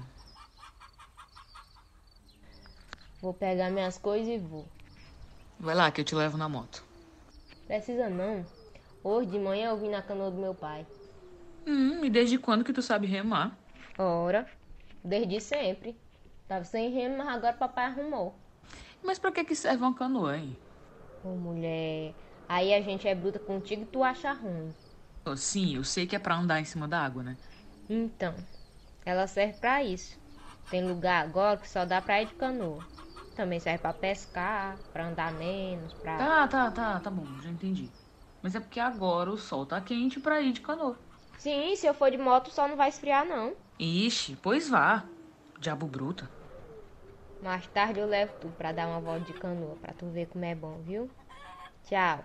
Vou 3.22 3.34
pegar 3.34 3.70
minhas 3.70 3.99
coisas 3.99 4.28
e 4.28 4.38
vou. 4.39 4.66
Vai 5.59 5.76
lá 5.76 5.91
que 5.91 6.01
eu 6.01 6.05
te 6.05 6.16
levo 6.16 6.38
na 6.38 6.49
moto. 6.49 6.84
Precisa 7.68 8.09
não. 8.09 8.43
Hoje 9.03 9.30
de 9.30 9.39
manhã 9.39 9.70
eu 9.70 9.78
vim 9.78 9.89
na 9.89 10.01
canoa 10.01 10.32
do 10.32 10.38
meu 10.38 10.55
pai. 10.55 10.86
Hum, 11.66 12.03
e 12.05 12.09
desde 12.09 12.38
quando 12.38 12.64
que 12.64 12.72
tu 12.74 12.82
sabe 12.82 13.05
remar? 13.07 13.57
Ora, 13.97 14.51
desde 15.03 15.39
sempre. 15.41 15.99
Tava 16.47 16.64
sem 16.66 16.91
remo, 16.91 17.18
mas 17.18 17.28
agora 17.30 17.57
papai 17.57 17.86
arrumou. 17.86 18.39
Mas 19.03 19.20
pra 19.20 19.32
que 19.32 19.43
que 19.43 19.55
serve 19.55 19.84
uma 19.84 19.93
canoa, 19.95 20.38
hein? 20.38 20.57
Ô 21.24 21.36
mulher, 21.36 22.16
aí 22.47 22.72
a 22.74 22.80
gente 22.82 23.07
é 23.07 23.16
bruta 23.16 23.39
contigo 23.39 23.82
e 23.84 23.86
tu 23.88 24.03
acha 24.03 24.32
ruim. 24.34 24.76
Oh, 25.26 25.36
sim, 25.38 25.76
eu 25.76 25.84
sei 25.84 26.05
que 26.07 26.16
é 26.16 26.20
pra 26.20 26.36
andar 26.38 26.59
em 26.59 26.66
cima 26.66 26.88
da 26.88 27.01
água, 27.03 27.24
né? 27.24 27.38
Então, 27.88 28.45
ela 29.05 29.28
serve 29.28 29.59
pra 29.59 29.84
isso. 29.84 30.20
Tem 30.70 30.86
lugar 30.88 31.24
agora 31.24 31.59
que 31.59 31.70
só 31.70 31.86
dá 31.86 32.01
pra 32.01 32.22
ir 32.22 32.28
de 32.28 32.36
canoa. 32.36 32.88
Também 33.36 33.59
serve 33.59 33.80
pra 33.82 33.93
pescar, 33.93 34.84
pra 34.93 35.07
andar 35.07 35.32
menos, 35.34 35.93
pra. 35.95 36.30
Tá, 36.30 36.47
tá, 36.47 36.72
tá, 36.72 36.99
tá 36.99 37.09
bom, 37.11 37.39
já 37.39 37.49
entendi. 37.51 37.91
Mas 38.41 38.55
é 38.55 38.59
porque 38.59 38.80
agora 38.80 39.32
o 39.32 39.38
sol 39.38 39.66
tá 39.66 39.80
quente 39.82 40.20
pra 40.20 40.41
ir 40.41 40.51
de 40.53 40.61
canoa. 40.61 40.99
Sim, 41.38 41.76
se 41.76 41.86
eu 41.86 41.94
for 41.94 42.10
de 42.12 42.18
moto, 42.18 42.50
sol 42.50 42.68
não 42.68 42.78
vai 42.78 42.90
esfriar, 42.90 43.26
não. 43.26 43.54
Ixi, 43.80 44.38
pois 44.42 44.70
vá. 44.70 45.04
Diabo 45.60 45.88
bruta. 45.88 46.30
Mais 47.42 47.68
tarde 47.68 48.00
eu 48.00 48.08
levo 48.08 48.34
tu 48.40 48.48
pra 48.58 48.72
dar 48.72 48.88
uma 48.88 49.00
volta 49.00 49.26
de 49.26 49.34
canoa, 49.34 49.76
pra 49.82 49.94
tu 49.94 50.06
ver 50.08 50.28
como 50.28 50.46
é 50.46 50.56
bom, 50.56 50.80
viu? 50.82 51.10
Tchau. 51.84 52.24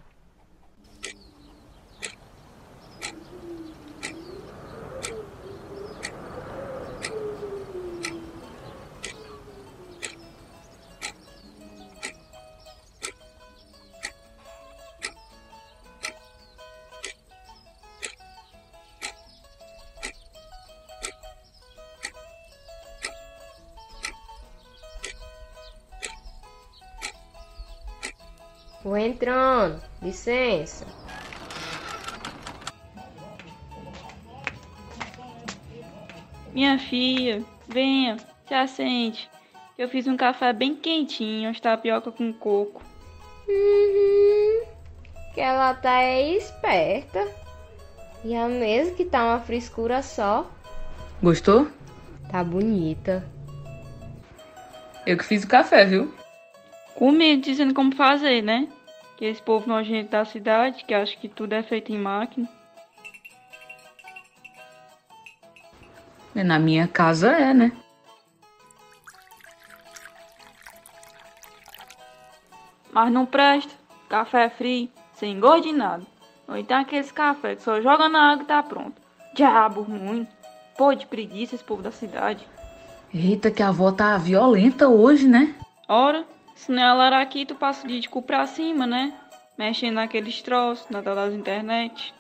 Entrando. 29.19 29.83
Licença. 30.01 30.87
Minha 36.53 36.79
filha, 36.79 37.45
venha, 37.69 38.16
se 38.47 38.55
assente. 38.55 39.29
Eu 39.77 39.89
fiz 39.89 40.07
um 40.07 40.16
café 40.16 40.53
bem 40.53 40.75
quentinho, 40.75 41.51
as 41.51 41.61
tapioca 41.61 42.11
com 42.11 42.33
coco. 42.33 42.83
Uhum. 43.49 44.66
Que 45.35 45.41
ela 45.41 45.75
tá 45.75 46.01
é 46.01 46.37
esperta. 46.37 47.27
E 48.25 48.35
a 48.35 48.49
mesa 48.49 48.93
que 48.93 49.05
tá 49.05 49.25
uma 49.25 49.41
frescura 49.41 50.03
só. 50.03 50.51
Gostou? 51.23 51.69
Tá 52.31 52.43
bonita. 52.43 53.25
Eu 55.07 55.16
que 55.16 55.25
fiz 55.25 55.45
o 55.45 55.49
café, 55.49 55.85
viu? 55.85 56.12
Comigo 56.97 57.43
dizendo 57.43 57.73
como 57.73 57.95
fazer, 57.95 58.43
né? 58.43 58.69
Que 59.19 59.25
esse 59.25 59.43
povo 59.43 59.69
nojento 59.69 60.12
da 60.12 60.25
cidade, 60.25 60.85
que 60.85 60.95
acha 60.95 61.16
que 61.16 61.29
tudo 61.29 61.53
é 61.53 61.62
feito 61.62 61.93
em 61.93 61.99
máquina. 61.99 62.49
Na 66.33 66.57
minha 66.57 66.87
casa 66.87 67.33
é, 67.33 67.53
né? 67.53 67.73
Mas 72.93 73.12
não 73.12 73.27
presta. 73.27 73.75
Café 74.09 74.49
frio, 74.49 74.89
sem 75.14 75.41
gosto 75.41 75.64
de 75.64 75.73
nada. 75.73 76.07
Ou 76.47 76.57
então 76.57 76.81
aqueles 76.81 77.11
café 77.11 77.57
que 77.57 77.62
só 77.62 77.81
joga 77.81 78.09
na 78.09 78.33
água 78.33 78.45
e 78.45 78.47
tá 78.47 78.62
pronto. 78.62 79.03
Diabo 79.35 79.83
ruim. 79.83 80.29
Pô 80.77 80.95
de 80.95 81.07
preguiça 81.07 81.57
esse 81.57 81.64
povo 81.64 81.83
da 81.83 81.91
cidade. 81.91 82.47
Eita, 83.12 83.51
que 83.51 83.64
a 83.64 83.69
avó 83.69 83.91
tá 83.91 84.16
violenta 84.16 84.89
hoje, 84.89 85.27
né? 85.27 85.57
Ora, 85.89 86.25
se 86.59 86.73
não 86.73 86.83
é 86.83 86.87
ela 86.87 87.21
aqui, 87.21 87.47
tu 87.47 87.55
passa 87.55 87.85
o 87.85 87.89
dia 87.89 88.01
de 88.01 88.09
cu 88.09 88.21
pra 88.21 88.45
cima, 88.47 88.85
né? 88.85 89.13
Mexendo 89.57 89.95
naqueles 89.95 90.43
troços, 90.43 90.89
na 90.91 91.01
das 91.01 91.33
internet. 91.33 92.13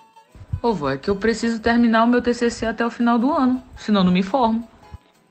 Ô, 0.62 0.72
vó, 0.72 0.90
é 0.90 0.96
que 0.96 1.10
eu 1.10 1.16
preciso 1.16 1.60
terminar 1.60 2.04
o 2.04 2.06
meu 2.06 2.22
TCC 2.22 2.66
até 2.66 2.86
o 2.86 2.90
final 2.90 3.18
do 3.18 3.32
ano, 3.32 3.60
senão 3.76 4.04
não 4.04 4.12
me 4.12 4.22
formo. 4.22 4.66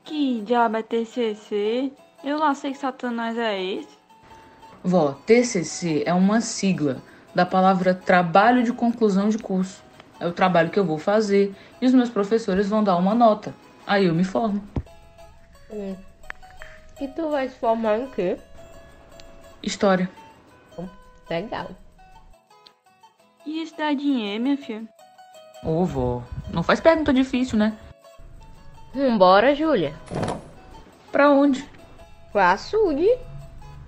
Que 0.04 0.42
diabo 0.42 0.76
é 0.76 0.82
TCC? 0.82 1.90
Eu 2.22 2.38
lá 2.38 2.54
sei 2.54 2.72
que 2.72 2.78
Satanás 2.78 3.36
é 3.38 3.62
esse. 3.62 3.98
Vó, 4.84 5.12
TCC 5.26 6.02
é 6.06 6.12
uma 6.12 6.42
sigla 6.42 7.02
da 7.34 7.46
palavra 7.46 7.94
trabalho 7.94 8.62
de 8.62 8.72
conclusão 8.72 9.30
de 9.30 9.38
curso. 9.38 9.82
É 10.20 10.26
o 10.26 10.32
trabalho 10.32 10.70
que 10.70 10.78
eu 10.78 10.84
vou 10.84 10.98
fazer 10.98 11.54
e 11.80 11.86
os 11.86 11.94
meus 11.94 12.10
professores 12.10 12.68
vão 12.68 12.84
dar 12.84 12.96
uma 12.96 13.14
nota. 13.14 13.54
Aí 13.86 14.04
eu 14.04 14.14
me 14.14 14.24
formo. 14.24 14.62
Hum. 15.70 15.96
E 17.00 17.08
tu 17.08 17.30
vai 17.30 17.48
se 17.48 17.58
formar 17.58 17.98
em 18.00 18.06
quê? 18.10 18.36
História. 19.62 20.10
Legal. 21.28 21.70
E 23.44 23.64
dinheiro, 23.96 24.42
minha 24.42 24.56
filha? 24.56 24.88
Ô, 25.64 25.84
vó, 25.84 26.22
não 26.52 26.62
faz 26.62 26.80
pergunta 26.80 27.12
difícil, 27.12 27.58
né? 27.58 27.76
Vambora, 28.94 29.54
Júlia. 29.54 29.94
Pra 31.10 31.30
onde? 31.30 31.68
Pro 32.32 32.40
açude. 32.40 33.08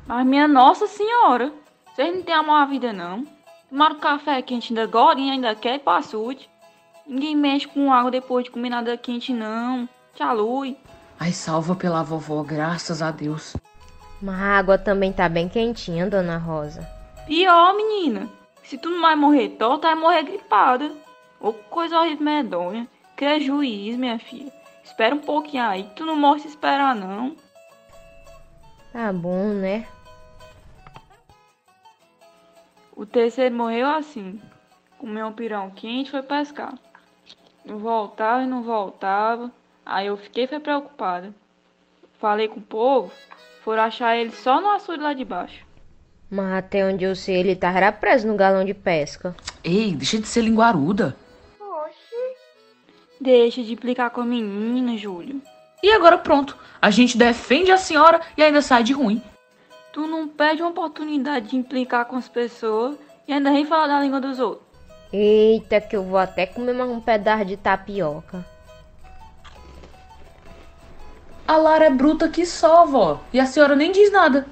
Mas 0.07 0.27
minha 0.27 0.49
nossa 0.49 0.87
senhora, 0.87 1.53
vocês 1.95 2.15
não 2.15 2.23
têm 2.23 2.35
amor 2.35 2.57
à 2.57 2.65
vida 2.67 2.93
não. 2.93 3.27
Tomaram 3.69 4.01
café 4.01 4.43
quente 4.43 4.73
ainda 4.73 4.83
agora 4.83 5.21
e 5.21 5.31
ainda 5.31 5.55
quer 5.55 5.77
ir 5.77 5.79
pro 5.81 5.93
açude. 5.93 6.51
Ninguém 7.07 7.37
mexe 7.37 7.69
com 7.69 7.93
água 7.93 8.11
depois 8.11 8.45
de 8.45 8.51
comer 8.51 8.71
nada 8.71 8.97
quente 8.97 9.33
não. 9.33 9.89
Tchalui. 10.15 10.77
Ai, 11.19 11.33
salva 11.33 11.75
pela 11.75 12.03
vovó, 12.03 12.43
graças 12.43 13.01
a 13.03 13.11
Deus. 13.11 13.55
Mas 14.21 14.41
a 14.41 14.59
água 14.59 14.77
também 14.77 15.13
tá 15.13 15.29
bem 15.29 15.49
quentinha, 15.49 16.09
dona 16.09 16.37
Rosa. 16.37 16.87
Pior, 17.27 17.75
menina. 17.75 18.29
Se 18.63 18.77
tu 18.77 18.91
não 18.91 19.01
vai 19.01 19.17
morrer 19.17 19.51
torta, 19.51 19.89
vai 19.89 19.95
morrer 19.97 20.23
gripada. 20.23 20.93
Ô, 21.41 21.53
coisa 21.53 21.99
horrível 21.99 22.25
medonha. 22.25 22.87
Cria 23.17 23.41
juiz, 23.41 23.97
minha 23.97 24.19
filha. 24.19 24.53
Espera 24.85 25.15
um 25.15 25.21
pouquinho 25.21 25.65
aí, 25.65 25.85
que 25.85 25.95
tu 25.95 26.05
não 26.05 26.17
morre 26.17 26.41
se 26.41 26.49
esperar, 26.49 26.95
não. 26.95 27.35
Tá 28.93 29.13
bom, 29.13 29.49
né? 29.55 29.87
O 32.95 33.07
terceiro 33.07 33.55
morreu 33.55 33.87
assim. 33.87 34.41
Comeu 34.99 35.29
um 35.29 35.33
pirão 35.33 35.71
quente 35.71 36.09
e 36.09 36.11
foi 36.11 36.23
pescar. 36.23 36.75
Não 37.65 37.79
voltava 37.79 38.43
e 38.43 38.47
não 38.47 38.63
voltava. 38.63 39.51
Aí 39.87 40.09
eu 40.09 40.17
fiquei 40.17 40.47
foi 40.47 40.61
preocupada. 40.61 41.35
Falei 42.19 42.49
com 42.49 42.59
o 42.59 42.63
povo, 42.63 43.11
foram 43.65 43.83
achar 43.83 44.17
ele 44.17 44.31
só 44.31 44.61
no 44.61 44.71
açude 44.71 45.03
lá 45.03 45.13
de 45.13 45.25
baixo. 45.25 45.65
Mas 46.31 46.59
até 46.59 46.85
onde 46.85 47.05
eu 47.05 47.15
sei, 47.17 47.37
ele 47.37 47.57
tava 47.57 47.91
preso 47.93 48.27
no 48.27 48.37
galão 48.37 48.65
de 48.65 48.73
pesca. 48.73 49.35
Ei, 49.65 49.95
deixa 49.95 50.19
de 50.19 50.27
ser 50.27 50.43
linguaruda. 50.43 51.17
Deixa 53.21 53.63
de 53.63 53.75
implicar 53.75 54.11
com 54.11 54.23
a 54.23 54.25
menina, 54.25 54.97
Júlio. 54.97 55.43
E 55.83 55.91
agora 55.93 56.17
pronto, 56.17 56.57
a 56.81 56.91
gente 56.91 57.19
defende 57.19 57.71
a 57.71 57.77
senhora 57.77 58.21
e 58.37 58.43
ainda 58.43 58.63
sai 58.63 58.83
de 58.83 58.93
ruim. 58.93 59.23
Tu 59.93 60.07
não 60.07 60.27
perde 60.29 60.63
uma 60.63 60.71
oportunidade 60.71 61.51
de 61.51 61.57
implicar 61.57 62.07
com 62.07 62.17
as 62.17 62.29
pessoas 62.29 62.97
e 63.27 63.33
ainda 63.33 63.51
vem 63.51 63.67
falar 63.67 63.89
da 63.89 64.01
língua 64.01 64.21
dos 64.21 64.39
outros. 64.39 64.67
Eita, 65.13 65.81
que 65.81 65.97
eu 65.97 66.05
vou 66.05 66.19
até 66.19 66.47
comer 66.47 66.73
mais 66.73 66.89
um 66.89 67.01
pedaço 67.01 67.45
de 67.45 67.57
tapioca. 67.57 68.45
A 71.51 71.57
Lara 71.57 71.87
é 71.87 71.91
bruta 71.91 72.29
que 72.29 72.47
só, 72.47 72.87
vó. 72.87 73.19
E 73.33 73.41
a 73.41 73.45
senhora 73.45 73.75
nem 73.75 73.91
diz 73.91 74.13
nada. 74.13 74.47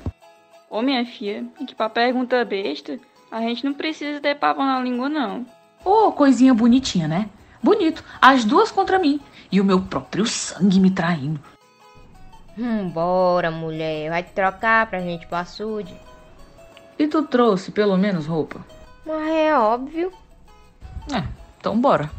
Ô, 0.68 0.82
minha 0.82 1.06
filha, 1.06 1.46
e 1.60 1.64
que 1.64 1.72
pra 1.72 1.88
pergunta 1.88 2.44
besta, 2.44 2.98
a 3.30 3.40
gente 3.40 3.64
não 3.64 3.72
precisa 3.72 4.20
ter 4.20 4.34
papo 4.34 4.60
na 4.60 4.80
língua, 4.80 5.08
não. 5.08 5.46
Ô, 5.84 6.10
coisinha 6.10 6.52
bonitinha, 6.52 7.06
né? 7.06 7.30
Bonito. 7.62 8.02
As 8.20 8.44
duas 8.44 8.72
contra 8.72 8.98
mim. 8.98 9.20
E 9.52 9.60
o 9.60 9.64
meu 9.64 9.80
próprio 9.80 10.26
sangue 10.26 10.80
me 10.80 10.90
traindo. 10.90 11.38
Vambora, 12.56 13.52
mulher. 13.52 14.10
Vai 14.10 14.24
te 14.24 14.32
trocar 14.32 14.90
pra 14.90 14.98
gente 14.98 15.22
ir 15.22 15.28
pro 15.28 15.36
açude. 15.36 15.94
E 16.98 17.06
tu 17.06 17.22
trouxe 17.22 17.70
pelo 17.70 17.96
menos 17.96 18.26
roupa? 18.26 18.58
Mas 19.06 19.28
é 19.28 19.56
óbvio. 19.56 20.12
É, 21.14 21.22
então 21.60 21.80
bora. 21.80 22.10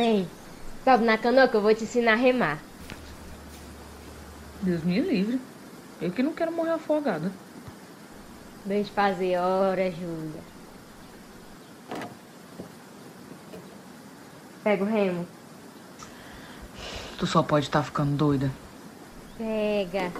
Vem, 0.00 0.26
sobe 0.82 1.04
na 1.04 1.18
canoa 1.18 1.46
que 1.46 1.58
eu 1.58 1.60
vou 1.60 1.74
te 1.74 1.84
ensinar 1.84 2.14
a 2.14 2.16
remar. 2.16 2.58
Deus 4.62 4.82
me 4.82 4.98
livre. 4.98 5.38
Eu 6.00 6.10
que 6.10 6.22
não 6.22 6.32
quero 6.32 6.50
morrer 6.50 6.70
afogada. 6.70 7.30
Vem 8.64 8.82
te 8.82 8.90
fazer 8.92 9.36
hora, 9.36 9.90
Júlia. 9.90 10.40
Pega 14.64 14.82
o 14.82 14.86
remo. 14.86 15.26
Tu 17.18 17.26
só 17.26 17.42
pode 17.42 17.66
estar 17.66 17.82
ficando 17.82 18.16
doida. 18.16 18.50
Pega. 19.36 20.10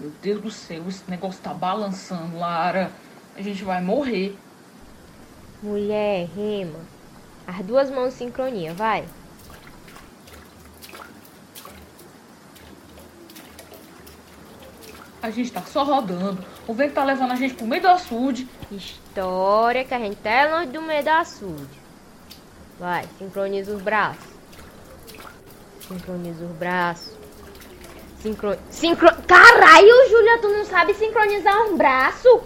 Meu 0.00 0.10
Deus 0.20 0.42
do 0.42 0.50
céu, 0.50 0.88
esse 0.88 1.08
negócio 1.08 1.40
tá 1.40 1.54
balançando, 1.54 2.36
Lara. 2.36 2.90
A 3.36 3.42
gente 3.42 3.62
vai 3.62 3.80
morrer. 3.80 4.36
Mulher, 5.62 6.28
rema. 6.34 6.80
As 7.46 7.64
duas 7.64 7.88
mãos 7.88 8.14
sincronia, 8.14 8.74
vai. 8.74 9.04
A 15.22 15.30
gente 15.30 15.52
tá 15.52 15.62
só 15.62 15.84
rodando. 15.84 16.44
O 16.66 16.74
vento 16.74 16.94
tá 16.94 17.04
levando 17.04 17.30
a 17.30 17.36
gente 17.36 17.54
pro 17.54 17.64
meio 17.64 17.80
do 17.80 17.88
açude. 17.88 18.48
História 18.72 19.84
que 19.84 19.94
a 19.94 19.98
gente 20.00 20.16
tá 20.16 20.48
longe 20.56 20.72
do 20.72 20.82
meio 20.82 21.04
do 21.04 21.10
açude. 21.10 21.80
Vai, 22.80 23.08
sincroniza 23.18 23.72
os 23.72 23.80
braços. 23.80 24.32
Sincroniza 25.86 26.44
os 26.44 26.50
braços. 26.56 27.16
Sincro... 28.20 28.58
Sincro... 28.68 29.08
Caralho, 29.22 30.10
Júlia, 30.10 30.38
tu 30.40 30.48
não 30.48 30.64
sabe 30.64 30.92
sincronizar 30.94 31.56
um 31.68 31.76
braço? 31.76 32.42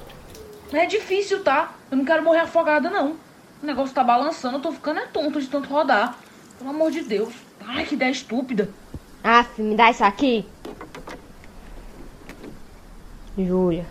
É 0.71 0.85
difícil, 0.85 1.43
tá? 1.43 1.76
Eu 1.91 1.97
não 1.97 2.05
quero 2.05 2.23
morrer 2.23 2.41
afogada, 2.41 2.91
não. 2.91 3.17
O 3.63 3.67
negócio 3.67 3.95
tá 3.95 4.05
balançando, 4.05 4.57
eu 4.57 4.63
tô 4.63 4.73
ficando 4.73 5.01
é 5.01 5.07
tonto 5.07 5.41
de 5.41 5.47
tanto 5.47 5.69
rodar. 5.69 6.17
Pelo 6.59 6.71
amor 6.71 6.91
de 6.91 7.03
Deus. 7.03 7.35
Ai, 7.61 7.85
que 7.85 7.95
ideia 7.95 8.11
estúpida. 8.11 8.71
Aff, 9.23 9.61
me 9.61 9.77
dá 9.77 9.91
isso 9.91 10.05
aqui. 10.05 10.47
Júlia. 13.37 13.87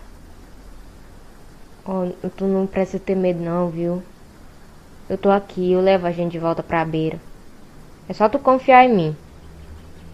Ó, 1.84 2.08
tu 2.36 2.46
não 2.46 2.66
precisa 2.66 2.98
ter 2.98 3.14
medo 3.14 3.40
não, 3.40 3.70
viu? 3.70 4.02
Eu 5.08 5.16
tô 5.16 5.30
aqui, 5.30 5.70
eu 5.70 5.80
levo 5.80 6.06
a 6.06 6.10
gente 6.10 6.32
de 6.32 6.38
volta 6.38 6.62
pra 6.62 6.84
beira. 6.84 7.20
É 8.08 8.12
só 8.12 8.28
tu 8.28 8.40
confiar 8.40 8.84
em 8.84 8.94
mim. 8.94 9.16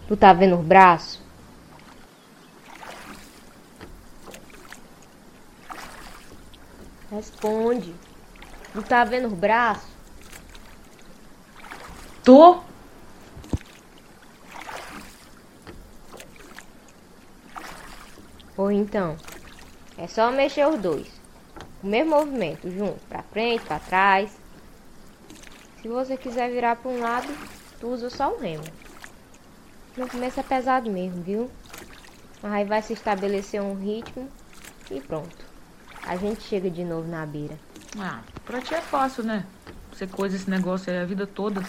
Tu 0.07 0.15
tá 0.15 0.33
vendo 0.33 0.55
os 0.55 0.65
braços? 0.65 1.22
Responde. 7.13 7.93
Tu 8.73 8.81
tá 8.81 9.03
vendo 9.03 9.27
os 9.27 9.33
braços? 9.33 9.87
Tô. 12.23 12.59
Ou 18.57 18.71
então, 18.71 19.15
é 19.95 20.07
só 20.07 20.31
mexer 20.31 20.67
os 20.67 20.79
dois. 20.79 21.07
O 21.83 21.87
mesmo 21.87 22.15
movimento, 22.15 22.71
junto, 22.71 22.99
pra 23.05 23.21
frente, 23.21 23.63
pra 23.63 23.77
trás. 23.77 24.35
Se 25.83 25.87
você 25.87 26.17
quiser 26.17 26.49
virar 26.49 26.77
pra 26.77 26.89
um 26.89 26.99
lado, 26.99 27.31
tu 27.79 27.89
usa 27.89 28.09
só 28.09 28.33
o 28.33 28.39
remo. 28.39 28.63
No 29.95 30.09
começo 30.09 30.39
é 30.39 30.43
pesado 30.43 30.89
mesmo, 30.89 31.21
viu? 31.21 31.51
Mas 32.41 32.53
aí 32.53 32.65
vai 32.65 32.81
se 32.81 32.93
estabelecer 32.93 33.61
um 33.61 33.75
ritmo 33.75 34.27
e 34.89 34.99
pronto. 34.99 35.52
A 36.05 36.17
gente 36.17 36.43
chega 36.43 36.69
de 36.69 36.83
novo 36.83 37.07
na 37.07 37.25
beira. 37.25 37.57
Ah, 37.97 38.19
pra 38.45 38.61
ti 38.61 38.73
é 38.73 38.81
fácil, 38.81 39.23
né? 39.23 39.45
Você 39.91 40.07
coisa 40.07 40.35
esse 40.35 40.49
negócio 40.49 40.91
aí 40.91 40.99
a 40.99 41.05
vida 41.05 41.25
toda. 41.25 41.63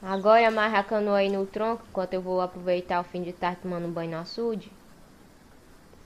Agora 0.00 0.48
amarra 0.48 0.78
a 0.78 0.84
canoa 0.84 1.18
aí 1.18 1.28
no 1.28 1.44
tronco 1.46 1.84
enquanto 1.88 2.14
eu 2.14 2.22
vou 2.22 2.40
aproveitar 2.40 2.98
o 3.00 3.04
fim 3.04 3.22
de 3.22 3.32
tarde 3.34 3.60
tomando 3.60 3.86
um 3.86 3.92
banho 3.92 4.12
no 4.12 4.16
açude. 4.18 4.72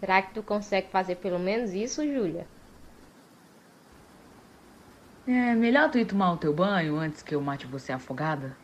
Será 0.01 0.20
que 0.22 0.34
tu 0.34 0.43
consegue 0.43 0.91
fazer 0.91 1.16
pelo 1.16 1.38
menos 1.38 1.72
isso, 1.72 2.03
Júlia? 2.05 2.49
É 5.26 5.55
melhor 5.55 5.91
tu 5.91 5.99
ir 5.99 6.05
tomar 6.05 6.32
o 6.32 6.36
teu 6.36 6.53
banho 6.53 6.97
antes 6.99 7.22
que 7.22 7.34
eu 7.34 7.41
mate 7.41 7.66
você 7.66 7.91
afogada? 7.93 8.55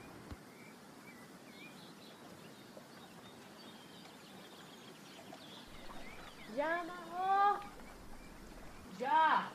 Já 6.56 6.80
amarrou? 6.80 7.60
Já! 8.98 9.52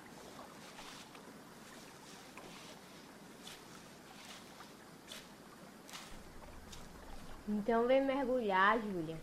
Então 7.72 7.88
vem 7.88 8.03
mergulhar, 8.03 8.78
Júlia. 8.82 9.15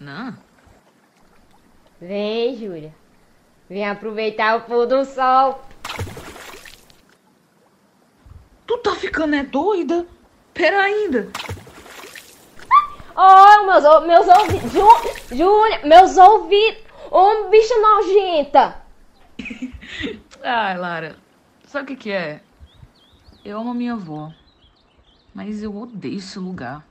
Não. 0.00 0.36
Vem, 2.00 2.56
Júlia. 2.56 2.92
Vem 3.70 3.88
aproveitar 3.88 4.56
o 4.56 4.62
pôr 4.62 4.86
do 4.86 5.04
sol. 5.04 5.62
Tu 8.66 8.76
tá 8.78 8.96
ficando 8.96 9.36
é 9.36 9.44
doida? 9.44 10.04
Pera 10.52 10.82
ainda. 10.82 11.28
Oh, 13.14 13.66
meus, 13.66 13.84
meus 14.04 14.26
ouvidos. 14.36 14.72
Jú- 14.72 15.36
Júlia, 15.36 15.86
meus 15.86 16.16
ouvidos. 16.16 16.82
Ô, 17.08 17.48
bicha 17.50 17.74
nojenta. 17.78 18.82
Ai, 20.42 20.74
Lara, 20.76 21.14
sabe 21.68 21.84
o 21.84 21.86
que 21.86 22.02
que 22.02 22.10
é? 22.10 22.40
Eu 23.44 23.60
amo 23.60 23.70
a 23.70 23.74
minha 23.74 23.92
avó, 23.92 24.32
mas 25.32 25.62
eu 25.62 25.76
odeio 25.76 26.18
esse 26.18 26.36
lugar. 26.40 26.84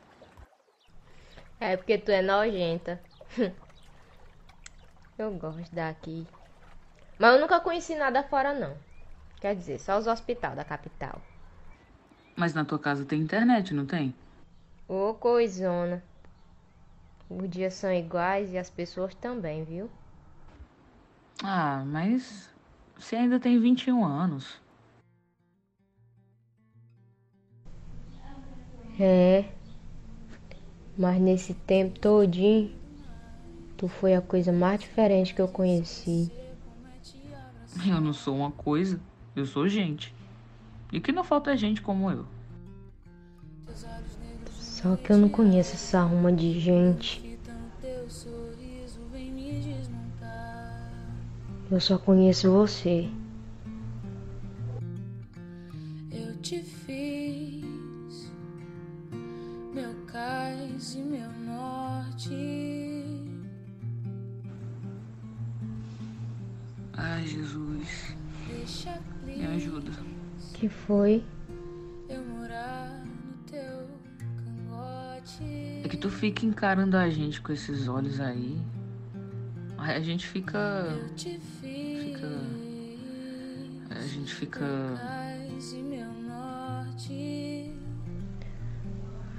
É 1.60 1.76
porque 1.76 1.97
tu 1.97 2.12
é 2.12 2.22
nojenta. 2.22 2.99
Eu 5.18 5.32
gosto 5.32 5.74
daqui. 5.74 6.28
Mas 7.18 7.34
eu 7.34 7.41
nunca 7.41 7.60
conheci 7.60 7.95
nada 7.95 8.22
fora, 8.22 8.53
não. 8.53 8.78
Quer 9.41 9.55
dizer, 9.55 9.80
só 9.80 9.97
os 9.97 10.05
hospitais 10.05 10.55
da 10.55 10.64
capital. 10.64 11.20
Mas 12.36 12.53
na 12.53 12.64
tua 12.64 12.78
casa 12.78 13.03
tem 13.03 13.20
internet, 13.22 13.74
não 13.74 13.86
tem? 13.86 14.14
Ô, 14.88 15.16
coisona. 15.16 16.03
Os 17.30 17.49
dias 17.49 17.74
são 17.74 17.91
iguais 17.91 18.53
e 18.53 18.58
as 18.58 18.70
pessoas 18.70 19.16
também, 19.16 19.64
viu? 19.64 19.89
Ah, 21.43 21.84
mas 21.86 22.49
você 22.95 23.16
ainda 23.16 23.39
tem 23.39 23.60
21 23.60 24.05
anos. 24.05 24.60
É. 28.99 29.57
Mas 30.97 31.21
nesse 31.21 31.53
tempo 31.53 31.99
todinho, 31.99 32.71
tu 33.77 33.87
foi 33.87 34.15
a 34.15 34.21
coisa 34.21 34.51
mais 34.51 34.79
diferente 34.79 35.33
que 35.33 35.41
eu 35.41 35.47
conheci. 35.47 36.31
Eu 37.85 38.01
não 38.01 38.13
sou 38.13 38.35
uma 38.35 38.51
coisa, 38.51 38.99
eu 39.35 39.45
sou 39.45 39.67
gente. 39.67 40.13
E 40.91 40.99
que 40.99 41.11
não 41.11 41.23
falta 41.23 41.51
é 41.51 41.57
gente 41.57 41.81
como 41.81 42.09
eu. 42.09 42.25
Só 44.59 44.95
que 44.95 45.11
eu 45.11 45.17
não 45.17 45.29
conheço 45.29 45.73
essa 45.73 46.01
ruma 46.01 46.31
de 46.31 46.59
gente. 46.59 47.37
Eu 51.69 51.81
só 51.81 51.97
conheço 51.97 52.51
você. 52.51 53.09
Fica 76.38 76.45
encarando 76.45 76.95
a 76.95 77.09
gente 77.09 77.41
com 77.41 77.51
esses 77.51 77.88
olhos 77.88 78.19
aí. 78.19 78.61
Aí 79.75 79.95
a 79.95 79.99
gente 80.01 80.27
fica. 80.27 80.85
Fica. 81.15 82.29
A 83.89 84.01
gente 84.01 84.35
fica. 84.35 84.65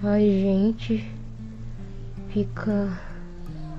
Ai, 0.03 0.21
gente. 0.21 1.09
Fica. 2.31 3.01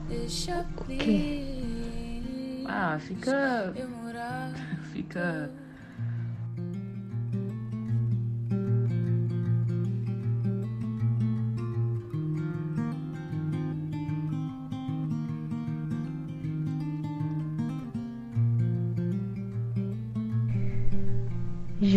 Deixa 0.07 0.65
O 0.77 0.85
quê? 0.85 2.21
Ah, 2.67 2.97
fica. 2.99 3.73
Fica. 4.93 5.51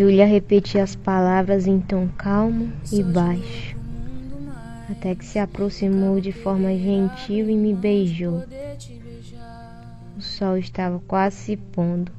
Júlia 0.03 0.27
repetia 0.27 0.83
as 0.83 0.97
palavras 0.97 1.69
em 1.69 1.79
tom 1.79 2.09
calmo 2.19 2.73
e 2.93 3.05
baixo, 3.05 3.77
até 4.91 5.15
que 5.15 5.25
se 5.25 5.39
aproximou 5.39 6.21
de 6.21 6.33
forma 6.33 6.77
gentil 6.77 7.49
e 7.49 7.55
me 7.55 7.73
beijou. 7.73 8.43
O 10.19 10.21
sol 10.21 10.59
estava 10.59 11.01
quase 11.07 11.37
se 11.37 11.57
pondo. 11.57 12.11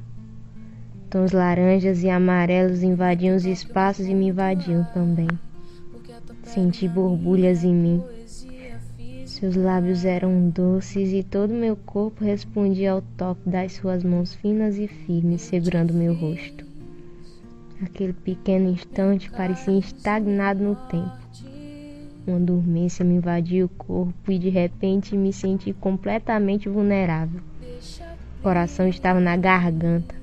Tons 1.10 1.32
laranjas 1.32 2.02
e 2.02 2.08
amarelos 2.08 2.82
invadiam 2.82 3.36
os 3.36 3.44
espaços 3.44 4.06
e 4.06 4.14
me 4.14 4.28
invadiam 4.28 4.82
também. 4.94 5.28
Senti 6.42 6.88
borbulhas 6.88 7.64
em 7.64 7.74
mim. 7.74 8.02
Seus 9.26 9.56
lábios 9.56 10.06
eram 10.06 10.48
doces 10.48 11.12
e 11.12 11.22
todo 11.22 11.52
meu 11.52 11.76
corpo 11.76 12.24
respondia 12.24 12.92
ao 12.92 13.02
toque 13.02 13.46
das 13.46 13.74
suas 13.74 14.02
mãos 14.02 14.34
finas 14.34 14.78
e 14.78 14.88
firmes 14.88 15.42
segurando 15.42 15.92
meu 15.92 16.14
rosto. 16.14 16.72
Aquele 17.82 18.12
pequeno 18.12 18.70
instante 18.70 19.30
parecia 19.30 19.76
estagnado 19.78 20.62
no 20.62 20.76
tempo. 20.76 21.24
Uma 22.26 22.40
dormência 22.40 23.04
me 23.04 23.16
invadiu 23.16 23.66
o 23.66 23.68
corpo 23.68 24.32
e 24.32 24.38
de 24.38 24.48
repente 24.48 25.16
me 25.16 25.32
senti 25.32 25.72
completamente 25.72 26.68
vulnerável. 26.68 27.40
O 28.38 28.42
coração 28.42 28.88
estava 28.88 29.20
na 29.20 29.36
garganta. 29.36 30.14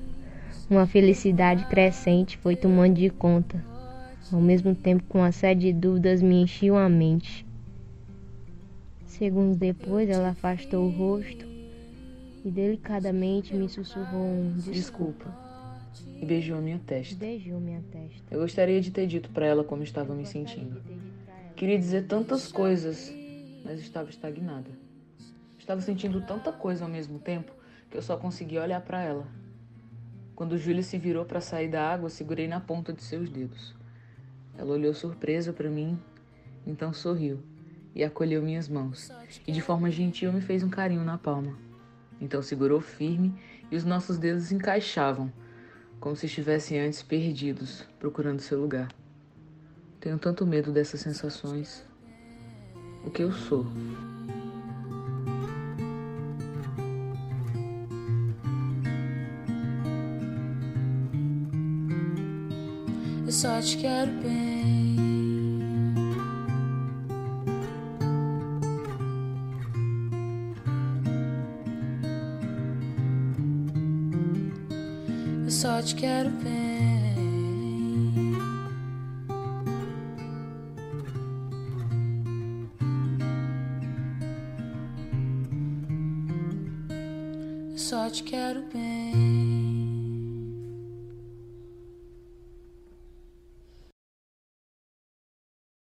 Uma 0.68 0.86
felicidade 0.86 1.64
crescente 1.66 2.38
foi 2.38 2.56
tomando 2.56 2.94
de 2.94 3.10
conta. 3.10 3.62
Ao 4.32 4.40
mesmo 4.40 4.74
tempo 4.74 5.04
que 5.08 5.16
uma 5.16 5.30
série 5.30 5.60
de 5.60 5.72
dúvidas 5.72 6.22
me 6.22 6.42
enchiam 6.42 6.76
a 6.76 6.88
mente. 6.88 7.46
Segundos 9.04 9.58
depois, 9.58 10.08
ela 10.08 10.30
afastou 10.30 10.86
o 10.86 10.90
rosto 10.90 11.46
e 12.44 12.50
delicadamente 12.50 13.54
me 13.54 13.68
sussurrou 13.68 14.22
um 14.22 14.54
Desculpa. 14.72 15.41
E 16.22 16.24
beijou 16.24 16.56
a 16.56 16.60
minha 16.60 16.78
testa. 16.78 17.16
Beijou 17.16 17.58
minha 17.58 17.82
testa. 17.90 18.22
Eu 18.30 18.38
gostaria 18.38 18.80
de 18.80 18.92
ter 18.92 19.08
dito 19.08 19.28
pra 19.30 19.44
ela 19.44 19.64
como 19.64 19.82
estava 19.82 20.14
me 20.14 20.24
sentindo. 20.24 20.80
Queria 21.56 21.76
dizer 21.76 22.06
tantas 22.06 22.52
coisas, 22.52 23.12
mas 23.64 23.80
estava 23.80 24.08
estagnada. 24.08 24.70
Estava 25.58 25.80
sentindo 25.80 26.20
tanta 26.20 26.52
coisa 26.52 26.84
ao 26.84 26.90
mesmo 26.90 27.18
tempo 27.18 27.52
que 27.90 27.96
eu 27.96 28.02
só 28.02 28.16
conseguia 28.16 28.62
olhar 28.62 28.80
pra 28.82 29.02
ela. 29.02 29.26
Quando 30.36 30.56
Júlia 30.56 30.84
se 30.84 30.96
virou 30.96 31.24
para 31.24 31.40
sair 31.40 31.68
da 31.68 31.92
água, 31.92 32.08
segurei 32.08 32.46
na 32.46 32.60
ponta 32.60 32.92
de 32.92 33.02
seus 33.02 33.28
dedos. 33.28 33.74
Ela 34.56 34.74
olhou 34.74 34.94
surpresa 34.94 35.52
para 35.52 35.68
mim, 35.68 35.98
então 36.64 36.92
sorriu 36.92 37.40
e 37.96 38.04
acolheu 38.04 38.40
minhas 38.42 38.68
mãos, 38.68 39.10
e 39.44 39.50
de 39.50 39.60
forma 39.60 39.90
gentil 39.90 40.32
me 40.32 40.40
fez 40.40 40.62
um 40.62 40.70
carinho 40.70 41.04
na 41.04 41.18
palma. 41.18 41.58
Então 42.20 42.40
segurou 42.42 42.80
firme 42.80 43.34
e 43.72 43.76
os 43.76 43.84
nossos 43.84 44.18
dedos 44.18 44.52
encaixavam, 44.52 45.32
como 46.02 46.16
se 46.16 46.26
estivessem 46.26 46.80
antes 46.80 47.00
perdidos, 47.00 47.84
procurando 48.00 48.40
seu 48.40 48.60
lugar. 48.60 48.88
Tenho 50.00 50.18
tanto 50.18 50.44
medo 50.44 50.72
dessas 50.72 50.98
sensações. 51.00 51.86
O 53.04 53.10
que 53.10 53.22
eu 53.22 53.30
sou? 53.30 53.64
Eu 63.24 63.30
só 63.30 63.60
te 63.60 63.76
quero 63.76 64.10
bem. 64.22 64.51
quero 76.02 76.30
bem. 76.30 77.14
Eu 87.70 87.78
só 87.78 88.10
te 88.10 88.24
quero 88.24 88.64
bem. 88.74 88.91